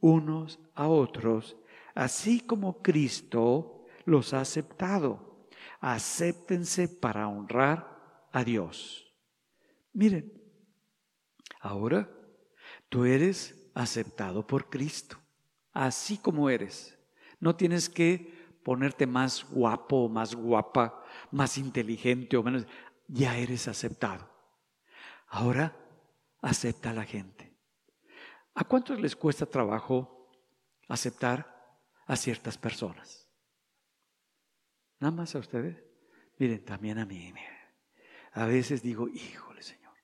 unos 0.00 0.60
a 0.74 0.88
otros, 0.88 1.56
así 1.94 2.40
como 2.40 2.82
Cristo 2.82 3.86
los 4.04 4.32
ha 4.32 4.40
aceptado 4.40 5.28
acéptense 5.80 6.88
para 6.88 7.28
honrar 7.28 8.28
a 8.32 8.44
Dios. 8.44 9.12
Miren, 9.92 10.32
ahora 11.60 12.10
tú 12.88 13.04
eres 13.04 13.70
aceptado 13.74 14.46
por 14.46 14.68
Cristo, 14.68 15.18
así 15.72 16.18
como 16.18 16.50
eres. 16.50 16.98
No 17.40 17.56
tienes 17.56 17.88
que 17.88 18.37
ponerte 18.68 19.06
más 19.06 19.46
guapo, 19.48 20.10
más 20.10 20.34
guapa, 20.34 21.02
más 21.30 21.56
inteligente 21.56 22.36
o 22.36 22.42
menos. 22.42 22.66
Ya 23.06 23.34
eres 23.38 23.66
aceptado. 23.66 24.30
Ahora 25.28 25.74
acepta 26.42 26.90
a 26.90 26.92
la 26.92 27.04
gente. 27.04 27.56
¿A 28.52 28.64
cuántos 28.64 29.00
les 29.00 29.16
cuesta 29.16 29.46
trabajo 29.46 30.30
aceptar 30.86 31.80
a 32.04 32.14
ciertas 32.14 32.58
personas? 32.58 33.26
Nada 35.00 35.12
más 35.12 35.34
a 35.34 35.38
ustedes. 35.38 35.82
Miren, 36.36 36.62
también 36.62 36.98
a 36.98 37.06
mí. 37.06 37.32
A 38.32 38.44
veces 38.44 38.82
digo, 38.82 39.08
híjole 39.08 39.62
Señor, 39.62 39.94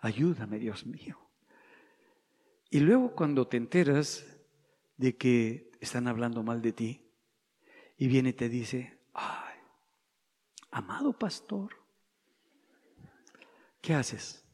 ayúdame 0.00 0.58
Dios 0.58 0.86
mío. 0.86 1.18
Y 2.70 2.80
luego 2.80 3.14
cuando 3.14 3.48
te 3.48 3.58
enteras 3.58 4.24
de 4.96 5.14
que 5.18 5.72
están 5.78 6.08
hablando 6.08 6.42
mal 6.42 6.62
de 6.62 6.72
ti, 6.72 7.01
y 7.96 8.08
viene 8.08 8.30
y 8.30 8.32
te 8.32 8.48
dice, 8.48 8.98
ay, 9.14 9.58
amado 10.70 11.12
pastor, 11.12 11.76
¿qué 13.80 13.94
haces? 13.94 14.44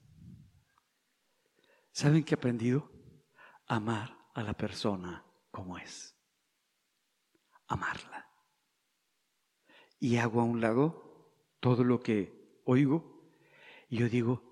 ¿Saben 1.92 2.24
qué 2.24 2.34
he 2.34 2.38
aprendido? 2.38 2.90
Amar 3.66 4.16
a 4.34 4.42
la 4.42 4.54
persona 4.54 5.24
como 5.50 5.78
es. 5.78 6.14
Amarla 7.66 8.28
y 10.00 10.16
hago 10.16 10.40
a 10.40 10.44
un 10.44 10.60
lado 10.60 11.32
todo 11.60 11.84
lo 11.84 12.00
que 12.00 12.60
oigo 12.64 13.18
y 13.88 13.98
yo 13.98 14.08
digo, 14.08 14.42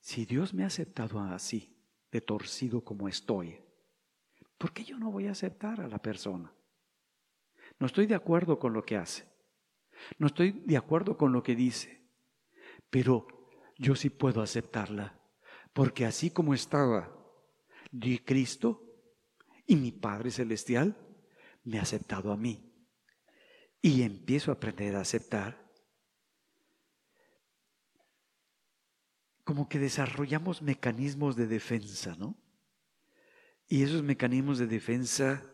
si 0.00 0.26
Dios 0.26 0.52
me 0.52 0.64
ha 0.64 0.66
aceptado 0.66 1.20
así, 1.20 1.68
de 2.10 2.20
torcido 2.20 2.84
como 2.84 3.08
estoy, 3.08 3.58
¿por 4.58 4.72
qué 4.72 4.84
yo 4.84 4.98
no 4.98 5.10
voy 5.10 5.28
a 5.28 5.32
aceptar 5.32 5.80
a 5.80 5.88
la 5.88 5.98
persona? 5.98 6.52
No 7.82 7.86
estoy 7.86 8.06
de 8.06 8.14
acuerdo 8.14 8.60
con 8.60 8.72
lo 8.74 8.84
que 8.84 8.96
hace, 8.96 9.24
no 10.16 10.28
estoy 10.28 10.52
de 10.52 10.76
acuerdo 10.76 11.18
con 11.18 11.32
lo 11.32 11.42
que 11.42 11.56
dice, 11.56 12.08
pero 12.88 13.26
yo 13.76 13.96
sí 13.96 14.08
puedo 14.08 14.40
aceptarla, 14.40 15.20
porque 15.72 16.06
así 16.06 16.30
como 16.30 16.54
estaba 16.54 17.12
di 17.90 18.20
Cristo 18.20 18.88
y 19.66 19.74
mi 19.74 19.90
Padre 19.90 20.30
Celestial 20.30 20.96
me 21.64 21.80
ha 21.80 21.82
aceptado 21.82 22.30
a 22.30 22.36
mí. 22.36 22.72
Y 23.80 24.02
empiezo 24.02 24.52
a 24.52 24.54
aprender 24.54 24.94
a 24.94 25.00
aceptar, 25.00 25.68
como 29.42 29.68
que 29.68 29.80
desarrollamos 29.80 30.62
mecanismos 30.62 31.34
de 31.34 31.48
defensa, 31.48 32.14
¿no? 32.16 32.40
Y 33.66 33.82
esos 33.82 34.04
mecanismos 34.04 34.58
de 34.58 34.68
defensa 34.68 35.51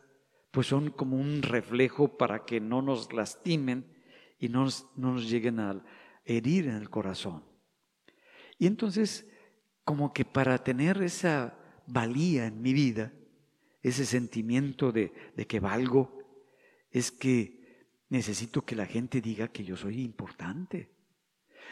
pues 0.51 0.67
son 0.67 0.91
como 0.91 1.17
un 1.17 1.41
reflejo 1.41 2.17
para 2.17 2.45
que 2.45 2.59
no 2.59 2.81
nos 2.81 3.13
lastimen 3.13 3.85
y 4.39 4.49
no 4.49 4.63
nos, 4.63 4.87
no 4.95 5.13
nos 5.13 5.29
lleguen 5.29 5.59
a 5.59 5.83
herir 6.25 6.67
en 6.67 6.75
el 6.75 6.89
corazón. 6.89 7.43
Y 8.57 8.67
entonces, 8.67 9.27
como 9.83 10.13
que 10.13 10.25
para 10.25 10.63
tener 10.63 11.01
esa 11.01 11.57
valía 11.87 12.45
en 12.45 12.61
mi 12.61 12.73
vida, 12.73 13.13
ese 13.81 14.05
sentimiento 14.05 14.91
de, 14.91 15.13
de 15.35 15.47
que 15.47 15.59
valgo, 15.59 16.17
es 16.91 17.11
que 17.11 17.59
Necesito 18.09 18.65
que 18.65 18.75
la 18.75 18.87
gente 18.87 19.21
diga 19.21 19.49
que 19.49 19.63
yo 19.63 19.77
soy 19.77 20.01
importante. 20.01 20.89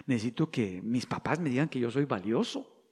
Necesito 0.05 0.51
que 0.51 0.81
mis 0.83 1.07
papás 1.07 1.39
me 1.39 1.49
digan 1.49 1.67
que 1.67 1.79
yo 1.79 1.89
soy 1.89 2.05
valioso. 2.05 2.85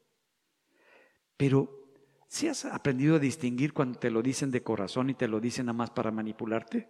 Pero, 1.37 1.84
¿si 2.27 2.47
has 2.47 2.65
aprendido 2.65 3.15
a 3.15 3.19
distinguir 3.19 3.73
cuando 3.73 3.99
te 3.99 4.09
lo 4.11 4.21
dicen 4.21 4.51
de 4.51 4.63
corazón 4.63 5.09
y 5.09 5.13
te 5.13 5.27
lo 5.27 5.39
dicen 5.39 5.67
nada 5.67 5.77
más 5.77 5.89
para 5.91 6.11
manipularte? 6.11 6.89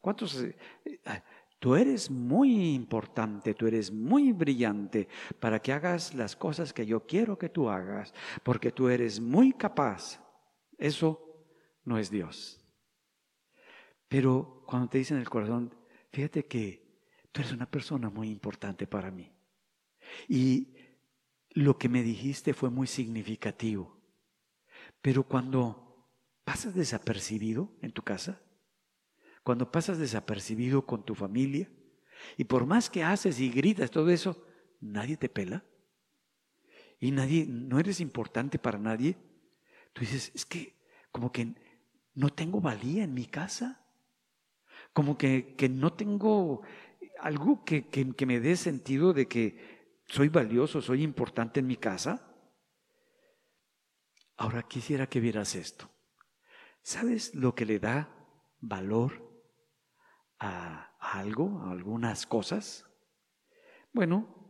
¿Cuántos? 0.00 0.42
Eh, 0.42 0.56
Tú 1.62 1.76
eres 1.76 2.10
muy 2.10 2.74
importante, 2.74 3.54
tú 3.54 3.68
eres 3.68 3.92
muy 3.92 4.32
brillante 4.32 5.06
para 5.38 5.62
que 5.62 5.72
hagas 5.72 6.12
las 6.12 6.34
cosas 6.34 6.72
que 6.72 6.84
yo 6.84 7.06
quiero 7.06 7.38
que 7.38 7.50
tú 7.50 7.70
hagas, 7.70 8.12
porque 8.42 8.72
tú 8.72 8.88
eres 8.88 9.20
muy 9.20 9.52
capaz. 9.52 10.20
Eso 10.76 11.46
no 11.84 11.98
es 11.98 12.10
Dios. 12.10 12.60
Pero 14.08 14.64
cuando 14.66 14.88
te 14.88 14.98
dicen 14.98 15.18
en 15.18 15.22
el 15.22 15.30
corazón, 15.30 15.72
fíjate 16.10 16.46
que 16.46 16.82
tú 17.30 17.42
eres 17.42 17.52
una 17.52 17.70
persona 17.70 18.10
muy 18.10 18.28
importante 18.28 18.88
para 18.88 19.12
mí. 19.12 19.32
Y 20.26 20.74
lo 21.50 21.78
que 21.78 21.88
me 21.88 22.02
dijiste 22.02 22.54
fue 22.54 22.70
muy 22.70 22.88
significativo. 22.88 24.01
Pero 25.02 25.24
cuando 25.24 26.08
pasas 26.44 26.74
desapercibido 26.74 27.70
en 27.82 27.92
tu 27.92 28.02
casa, 28.02 28.40
cuando 29.42 29.70
pasas 29.70 29.98
desapercibido 29.98 30.86
con 30.86 31.04
tu 31.04 31.14
familia, 31.14 31.68
y 32.36 32.44
por 32.44 32.66
más 32.66 32.88
que 32.88 33.02
haces 33.02 33.40
y 33.40 33.50
gritas 33.50 33.90
todo 33.90 34.10
eso, 34.10 34.46
nadie 34.80 35.16
te 35.16 35.28
pela. 35.28 35.64
Y 37.00 37.10
nadie, 37.10 37.46
no 37.48 37.80
eres 37.80 38.00
importante 38.00 38.58
para 38.60 38.78
nadie. 38.78 39.16
Tú 39.92 40.02
dices, 40.02 40.30
es 40.34 40.46
que 40.46 40.76
como 41.10 41.32
que 41.32 41.54
no 42.14 42.30
tengo 42.30 42.60
valía 42.60 43.02
en 43.02 43.12
mi 43.12 43.26
casa. 43.26 43.84
Como 44.92 45.18
que, 45.18 45.54
que 45.56 45.68
no 45.68 45.92
tengo 45.92 46.62
algo 47.20 47.64
que, 47.64 47.88
que, 47.88 48.12
que 48.12 48.26
me 48.26 48.40
dé 48.40 48.56
sentido 48.56 49.12
de 49.12 49.26
que 49.26 49.90
soy 50.06 50.28
valioso, 50.28 50.80
soy 50.80 51.02
importante 51.02 51.60
en 51.60 51.66
mi 51.66 51.76
casa. 51.76 52.31
Ahora 54.36 54.62
quisiera 54.62 55.06
que 55.08 55.20
vieras 55.20 55.54
esto. 55.54 55.88
¿Sabes 56.82 57.34
lo 57.34 57.54
que 57.54 57.66
le 57.66 57.78
da 57.78 58.08
valor 58.60 59.30
a 60.38 60.96
algo, 60.98 61.60
a 61.60 61.70
algunas 61.70 62.26
cosas? 62.26 62.86
Bueno, 63.92 64.42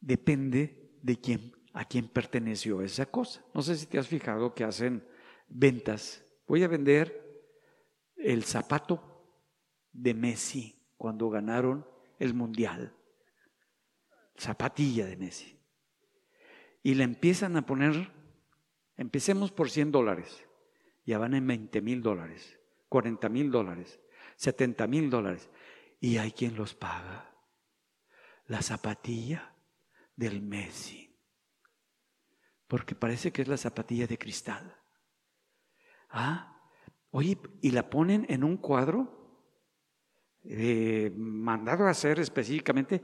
depende 0.00 0.98
de 1.02 1.20
quién, 1.20 1.52
a 1.72 1.84
quién 1.84 2.08
perteneció 2.08 2.82
esa 2.82 3.06
cosa. 3.06 3.44
No 3.54 3.62
sé 3.62 3.76
si 3.76 3.86
te 3.86 3.98
has 3.98 4.08
fijado 4.08 4.54
que 4.54 4.64
hacen 4.64 5.06
ventas. 5.48 6.24
Voy 6.46 6.62
a 6.62 6.68
vender 6.68 7.20
el 8.16 8.44
zapato 8.44 9.10
de 9.92 10.14
Messi 10.14 10.88
cuando 10.96 11.30
ganaron 11.30 11.86
el 12.18 12.34
mundial. 12.34 12.94
Zapatilla 14.38 15.06
de 15.06 15.16
Messi. 15.16 15.59
Y 16.82 16.94
la 16.94 17.04
empiezan 17.04 17.56
a 17.56 17.66
poner, 17.66 18.10
empecemos 18.96 19.52
por 19.52 19.70
100 19.70 19.92
dólares, 19.92 20.46
ya 21.04 21.18
van 21.18 21.34
en 21.34 21.46
20 21.46 21.80
mil 21.82 22.02
dólares, 22.02 22.58
40 22.88 23.28
mil 23.28 23.50
dólares, 23.50 24.00
70 24.36 24.86
mil 24.86 25.10
dólares. 25.10 25.50
Y 26.00 26.16
hay 26.16 26.32
quien 26.32 26.56
los 26.56 26.74
paga. 26.74 27.34
La 28.46 28.62
zapatilla 28.62 29.54
del 30.16 30.40
Messi. 30.40 31.14
Porque 32.66 32.94
parece 32.94 33.32
que 33.32 33.42
es 33.42 33.48
la 33.48 33.56
zapatilla 33.56 34.06
de 34.06 34.18
cristal. 34.18 34.76
Ah, 36.08 36.62
oye, 37.10 37.38
y 37.60 37.70
la 37.72 37.90
ponen 37.90 38.26
en 38.28 38.44
un 38.44 38.56
cuadro 38.56 39.44
eh, 40.44 41.12
mandado 41.16 41.86
a 41.86 41.90
hacer 41.90 42.18
específicamente. 42.18 43.02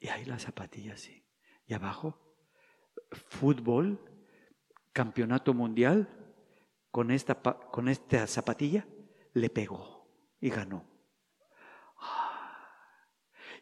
Y 0.00 0.08
hay 0.08 0.24
la 0.24 0.38
zapatilla 0.38 0.94
así. 0.94 1.24
Y 1.66 1.74
abajo, 1.74 2.21
fútbol, 3.14 4.00
campeonato 4.92 5.54
mundial, 5.54 6.08
con 6.90 7.10
esta, 7.10 7.34
con 7.34 7.88
esta 7.88 8.26
zapatilla, 8.26 8.86
le 9.34 9.50
pegó 9.50 10.06
y 10.40 10.50
ganó. 10.50 10.84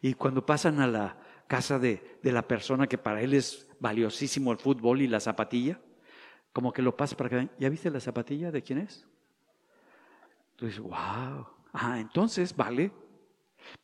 Y 0.01 0.15
cuando 0.15 0.45
pasan 0.45 0.79
a 0.79 0.87
la 0.87 1.17
casa 1.47 1.77
de, 1.77 2.19
la 2.23 2.47
persona 2.47 2.87
que 2.87 2.97
para 2.97 3.21
él 3.21 3.33
es 3.33 3.67
valiosísimo 3.79 4.51
el 4.51 4.57
fútbol 4.57 5.01
y 5.01 5.07
la 5.07 5.19
zapatilla, 5.19 5.79
como 6.51 6.73
que 6.73 6.81
lo 6.81 6.97
pasa 6.97 7.15
para 7.15 7.29
que 7.29 7.49
¿ya 7.59 7.69
viste 7.69 7.89
la 7.89 7.99
zapatilla 7.99 8.51
de 8.51 8.61
quién 8.63 8.79
es? 8.79 9.07
Entonces, 10.51 10.79
wow. 10.79 11.47
Ah, 11.73 11.99
entonces 11.99 12.55
vale 12.55 12.91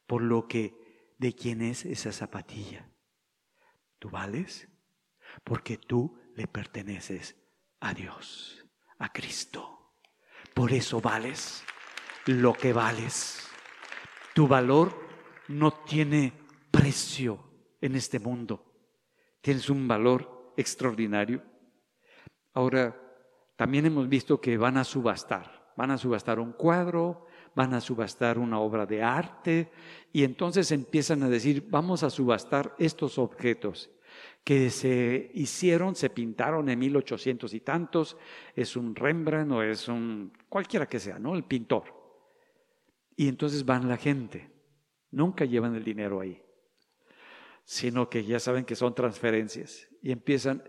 por 0.05 0.21
lo 0.21 0.47
que 0.47 1.13
de 1.17 1.33
quién 1.33 1.61
es 1.61 1.85
esa 1.85 2.11
zapatilla. 2.11 2.89
¿Tú 3.99 4.09
vales? 4.09 4.67
Porque 5.43 5.77
tú 5.77 6.17
le 6.35 6.47
perteneces 6.47 7.35
a 7.79 7.93
Dios, 7.93 8.65
a 8.99 9.11
Cristo. 9.11 9.93
Por 10.53 10.71
eso 10.71 11.01
vales 11.01 11.63
lo 12.25 12.53
que 12.53 12.73
vales. 12.73 13.47
Tu 14.33 14.47
valor 14.47 15.07
no 15.47 15.71
tiene 15.71 16.33
precio 16.71 17.39
en 17.81 17.95
este 17.95 18.19
mundo. 18.19 18.63
Tienes 19.41 19.69
un 19.69 19.87
valor 19.87 20.53
extraordinario. 20.57 21.43
Ahora, 22.53 22.95
también 23.55 23.85
hemos 23.85 24.07
visto 24.09 24.41
que 24.41 24.57
van 24.57 24.77
a 24.77 24.83
subastar. 24.83 25.73
Van 25.75 25.91
a 25.91 25.97
subastar 25.97 26.39
un 26.39 26.53
cuadro, 26.53 27.27
van 27.55 27.73
a 27.73 27.81
subastar 27.81 28.39
una 28.39 28.59
obra 28.59 28.85
de 28.85 29.03
arte 29.03 29.71
y 30.11 30.23
entonces 30.23 30.71
empiezan 30.71 31.21
a 31.23 31.29
decir, 31.29 31.67
vamos 31.69 32.03
a 32.03 32.09
subastar 32.09 32.75
estos 32.79 33.17
objetos 33.19 33.91
que 34.43 34.69
se 34.69 35.29
hicieron, 35.33 35.95
se 35.95 36.09
pintaron 36.09 36.69
en 36.69 36.79
1800 36.79 37.53
y 37.53 37.59
tantos, 37.59 38.17
es 38.55 38.77
un 38.77 38.95
Rembrandt 38.95 39.51
o 39.51 39.61
es 39.61 39.87
un 39.87 40.31
cualquiera 40.47 40.87
que 40.87 40.99
sea, 40.99 41.19
¿no? 41.19 41.35
El 41.35 41.43
pintor. 41.43 41.83
Y 43.15 43.27
entonces 43.27 43.65
van 43.65 43.89
la 43.89 43.97
gente. 43.97 44.49
Nunca 45.11 45.43
llevan 45.43 45.75
el 45.75 45.83
dinero 45.83 46.21
ahí, 46.21 46.41
sino 47.63 48.09
que 48.09 48.23
ya 48.23 48.39
saben 48.39 48.63
que 48.63 48.75
son 48.75 48.95
transferencias. 48.95 49.89
Y 50.01 50.11
empiezan, 50.11 50.63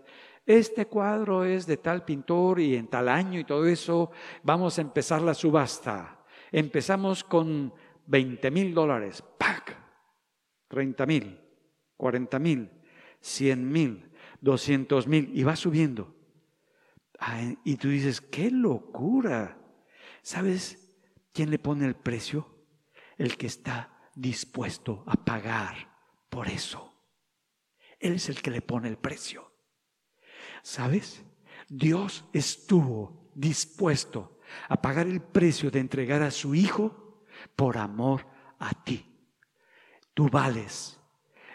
este 0.45 0.87
cuadro 0.87 1.45
es 1.45 1.67
de 1.67 1.77
tal 1.77 2.03
pintor 2.03 2.59
y 2.59 2.75
en 2.75 2.87
tal 2.87 3.07
año 3.07 3.39
y 3.39 3.43
todo 3.45 3.65
eso, 3.65 4.11
vamos 4.43 4.77
a 4.77 4.81
empezar 4.81 5.21
la 5.21 5.33
subasta. 5.33 6.25
Empezamos 6.51 7.23
con 7.23 7.73
20 8.07 8.49
mil 8.51 8.73
dólares, 8.73 9.23
¡pac! 9.37 9.77
30 10.67 11.05
mil, 11.05 11.39
40 11.95 12.39
mil, 12.39 12.69
100 13.21 13.71
mil, 13.71 14.09
200 14.41 15.07
mil, 15.07 15.31
y 15.33 15.43
va 15.43 15.55
subiendo. 15.55 16.15
y 17.63 17.75
tú 17.75 17.89
dices, 17.89 18.21
qué 18.21 18.49
locura. 18.49 19.57
¿Sabes? 20.21 20.93
¿Quién 21.33 21.49
le 21.49 21.59
pone 21.59 21.85
el 21.85 21.95
precio? 21.95 22.65
El 23.17 23.37
que 23.37 23.47
está 23.47 24.09
dispuesto 24.15 25.03
a 25.07 25.13
pagar 25.25 25.75
por 26.29 26.47
eso. 26.47 26.93
Él 27.99 28.13
es 28.13 28.29
el 28.29 28.41
que 28.41 28.51
le 28.51 28.61
pone 28.61 28.87
el 28.87 28.97
precio. 28.97 29.51
¿Sabes? 30.61 31.23
Dios 31.67 32.25
estuvo 32.33 33.31
dispuesto 33.35 34.39
a 34.67 34.81
pagar 34.81 35.07
el 35.07 35.21
precio 35.21 35.69
de 35.69 35.79
entregar 35.79 36.21
a 36.21 36.31
su 36.31 36.55
Hijo 36.55 37.25
por 37.55 37.77
amor 37.77 38.25
a 38.57 38.83
ti. 38.83 39.05
Tú 40.13 40.29
vales 40.29 40.99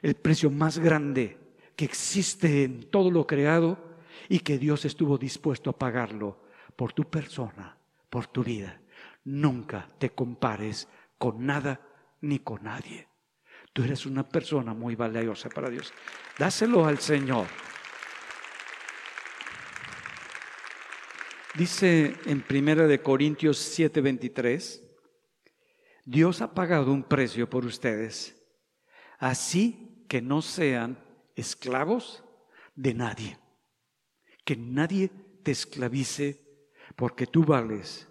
el 0.03 0.15
precio 0.15 0.51
más 0.51 0.79
grande 0.79 1.44
que 1.77 1.85
existe 1.85 2.65
en 2.65 2.91
todo 2.91 3.11
lo 3.11 3.27
creado 3.27 3.79
y 4.29 4.41
que 4.41 4.59
Dios 4.59 4.85
estuvo 4.85 5.19
dispuesto 5.19 5.71
a 5.71 5.79
pagarlo 5.79 6.45
por 6.77 6.93
tu 6.93 7.05
persona, 7.11 7.77
por 8.09 8.27
tu 8.27 8.45
vida. 8.45 8.81
Nunca 9.25 9.89
te 9.99 10.11
compares 10.11 10.89
con 11.19 11.47
nada 11.47 11.81
ni 12.21 12.39
con 12.41 12.65
nadie. 12.65 13.09
Tú 13.73 13.83
eres 13.83 14.07
una 14.07 14.29
persona 14.29 14.73
muy 14.73 14.95
valiosa 14.95 15.49
para 15.49 15.69
Dios. 15.69 15.93
Dáselo 16.39 16.87
al 16.87 16.99
Señor. 16.99 17.47
Dice 21.57 22.17
en 22.27 22.43
Primera 22.43 22.87
de 22.87 23.01
Corintios 23.01 23.59
7:23, 23.59 24.83
Dios 26.05 26.41
ha 26.41 26.53
pagado 26.53 26.93
un 26.93 27.05
precio 27.05 27.49
por 27.49 27.65
ustedes, 27.65 28.37
así 29.19 30.05
que 30.09 30.21
no 30.21 30.43
sean 30.43 30.99
esclavos 31.35 32.25
de 32.75 32.95
nadie. 32.95 33.39
Que 34.45 34.57
nadie 34.57 35.11
te 35.43 35.51
esclavice 35.51 36.45
porque 36.97 37.27
tú 37.27 37.45
vales 37.45 38.09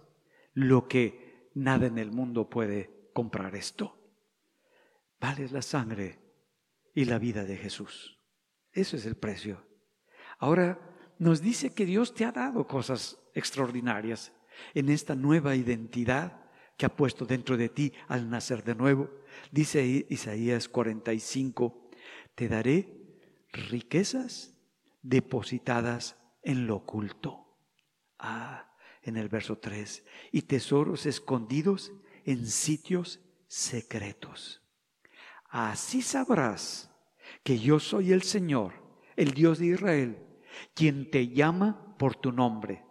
lo 0.53 0.87
que 0.87 1.49
nada 1.55 1.87
en 1.87 1.97
el 1.97 2.11
mundo 2.11 2.49
puede 2.49 3.09
comprar 3.13 3.55
esto. 3.55 3.97
Vale 5.19 5.47
la 5.49 5.61
sangre 5.61 6.19
y 6.93 7.05
la 7.05 7.17
vida 7.19 7.43
de 7.43 7.57
Jesús. 7.57 8.19
Eso 8.71 8.97
es 8.97 9.05
el 9.05 9.15
precio. 9.15 9.65
Ahora 10.39 10.79
nos 11.19 11.41
dice 11.41 11.73
que 11.73 11.85
Dios 11.85 12.13
te 12.13 12.25
ha 12.25 12.31
dado 12.31 12.67
cosas 12.67 13.19
extraordinarias 13.33 14.33
en 14.73 14.89
esta 14.89 15.15
nueva 15.15 15.55
identidad 15.55 16.43
que 16.77 16.85
ha 16.85 16.95
puesto 16.95 17.25
dentro 17.25 17.55
de 17.55 17.69
ti 17.69 17.93
al 18.07 18.29
nacer 18.29 18.63
de 18.63 18.75
nuevo. 18.75 19.09
Dice 19.51 20.05
Isaías 20.09 20.67
45, 20.67 21.89
te 22.35 22.47
daré 22.47 23.02
riquezas 23.53 24.53
depositadas 25.01 26.17
en 26.41 26.67
lo 26.67 26.77
oculto. 26.77 27.47
Ah, 28.19 28.73
en 29.03 29.17
el 29.17 29.29
verso 29.29 29.57
3, 29.57 30.03
y 30.31 30.43
tesoros 30.43 31.05
escondidos 31.05 31.91
en 32.25 32.47
sitios 32.47 33.19
secretos. 33.47 34.61
Así 35.49 36.01
sabrás 36.01 36.89
que 37.43 37.59
yo 37.59 37.79
soy 37.79 38.11
el 38.11 38.23
Señor, 38.23 38.73
el 39.15 39.31
Dios 39.31 39.59
de 39.59 39.67
Israel, 39.67 40.17
quien 40.73 41.11
te 41.11 41.27
llama 41.27 41.95
por 41.97 42.15
tu 42.15 42.31
nombre. 42.31 42.83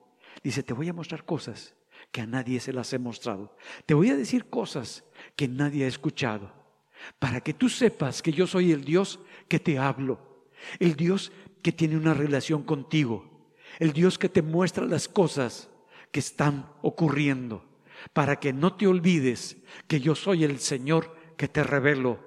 Dice, 0.45 0.63
te 0.63 0.75
voy 0.75 0.89
a 0.89 0.93
mostrar 0.93 1.25
cosas 1.25 1.75
que 2.11 2.21
a 2.21 2.27
nadie 2.27 2.61
se 2.61 2.73
las 2.73 2.93
he 2.93 2.99
mostrado. 2.99 3.57
Te 3.87 3.95
voy 3.95 4.11
a 4.11 4.17
decir 4.17 4.51
cosas 4.51 5.05
que 5.35 5.49
nadie 5.49 5.85
ha 5.85 5.89
escuchado, 5.89 6.53
para 7.19 7.41
que 7.41 7.55
tú 7.55 7.69
sepas 7.69 8.23
que 8.23 8.33
yo 8.33 8.47
soy 8.47 8.73
el 8.73 8.85
Dios 8.85 9.19
que 9.49 9.59
te 9.59 9.79
hablo, 9.79 10.32
el 10.79 10.97
Dios 10.97 11.33
que 11.63 11.73
tiene 11.73 11.97
una 11.97 12.15
relación 12.15 12.63
contigo, 12.63 13.55
el 13.79 13.93
Dios 13.93 14.19
que 14.19 14.29
te 14.29 14.43
muestra 14.43 14.87
las 14.87 15.09
cosas 15.09 15.71
que 16.11 16.21
están 16.21 16.71
ocurriendo, 16.83 17.65
para 18.13 18.41
que 18.41 18.53
no 18.53 18.75
te 18.77 18.87
olvides 18.87 19.57
que 19.87 20.01
yo 20.01 20.15
soy 20.15 20.45
el 20.45 20.59
Señor 20.59 21.17
que 21.37 21.49
te 21.49 21.63
revelo 21.63 22.21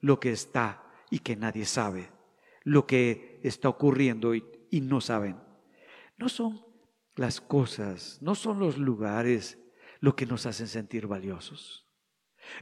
lo 0.00 0.20
que 0.20 0.32
está 0.32 0.84
y 1.10 1.20
que 1.20 1.36
nadie 1.36 1.64
sabe, 1.64 2.10
lo 2.62 2.86
que 2.86 3.40
está 3.42 3.68
ocurriendo 3.68 4.34
y, 4.34 4.44
y 4.70 4.80
no 4.80 5.00
saben. 5.00 5.36
No 6.16 6.28
son 6.28 6.64
las 7.16 7.40
cosas, 7.40 8.18
no 8.20 8.34
son 8.34 8.58
los 8.58 8.78
lugares 8.78 9.58
lo 10.00 10.14
que 10.14 10.26
nos 10.26 10.46
hacen 10.46 10.68
sentir 10.68 11.06
valiosos. 11.06 11.85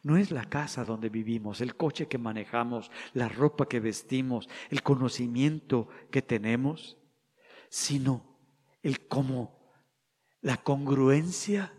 No 0.03 0.16
es 0.16 0.30
la 0.30 0.45
casa 0.45 0.85
donde 0.85 1.09
vivimos, 1.09 1.61
el 1.61 1.76
coche 1.76 2.09
que 2.09 2.18
manejamos, 2.18 2.91
la 3.12 3.28
ropa 3.28 3.66
que 3.66 3.80
vestimos, 3.80 4.49
el 4.70 4.82
conocimiento 4.82 5.89
que 6.11 6.22
tenemos, 6.22 6.97
sino 7.68 8.39
el 8.82 9.07
cómo, 9.07 9.72
la 10.41 10.59
congruencia 10.59 11.72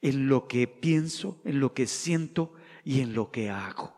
en 0.00 0.28
lo 0.28 0.46
que 0.46 0.68
pienso, 0.68 1.40
en 1.44 1.60
lo 1.60 1.74
que 1.74 1.86
siento 1.86 2.54
y 2.84 3.00
en 3.00 3.14
lo 3.14 3.30
que 3.30 3.50
hago. 3.50 3.94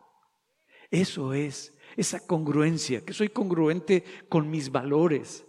Eso 0.90 1.34
es 1.34 1.76
esa 1.96 2.26
congruencia, 2.26 3.04
que 3.04 3.12
soy 3.12 3.28
congruente 3.28 4.04
con 4.28 4.50
mis 4.50 4.70
valores, 4.70 5.44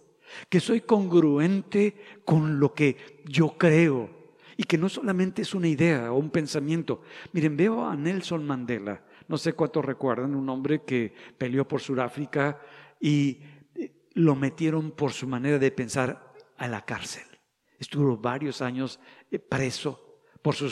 que 0.48 0.60
soy 0.60 0.82
congruente 0.82 2.20
con 2.24 2.60
lo 2.60 2.74
que 2.74 3.22
yo 3.24 3.56
creo 3.56 4.19
y 4.60 4.64
que 4.64 4.76
no 4.76 4.90
solamente 4.90 5.40
es 5.40 5.54
una 5.54 5.68
idea 5.68 6.12
o 6.12 6.18
un 6.18 6.28
pensamiento. 6.28 7.00
Miren, 7.32 7.56
veo 7.56 7.86
a 7.86 7.96
Nelson 7.96 8.46
Mandela, 8.46 9.02
no 9.26 9.38
sé 9.38 9.54
cuántos 9.54 9.82
recuerdan, 9.82 10.34
un 10.34 10.46
hombre 10.50 10.82
que 10.82 11.14
peleó 11.38 11.66
por 11.66 11.80
Sudáfrica 11.80 12.60
y 13.00 13.40
eh, 13.74 13.90
lo 14.12 14.34
metieron 14.34 14.90
por 14.90 15.14
su 15.14 15.26
manera 15.26 15.58
de 15.58 15.70
pensar 15.70 16.34
a 16.58 16.68
la 16.68 16.84
cárcel. 16.84 17.22
Estuvo 17.78 18.18
varios 18.18 18.60
años 18.60 19.00
eh, 19.30 19.38
preso 19.38 20.20
por 20.42 20.54
su 20.54 20.70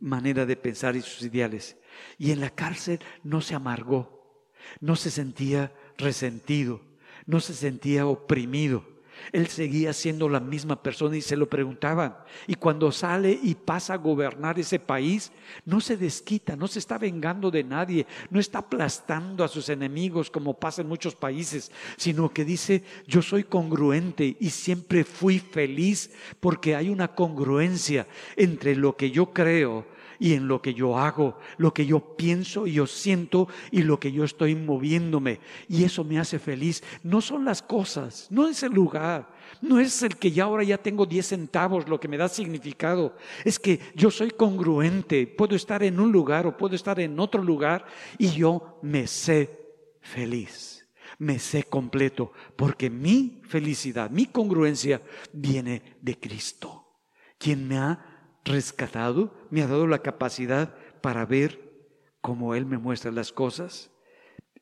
manera 0.00 0.44
de 0.44 0.56
pensar 0.56 0.94
y 0.94 1.00
sus 1.00 1.22
ideales. 1.22 1.78
Y 2.18 2.32
en 2.32 2.40
la 2.40 2.50
cárcel 2.50 3.00
no 3.24 3.40
se 3.40 3.54
amargó, 3.54 4.52
no 4.80 4.96
se 4.96 5.10
sentía 5.10 5.72
resentido, 5.96 6.82
no 7.24 7.40
se 7.40 7.54
sentía 7.54 8.04
oprimido 8.04 8.84
él 9.32 9.48
seguía 9.48 9.92
siendo 9.92 10.28
la 10.28 10.40
misma 10.40 10.82
persona 10.82 11.16
y 11.16 11.22
se 11.22 11.36
lo 11.36 11.48
preguntaban. 11.48 12.16
Y 12.46 12.54
cuando 12.54 12.92
sale 12.92 13.38
y 13.42 13.54
pasa 13.54 13.94
a 13.94 13.98
gobernar 13.98 14.58
ese 14.58 14.78
país, 14.78 15.32
no 15.64 15.80
se 15.80 15.96
desquita, 15.96 16.56
no 16.56 16.66
se 16.68 16.78
está 16.78 16.98
vengando 16.98 17.50
de 17.50 17.64
nadie, 17.64 18.06
no 18.30 18.40
está 18.40 18.60
aplastando 18.60 19.44
a 19.44 19.48
sus 19.48 19.68
enemigos 19.68 20.30
como 20.30 20.54
pasa 20.54 20.82
en 20.82 20.88
muchos 20.88 21.14
países, 21.14 21.70
sino 21.96 22.32
que 22.32 22.44
dice, 22.44 22.82
yo 23.06 23.22
soy 23.22 23.44
congruente 23.44 24.36
y 24.40 24.50
siempre 24.50 25.04
fui 25.04 25.38
feliz 25.38 26.10
porque 26.40 26.74
hay 26.74 26.88
una 26.88 27.08
congruencia 27.08 28.06
entre 28.36 28.74
lo 28.76 28.96
que 28.96 29.10
yo 29.10 29.32
creo 29.32 29.99
y 30.20 30.34
en 30.34 30.46
lo 30.46 30.60
que 30.62 30.74
yo 30.74 30.98
hago, 30.98 31.38
lo 31.56 31.72
que 31.74 31.86
yo 31.86 32.14
pienso 32.16 32.66
y 32.66 32.74
yo 32.74 32.86
siento 32.86 33.48
y 33.72 33.82
lo 33.82 33.98
que 33.98 34.12
yo 34.12 34.22
estoy 34.22 34.54
moviéndome. 34.54 35.40
Y 35.66 35.82
eso 35.82 36.04
me 36.04 36.20
hace 36.20 36.38
feliz. 36.38 36.84
No 37.02 37.20
son 37.22 37.44
las 37.44 37.62
cosas, 37.62 38.28
no 38.30 38.46
es 38.46 38.62
el 38.62 38.72
lugar, 38.72 39.32
no 39.62 39.80
es 39.80 40.02
el 40.02 40.16
que 40.16 40.30
ya 40.30 40.44
ahora 40.44 40.62
ya 40.62 40.78
tengo 40.78 41.06
10 41.06 41.26
centavos 41.26 41.88
lo 41.88 41.98
que 41.98 42.06
me 42.06 42.18
da 42.18 42.28
significado. 42.28 43.16
Es 43.44 43.58
que 43.58 43.80
yo 43.94 44.10
soy 44.10 44.30
congruente, 44.30 45.26
puedo 45.26 45.56
estar 45.56 45.82
en 45.82 45.98
un 45.98 46.12
lugar 46.12 46.46
o 46.46 46.56
puedo 46.56 46.76
estar 46.76 47.00
en 47.00 47.18
otro 47.18 47.42
lugar 47.42 47.86
y 48.18 48.30
yo 48.30 48.78
me 48.82 49.06
sé 49.06 49.58
feliz 50.00 50.76
me 51.18 51.38
sé 51.38 51.64
completo, 51.64 52.32
porque 52.56 52.88
mi 52.88 53.42
felicidad, 53.46 54.10
mi 54.10 54.26
congruencia 54.26 55.02
viene 55.32 55.82
de 56.00 56.18
Cristo, 56.18 57.00
quien 57.36 57.68
me 57.68 57.76
ha 57.76 58.09
rescatado, 58.44 59.34
me 59.50 59.62
ha 59.62 59.66
dado 59.66 59.86
la 59.86 60.00
capacidad 60.00 60.74
para 61.00 61.26
ver 61.26 61.70
cómo 62.20 62.54
Él 62.54 62.66
me 62.66 62.78
muestra 62.78 63.10
las 63.10 63.32
cosas. 63.32 63.90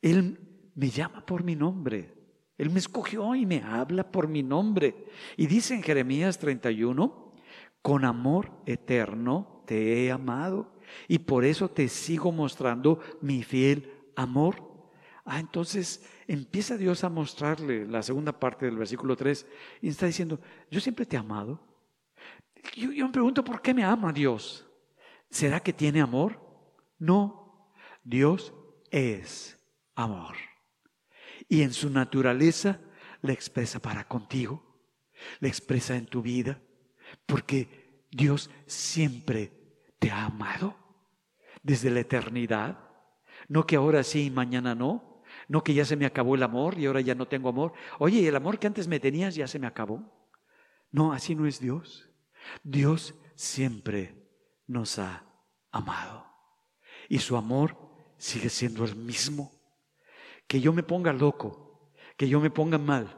Él 0.02 0.38
me 0.74 0.90
llama 0.90 1.24
por 1.26 1.44
mi 1.44 1.56
nombre. 1.56 2.14
Él 2.56 2.70
me 2.70 2.78
escogió 2.78 3.34
y 3.34 3.46
me 3.46 3.62
habla 3.62 4.10
por 4.10 4.28
mi 4.28 4.42
nombre. 4.42 5.06
Y 5.36 5.46
dice 5.46 5.74
en 5.74 5.82
Jeremías 5.82 6.38
31, 6.38 7.34
con 7.82 8.04
amor 8.04 8.50
eterno 8.66 9.62
te 9.66 10.04
he 10.04 10.10
amado 10.10 10.72
y 11.06 11.20
por 11.20 11.44
eso 11.44 11.68
te 11.68 11.88
sigo 11.88 12.32
mostrando 12.32 13.00
mi 13.20 13.42
fiel 13.42 13.92
amor. 14.16 14.56
Ah, 15.24 15.38
entonces 15.38 16.04
empieza 16.26 16.76
Dios 16.76 17.04
a 17.04 17.08
mostrarle 17.08 17.86
la 17.86 18.02
segunda 18.02 18.32
parte 18.32 18.66
del 18.66 18.76
versículo 18.76 19.14
3 19.14 19.46
y 19.82 19.88
está 19.88 20.06
diciendo, 20.06 20.40
yo 20.70 20.80
siempre 20.80 21.06
te 21.06 21.16
he 21.16 21.18
amado, 21.18 21.60
yo, 22.74 23.06
me 23.06 23.12
pregunto, 23.12 23.44
¿por 23.44 23.60
qué 23.60 23.74
me 23.74 23.84
ama 23.84 24.12
Dios? 24.12 24.66
¿Será 25.30 25.60
que 25.60 25.72
tiene 25.72 26.00
amor? 26.00 26.40
No, 26.98 27.72
Dios 28.02 28.52
es 28.90 29.58
amor. 29.94 30.36
Y 31.48 31.62
en 31.62 31.72
su 31.72 31.90
naturaleza 31.90 32.80
le 33.22 33.32
expresa 33.32 33.80
para 33.80 34.06
contigo, 34.06 34.82
le 35.40 35.48
expresa 35.48 35.96
en 35.96 36.06
tu 36.06 36.22
vida, 36.22 36.60
porque 37.26 38.06
Dios 38.10 38.50
siempre 38.66 39.52
te 39.98 40.10
ha 40.10 40.26
amado 40.26 40.76
desde 41.62 41.90
la 41.90 42.00
eternidad. 42.00 42.78
No 43.48 43.66
que 43.66 43.76
ahora 43.76 44.02
sí 44.02 44.26
y 44.26 44.30
mañana 44.30 44.74
no. 44.74 45.22
No 45.46 45.62
que 45.62 45.74
ya 45.74 45.84
se 45.84 45.96
me 45.96 46.06
acabó 46.06 46.34
el 46.34 46.42
amor 46.42 46.78
y 46.78 46.86
ahora 46.86 47.00
ya 47.00 47.14
no 47.14 47.28
tengo 47.28 47.48
amor. 47.48 47.72
Oye, 47.98 48.26
el 48.26 48.36
amor 48.36 48.58
que 48.58 48.66
antes 48.66 48.88
me 48.88 49.00
tenías 49.00 49.34
ya 49.34 49.46
se 49.46 49.58
me 49.58 49.66
acabó. 49.66 50.02
No, 50.90 51.12
así 51.12 51.34
no 51.34 51.46
es 51.46 51.60
Dios. 51.60 52.07
Dios 52.62 53.14
siempre 53.34 54.28
nos 54.66 54.98
ha 54.98 55.24
amado. 55.70 56.26
Y 57.08 57.18
su 57.18 57.36
amor 57.36 57.76
sigue 58.18 58.48
siendo 58.48 58.84
el 58.84 58.96
mismo. 58.96 59.52
Que 60.46 60.60
yo 60.60 60.72
me 60.72 60.82
ponga 60.82 61.12
loco, 61.12 61.92
que 62.16 62.28
yo 62.28 62.40
me 62.40 62.50
ponga 62.50 62.78
mal, 62.78 63.14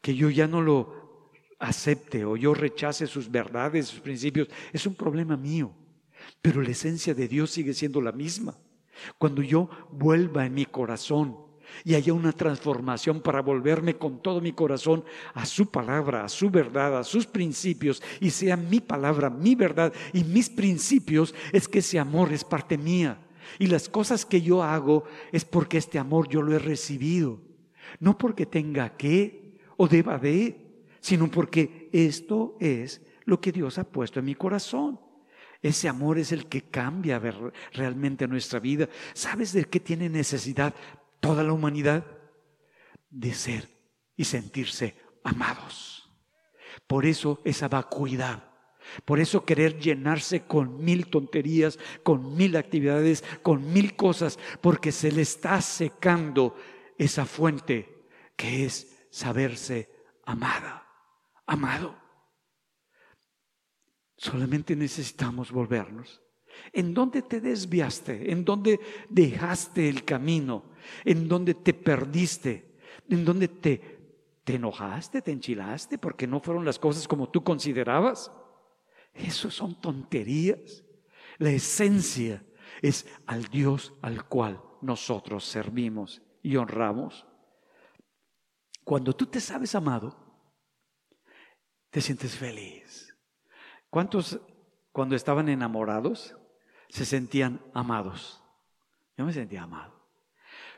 que 0.00 0.14
yo 0.14 0.30
ya 0.30 0.46
no 0.46 0.60
lo 0.60 1.32
acepte 1.58 2.24
o 2.24 2.36
yo 2.36 2.52
rechace 2.54 3.06
sus 3.06 3.30
verdades, 3.30 3.88
sus 3.88 4.00
principios, 4.00 4.48
es 4.72 4.86
un 4.86 4.94
problema 4.94 5.36
mío. 5.36 5.74
Pero 6.40 6.62
la 6.62 6.70
esencia 6.70 7.14
de 7.14 7.28
Dios 7.28 7.50
sigue 7.50 7.74
siendo 7.74 8.00
la 8.00 8.12
misma. 8.12 8.56
Cuando 9.18 9.42
yo 9.42 9.68
vuelva 9.90 10.46
en 10.46 10.54
mi 10.54 10.66
corazón 10.66 11.43
y 11.84 11.94
haya 11.94 12.12
una 12.12 12.32
transformación 12.32 13.20
para 13.20 13.42
volverme 13.42 13.96
con 13.96 14.22
todo 14.22 14.40
mi 14.40 14.52
corazón 14.52 15.04
a 15.34 15.46
su 15.46 15.70
palabra, 15.70 16.24
a 16.24 16.28
su 16.28 16.50
verdad, 16.50 16.98
a 16.98 17.04
sus 17.04 17.26
principios, 17.26 18.02
y 18.20 18.30
sea 18.30 18.56
mi 18.56 18.80
palabra, 18.80 19.30
mi 19.30 19.54
verdad 19.54 19.92
y 20.12 20.24
mis 20.24 20.48
principios, 20.48 21.34
es 21.52 21.66
que 21.68 21.80
ese 21.80 21.98
amor 21.98 22.32
es 22.32 22.44
parte 22.44 22.78
mía. 22.78 23.18
Y 23.58 23.66
las 23.66 23.88
cosas 23.88 24.24
que 24.24 24.40
yo 24.40 24.62
hago 24.62 25.04
es 25.32 25.44
porque 25.44 25.78
este 25.78 25.98
amor 25.98 26.28
yo 26.28 26.42
lo 26.42 26.54
he 26.54 26.58
recibido, 26.58 27.40
no 28.00 28.16
porque 28.16 28.46
tenga 28.46 28.96
que 28.96 29.58
o 29.76 29.88
deba 29.88 30.18
de, 30.18 30.64
sino 31.00 31.30
porque 31.30 31.88
esto 31.92 32.56
es 32.60 33.02
lo 33.24 33.40
que 33.40 33.52
Dios 33.52 33.78
ha 33.78 33.84
puesto 33.84 34.20
en 34.20 34.26
mi 34.26 34.34
corazón. 34.34 34.98
Ese 35.64 35.88
amor 35.88 36.18
es 36.18 36.30
el 36.30 36.46
que 36.46 36.62
cambia 36.62 37.20
realmente 37.72 38.28
nuestra 38.28 38.60
vida. 38.60 38.86
¿Sabes 39.14 39.52
de 39.54 39.64
qué 39.64 39.80
tiene 39.80 40.10
necesidad 40.10 40.74
toda 41.24 41.42
la 41.42 41.54
humanidad 41.54 42.04
de 43.08 43.32
ser 43.32 43.66
y 44.14 44.24
sentirse 44.24 44.94
amados. 45.24 46.06
Por 46.86 47.06
eso 47.06 47.40
esa 47.46 47.66
vacuidad, 47.66 48.52
por 49.06 49.18
eso 49.18 49.46
querer 49.46 49.78
llenarse 49.78 50.44
con 50.44 50.84
mil 50.84 51.06
tonterías, 51.06 51.78
con 52.02 52.36
mil 52.36 52.56
actividades, 52.56 53.24
con 53.42 53.72
mil 53.72 53.96
cosas, 53.96 54.38
porque 54.60 54.92
se 54.92 55.10
le 55.10 55.22
está 55.22 55.62
secando 55.62 56.56
esa 56.98 57.24
fuente 57.24 58.04
que 58.36 58.66
es 58.66 59.06
saberse 59.10 59.88
amada, 60.26 60.86
amado. 61.46 61.98
Solamente 64.18 64.76
necesitamos 64.76 65.50
volvernos 65.50 66.20
¿En 66.72 66.94
dónde 66.94 67.22
te 67.22 67.40
desviaste? 67.40 68.30
¿En 68.32 68.44
dónde 68.44 68.80
dejaste 69.08 69.88
el 69.88 70.04
camino? 70.04 70.64
¿En 71.04 71.28
dónde 71.28 71.54
te 71.54 71.74
perdiste? 71.74 72.78
¿En 73.08 73.24
dónde 73.24 73.48
te, 73.48 73.98
te 74.44 74.54
enojaste, 74.54 75.22
te 75.22 75.32
enchilaste 75.32 75.98
porque 75.98 76.26
no 76.26 76.40
fueron 76.40 76.64
las 76.64 76.78
cosas 76.78 77.06
como 77.06 77.28
tú 77.28 77.44
considerabas? 77.44 78.30
Eso 79.12 79.50
son 79.50 79.80
tonterías. 79.80 80.84
La 81.38 81.50
esencia 81.50 82.44
es 82.82 83.06
al 83.26 83.44
Dios 83.44 83.94
al 84.02 84.26
cual 84.26 84.60
nosotros 84.82 85.44
servimos 85.44 86.22
y 86.42 86.56
honramos. 86.56 87.26
Cuando 88.84 89.14
tú 89.14 89.26
te 89.26 89.40
sabes 89.40 89.74
amado, 89.74 90.16
te 91.90 92.00
sientes 92.00 92.36
feliz. 92.36 93.16
¿Cuántos 93.88 94.40
cuando 94.92 95.16
estaban 95.16 95.48
enamorados 95.48 96.36
se 96.94 97.04
sentían 97.04 97.60
amados? 97.74 98.40
Yo 99.18 99.24
me 99.24 99.32
sentía 99.32 99.64
amado. 99.64 99.92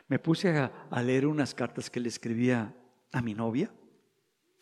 Me 0.09 0.19
puse 0.19 0.49
a, 0.57 0.89
leer 1.03 1.27
unas 1.27 1.55
cartas 1.55 1.91
que 1.91 2.01
le 2.01 2.09
escribía 2.09 2.75
a 3.13 3.21
mi 3.21 3.35
novia 3.35 3.71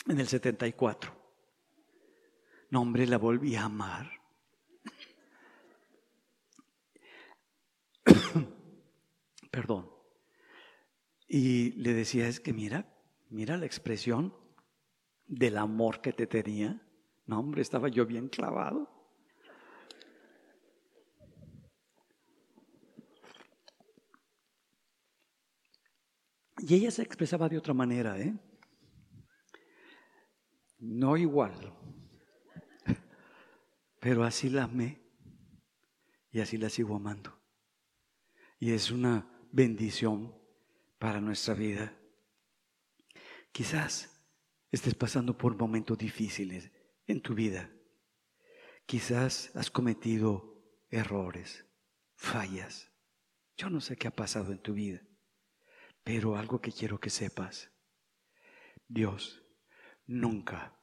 en 0.08 0.18
el 0.18 0.26
74. 0.26 1.14
No, 2.70 2.80
hombre, 2.80 3.06
la 3.06 3.18
volví 3.18 3.54
a 3.54 3.66
amar. 3.66 4.10
Perdón. 9.52 9.88
Y 11.28 11.70
le 11.72 11.94
decía, 11.94 12.26
es 12.26 12.40
que 12.40 12.52
mira, 12.52 12.92
mira 13.30 13.56
la 13.56 13.66
expresión 13.66 14.34
del 15.28 15.56
amor 15.58 16.00
que 16.00 16.12
te 16.12 16.26
tenía. 16.26 16.82
No, 17.26 17.38
hombre, 17.38 17.62
estaba 17.62 17.86
yo 17.86 18.06
bien 18.06 18.28
clavado. 18.28 18.93
Y 26.66 26.76
ella 26.76 26.90
se 26.90 27.02
expresaba 27.02 27.46
de 27.46 27.58
otra 27.58 27.74
manera, 27.74 28.18
¿eh? 28.18 28.34
No 30.78 31.14
igual, 31.14 31.76
pero 34.00 34.24
así 34.24 34.48
la 34.48 34.64
amé 34.64 34.98
y 36.30 36.40
así 36.40 36.56
la 36.56 36.70
sigo 36.70 36.96
amando. 36.96 37.38
Y 38.58 38.72
es 38.72 38.90
una 38.90 39.30
bendición 39.52 40.34
para 40.98 41.20
nuestra 41.20 41.52
vida. 41.52 41.94
Quizás 43.52 44.26
estés 44.70 44.94
pasando 44.94 45.36
por 45.36 45.58
momentos 45.58 45.98
difíciles 45.98 46.72
en 47.06 47.20
tu 47.20 47.34
vida. 47.34 47.70
Quizás 48.86 49.54
has 49.54 49.70
cometido 49.70 50.64
errores, 50.88 51.66
fallas. 52.14 52.90
Yo 53.54 53.68
no 53.68 53.82
sé 53.82 53.96
qué 53.96 54.08
ha 54.08 54.16
pasado 54.16 54.50
en 54.50 54.62
tu 54.62 54.72
vida, 54.72 55.02
pero 56.04 56.36
algo 56.36 56.60
que 56.60 56.70
quiero 56.70 57.00
que 57.00 57.10
sepas. 57.10 57.70
Dios 58.86 59.42
nunca 60.06 60.78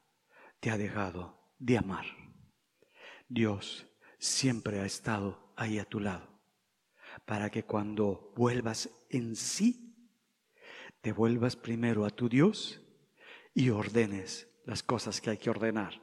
te 0.59 0.71
ha 0.71 0.77
dejado 0.77 1.53
de 1.59 1.77
amar. 1.77 2.05
Dios 3.29 3.87
siempre 4.17 4.79
ha 4.79 4.85
estado 4.85 5.53
ahí 5.55 5.79
a 5.79 5.85
tu 5.85 5.99
lado 5.99 6.31
para 7.25 7.49
que 7.49 7.63
cuando 7.63 8.33
vuelvas 8.35 8.89
en 9.09 9.35
sí, 9.35 9.95
te 11.01 11.11
vuelvas 11.11 11.55
primero 11.55 12.05
a 12.05 12.09
tu 12.09 12.29
Dios 12.29 12.81
y 13.53 13.69
ordenes 13.69 14.47
las 14.65 14.83
cosas 14.83 15.19
que 15.19 15.29
hay 15.29 15.37
que 15.37 15.49
ordenar. 15.49 16.01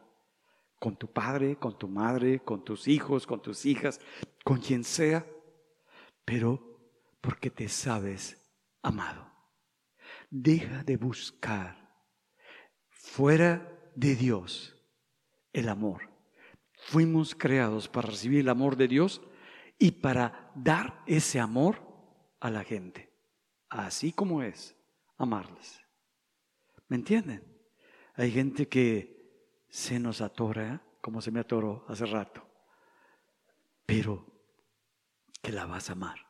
Con 0.78 0.96
tu 0.96 1.12
padre, 1.12 1.56
con 1.56 1.76
tu 1.76 1.88
madre, 1.88 2.40
con 2.40 2.64
tus 2.64 2.86
hijos, 2.86 3.26
con 3.26 3.42
tus 3.42 3.66
hijas, 3.66 4.00
con 4.44 4.58
quien 4.58 4.84
sea, 4.84 5.26
pero 6.24 6.80
porque 7.20 7.50
te 7.50 7.68
sabes 7.68 8.37
amado. 8.82 9.30
Deja 10.30 10.82
de 10.84 10.96
buscar 10.96 11.88
fuera 12.88 13.90
de 13.94 14.14
Dios 14.14 14.76
el 15.52 15.68
amor. 15.68 16.10
Fuimos 16.72 17.34
creados 17.34 17.88
para 17.88 18.08
recibir 18.08 18.40
el 18.40 18.48
amor 18.48 18.76
de 18.76 18.88
Dios 18.88 19.20
y 19.78 19.92
para 19.92 20.50
dar 20.54 21.02
ese 21.06 21.40
amor 21.40 21.82
a 22.40 22.50
la 22.50 22.64
gente, 22.64 23.12
así 23.68 24.12
como 24.12 24.42
es, 24.42 24.76
amarles. 25.16 25.80
¿Me 26.88 26.96
entienden? 26.96 27.44
Hay 28.14 28.30
gente 28.30 28.68
que 28.68 29.64
se 29.68 29.98
nos 29.98 30.20
atora, 30.20 30.82
como 31.00 31.20
se 31.20 31.30
me 31.30 31.40
atoró 31.40 31.84
hace 31.88 32.06
rato, 32.06 32.46
pero 33.86 34.26
que 35.42 35.52
la 35.52 35.66
vas 35.66 35.90
a 35.90 35.92
amar. 35.92 36.27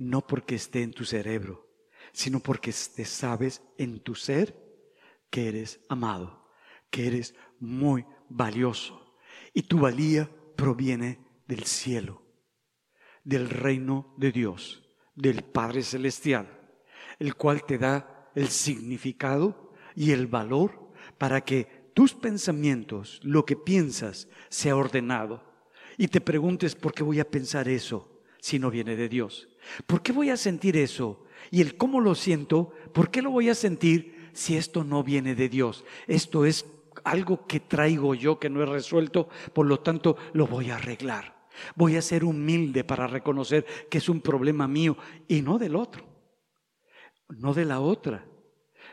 No 0.00 0.26
porque 0.26 0.56
esté 0.56 0.82
en 0.82 0.92
tu 0.92 1.04
cerebro, 1.04 1.68
sino 2.12 2.40
porque 2.40 2.72
te 2.72 3.04
sabes 3.04 3.62
en 3.78 4.00
tu 4.00 4.16
ser 4.16 4.56
que 5.30 5.48
eres 5.48 5.80
amado, 5.88 6.50
que 6.90 7.06
eres 7.06 7.36
muy 7.60 8.04
valioso 8.28 9.16
y 9.54 9.62
tu 9.62 9.78
valía 9.78 10.28
proviene 10.56 11.20
del 11.46 11.64
cielo 11.64 12.30
del 13.24 13.48
reino 13.48 14.14
de 14.16 14.32
Dios, 14.32 14.82
del 15.14 15.42
Padre 15.42 15.82
Celestial, 15.82 16.48
el 17.18 17.34
cual 17.34 17.64
te 17.64 17.78
da 17.78 18.30
el 18.34 18.48
significado 18.48 19.72
y 19.94 20.12
el 20.12 20.26
valor 20.26 20.92
para 21.18 21.42
que 21.42 21.90
tus 21.94 22.14
pensamientos, 22.14 23.20
lo 23.22 23.44
que 23.44 23.56
piensas, 23.56 24.28
sea 24.48 24.76
ordenado. 24.76 25.44
Y 25.98 26.08
te 26.08 26.20
preguntes, 26.20 26.74
¿por 26.74 26.92
qué 26.92 27.02
voy 27.02 27.20
a 27.20 27.30
pensar 27.30 27.68
eso 27.68 28.09
si 28.40 28.58
no 28.58 28.70
viene 28.70 28.96
de 28.96 29.08
Dios? 29.08 29.48
¿Por 29.86 30.02
qué 30.02 30.12
voy 30.12 30.30
a 30.30 30.36
sentir 30.36 30.76
eso? 30.76 31.24
Y 31.50 31.60
el 31.60 31.76
cómo 31.76 32.00
lo 32.00 32.14
siento, 32.14 32.72
¿por 32.92 33.10
qué 33.10 33.22
lo 33.22 33.30
voy 33.30 33.48
a 33.48 33.54
sentir 33.54 34.30
si 34.32 34.56
esto 34.56 34.84
no 34.84 35.02
viene 35.02 35.34
de 35.34 35.48
Dios? 35.48 35.84
Esto 36.06 36.44
es 36.44 36.66
algo 37.04 37.46
que 37.46 37.60
traigo 37.60 38.14
yo 38.14 38.38
que 38.38 38.50
no 38.50 38.62
he 38.62 38.66
resuelto, 38.66 39.28
por 39.52 39.66
lo 39.66 39.80
tanto 39.80 40.16
lo 40.32 40.46
voy 40.46 40.70
a 40.70 40.76
arreglar. 40.76 41.40
Voy 41.74 41.96
a 41.96 42.02
ser 42.02 42.24
humilde 42.24 42.84
para 42.84 43.06
reconocer 43.06 43.66
que 43.90 43.98
es 43.98 44.08
un 44.08 44.20
problema 44.20 44.66
mío 44.66 44.96
y 45.28 45.42
no 45.42 45.58
del 45.58 45.76
otro, 45.76 46.04
no 47.28 47.52
de 47.54 47.64
la 47.64 47.80
otra, 47.80 48.24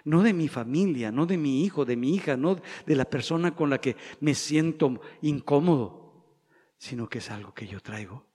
no 0.03 0.23
de 0.23 0.33
mi 0.33 0.47
familia, 0.47 1.11
no 1.11 1.25
de 1.25 1.37
mi 1.37 1.63
hijo, 1.63 1.85
de 1.85 1.95
mi 1.95 2.15
hija, 2.15 2.35
no 2.35 2.59
de 2.85 2.95
la 2.95 3.05
persona 3.05 3.55
con 3.55 3.69
la 3.69 3.79
que 3.79 3.95
me 4.19 4.33
siento 4.33 4.99
incómodo, 5.21 6.25
sino 6.77 7.07
que 7.07 7.19
es 7.19 7.29
algo 7.29 7.53
que 7.53 7.67
yo 7.67 7.79
traigo. 7.79 8.26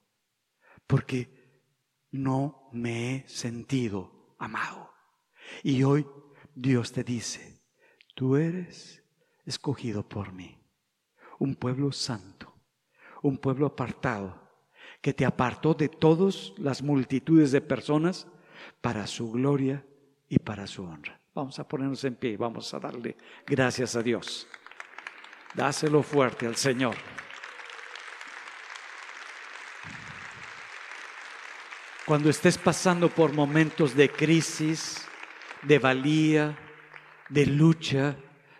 Porque 0.93 2.05
no 2.11 2.69
me 2.71 3.15
he 3.15 3.27
sentido 3.27 4.35
amado. 4.39 4.91
Y 5.63 5.83
hoy 5.83 6.05
Dios 6.55 6.91
te 6.91 7.03
dice, 7.03 7.61
tú 8.15 8.35
eres 8.35 9.03
escogido 9.45 10.07
por 10.07 10.31
mí, 10.31 10.57
un 11.39 11.55
pueblo 11.55 11.91
santo 11.91 12.53
un 13.23 13.37
pueblo 13.37 13.65
apartado, 13.65 14.39
que 15.01 15.13
te 15.13 15.25
apartó 15.25 15.73
de 15.73 15.89
todas 15.89 16.53
las 16.57 16.81
multitudes 16.81 17.51
de 17.51 17.61
personas 17.61 18.27
para 18.79 19.07
su 19.07 19.31
gloria 19.31 19.83
y 20.29 20.39
para 20.39 20.67
su 20.67 20.83
honra. 20.83 21.19
Vamos 21.33 21.57
a 21.57 21.67
ponernos 21.67 22.03
en 22.03 22.15
pie 22.15 22.37
vamos 22.37 22.73
a 22.73 22.79
darle 22.79 23.17
gracias 23.45 23.95
a 23.95 24.03
Dios. 24.03 24.47
Dáselo 25.55 26.03
fuerte 26.03 26.45
al 26.45 26.55
Señor. 26.55 26.95
Cuando 32.05 32.29
estés 32.29 32.57
pasando 32.57 33.09
por 33.09 33.33
momentos 33.33 33.95
de 33.95 34.09
crisis, 34.09 35.05
de 35.61 35.79
valía, 35.79 36.57
de 37.29 37.45
lucha, 37.45 38.17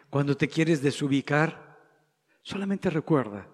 cuando 0.10 0.38
te 0.38 0.48
quieres 0.48 0.82
desubicar, 0.82 1.78
solamente 2.42 2.90
recuerda, 2.90 3.48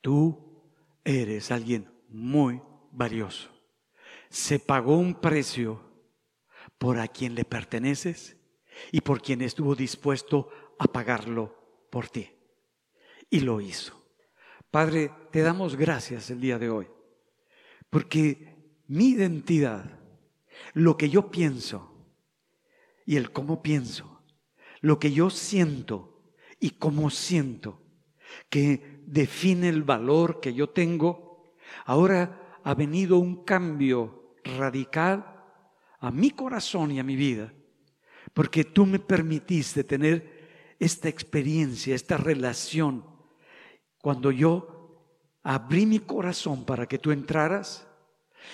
Tú 0.00 0.62
eres 1.04 1.50
alguien 1.50 1.90
muy 2.08 2.62
valioso. 2.92 3.50
Se 4.30 4.58
pagó 4.58 4.96
un 4.96 5.20
precio 5.20 5.82
por 6.78 6.98
a 6.98 7.08
quien 7.08 7.34
le 7.34 7.44
perteneces 7.44 8.36
y 8.92 9.00
por 9.00 9.20
quien 9.20 9.42
estuvo 9.42 9.74
dispuesto 9.74 10.48
a 10.78 10.86
pagarlo 10.86 11.86
por 11.90 12.08
ti. 12.08 12.30
Y 13.30 13.40
lo 13.40 13.60
hizo. 13.60 14.02
Padre, 14.70 15.10
te 15.32 15.42
damos 15.42 15.76
gracias 15.76 16.30
el 16.30 16.40
día 16.40 16.58
de 16.58 16.70
hoy, 16.70 16.88
porque 17.90 18.82
mi 18.86 19.10
identidad, 19.10 19.98
lo 20.74 20.96
que 20.96 21.08
yo 21.08 21.30
pienso 21.30 22.06
y 23.06 23.16
el 23.16 23.32
cómo 23.32 23.62
pienso, 23.62 24.22
lo 24.80 24.98
que 24.98 25.12
yo 25.12 25.30
siento 25.30 26.32
y 26.60 26.70
cómo 26.70 27.10
siento, 27.10 27.82
que 28.50 29.02
define 29.06 29.68
el 29.68 29.82
valor 29.82 30.40
que 30.40 30.54
yo 30.54 30.70
tengo, 30.70 31.54
ahora 31.84 32.60
ha 32.64 32.74
venido 32.74 33.18
un 33.18 33.44
cambio 33.44 34.34
radical 34.44 35.44
a 36.00 36.10
mi 36.10 36.30
corazón 36.30 36.90
y 36.92 37.00
a 37.00 37.04
mi 37.04 37.16
vida, 37.16 37.52
porque 38.34 38.64
tú 38.64 38.86
me 38.86 38.98
permitiste 38.98 39.84
tener 39.84 40.76
esta 40.78 41.08
experiencia, 41.08 41.94
esta 41.94 42.16
relación, 42.16 43.04
cuando 44.00 44.30
yo 44.30 44.77
abrí 45.42 45.86
mi 45.86 46.00
corazón 46.00 46.64
para 46.64 46.86
que 46.86 46.98
tú 46.98 47.10
entraras. 47.10 47.86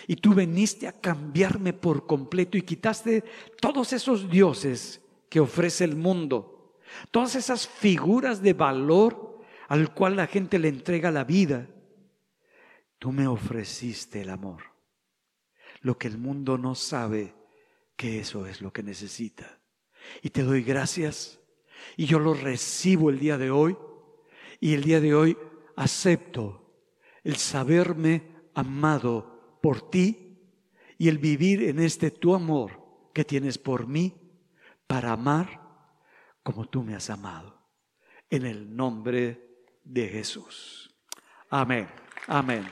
Y 0.07 0.17
tú 0.17 0.35
viniste 0.35 0.89
a 0.89 0.93
cambiarme 0.93 1.73
por 1.73 2.07
completo 2.07 2.57
y 2.57 2.63
quitaste 2.63 3.23
todos 3.61 3.93
esos 3.93 4.31
dioses 4.31 5.01
que 5.29 5.41
ofrece 5.41 5.85
el 5.85 5.95
mundo, 5.95 6.79
todas 7.11 7.35
esas 7.35 7.69
figuras 7.69 8.43
de 8.43 8.55
valor 8.55 9.41
al 9.69 9.93
cual 9.95 10.17
la 10.17 10.27
gente 10.27 10.59
le 10.59 10.69
entrega 10.69 11.11
la 11.11 11.25
vida. 11.25 11.69
tú 12.99 13.13
me 13.13 13.27
ofreciste 13.27 14.23
el 14.23 14.31
amor, 14.31 14.63
lo 15.81 15.99
que 15.99 16.09
el 16.09 16.17
mundo 16.17 16.57
no 16.57 16.75
sabe 16.75 17.35
que 17.97 18.21
eso 18.21 18.47
es 18.47 18.63
lo 18.63 18.73
que 18.73 18.83
necesita. 18.83 19.61
Y 20.23 20.31
te 20.31 20.43
doy 20.43 20.63
gracias 20.63 21.39
y 21.97 22.07
yo 22.07 22.19
lo 22.19 22.33
recibo 22.33 23.11
el 23.11 23.19
día 23.19 23.37
de 23.37 23.51
hoy 23.51 23.77
y 24.61 24.73
el 24.73 24.85
día 24.85 25.01
de 25.01 25.15
hoy 25.15 25.37
acepto 25.77 26.64
el 27.25 27.37
saberme 27.37 28.23
amado 28.55 29.59
por 29.61 29.91
ti 29.91 30.39
y 30.99 31.09
el 31.09 31.19
vivir 31.19 31.63
en 31.65 31.81
este 31.81 32.11
tu 32.11 32.35
amor 32.35 32.83
que 33.13 33.25
tienes 33.25 33.59
por 33.59 33.87
mí 33.87 34.15
para 34.87 35.13
amar 35.13 35.61
como 36.43 36.67
tú 36.67 36.83
me 36.83 36.95
has 36.95 37.11
amado. 37.11 37.59
En 38.29 38.45
el 38.45 38.77
nombre 38.77 39.65
de 39.83 40.09
Jesús. 40.09 40.95
Amén. 41.51 41.89
Amén. 42.27 42.67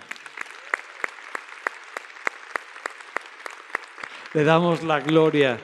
Le 4.35 4.45
damos 4.45 4.83
la 4.83 5.01
gloria 5.01 5.59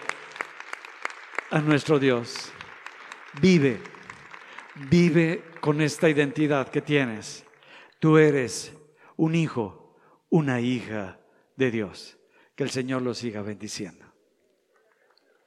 a 1.51 1.59
nuestro 1.61 1.99
Dios. 1.99 2.53
Vive, 3.41 3.80
vive 4.91 5.45
con 5.61 5.80
esta 5.80 6.09
identidad 6.09 6.68
que 6.68 6.82
tienes. 6.82 7.45
Tú 7.99 8.18
eres 8.18 8.78
un 9.19 9.35
hijo, 9.35 9.95
una 10.31 10.61
hija 10.61 11.21
de 11.57 11.71
Dios. 11.71 12.19
Que 12.55 12.64
el 12.64 12.71
Señor 12.71 13.03
lo 13.03 13.14
siga 13.14 13.43
bendiciendo. 13.43 14.08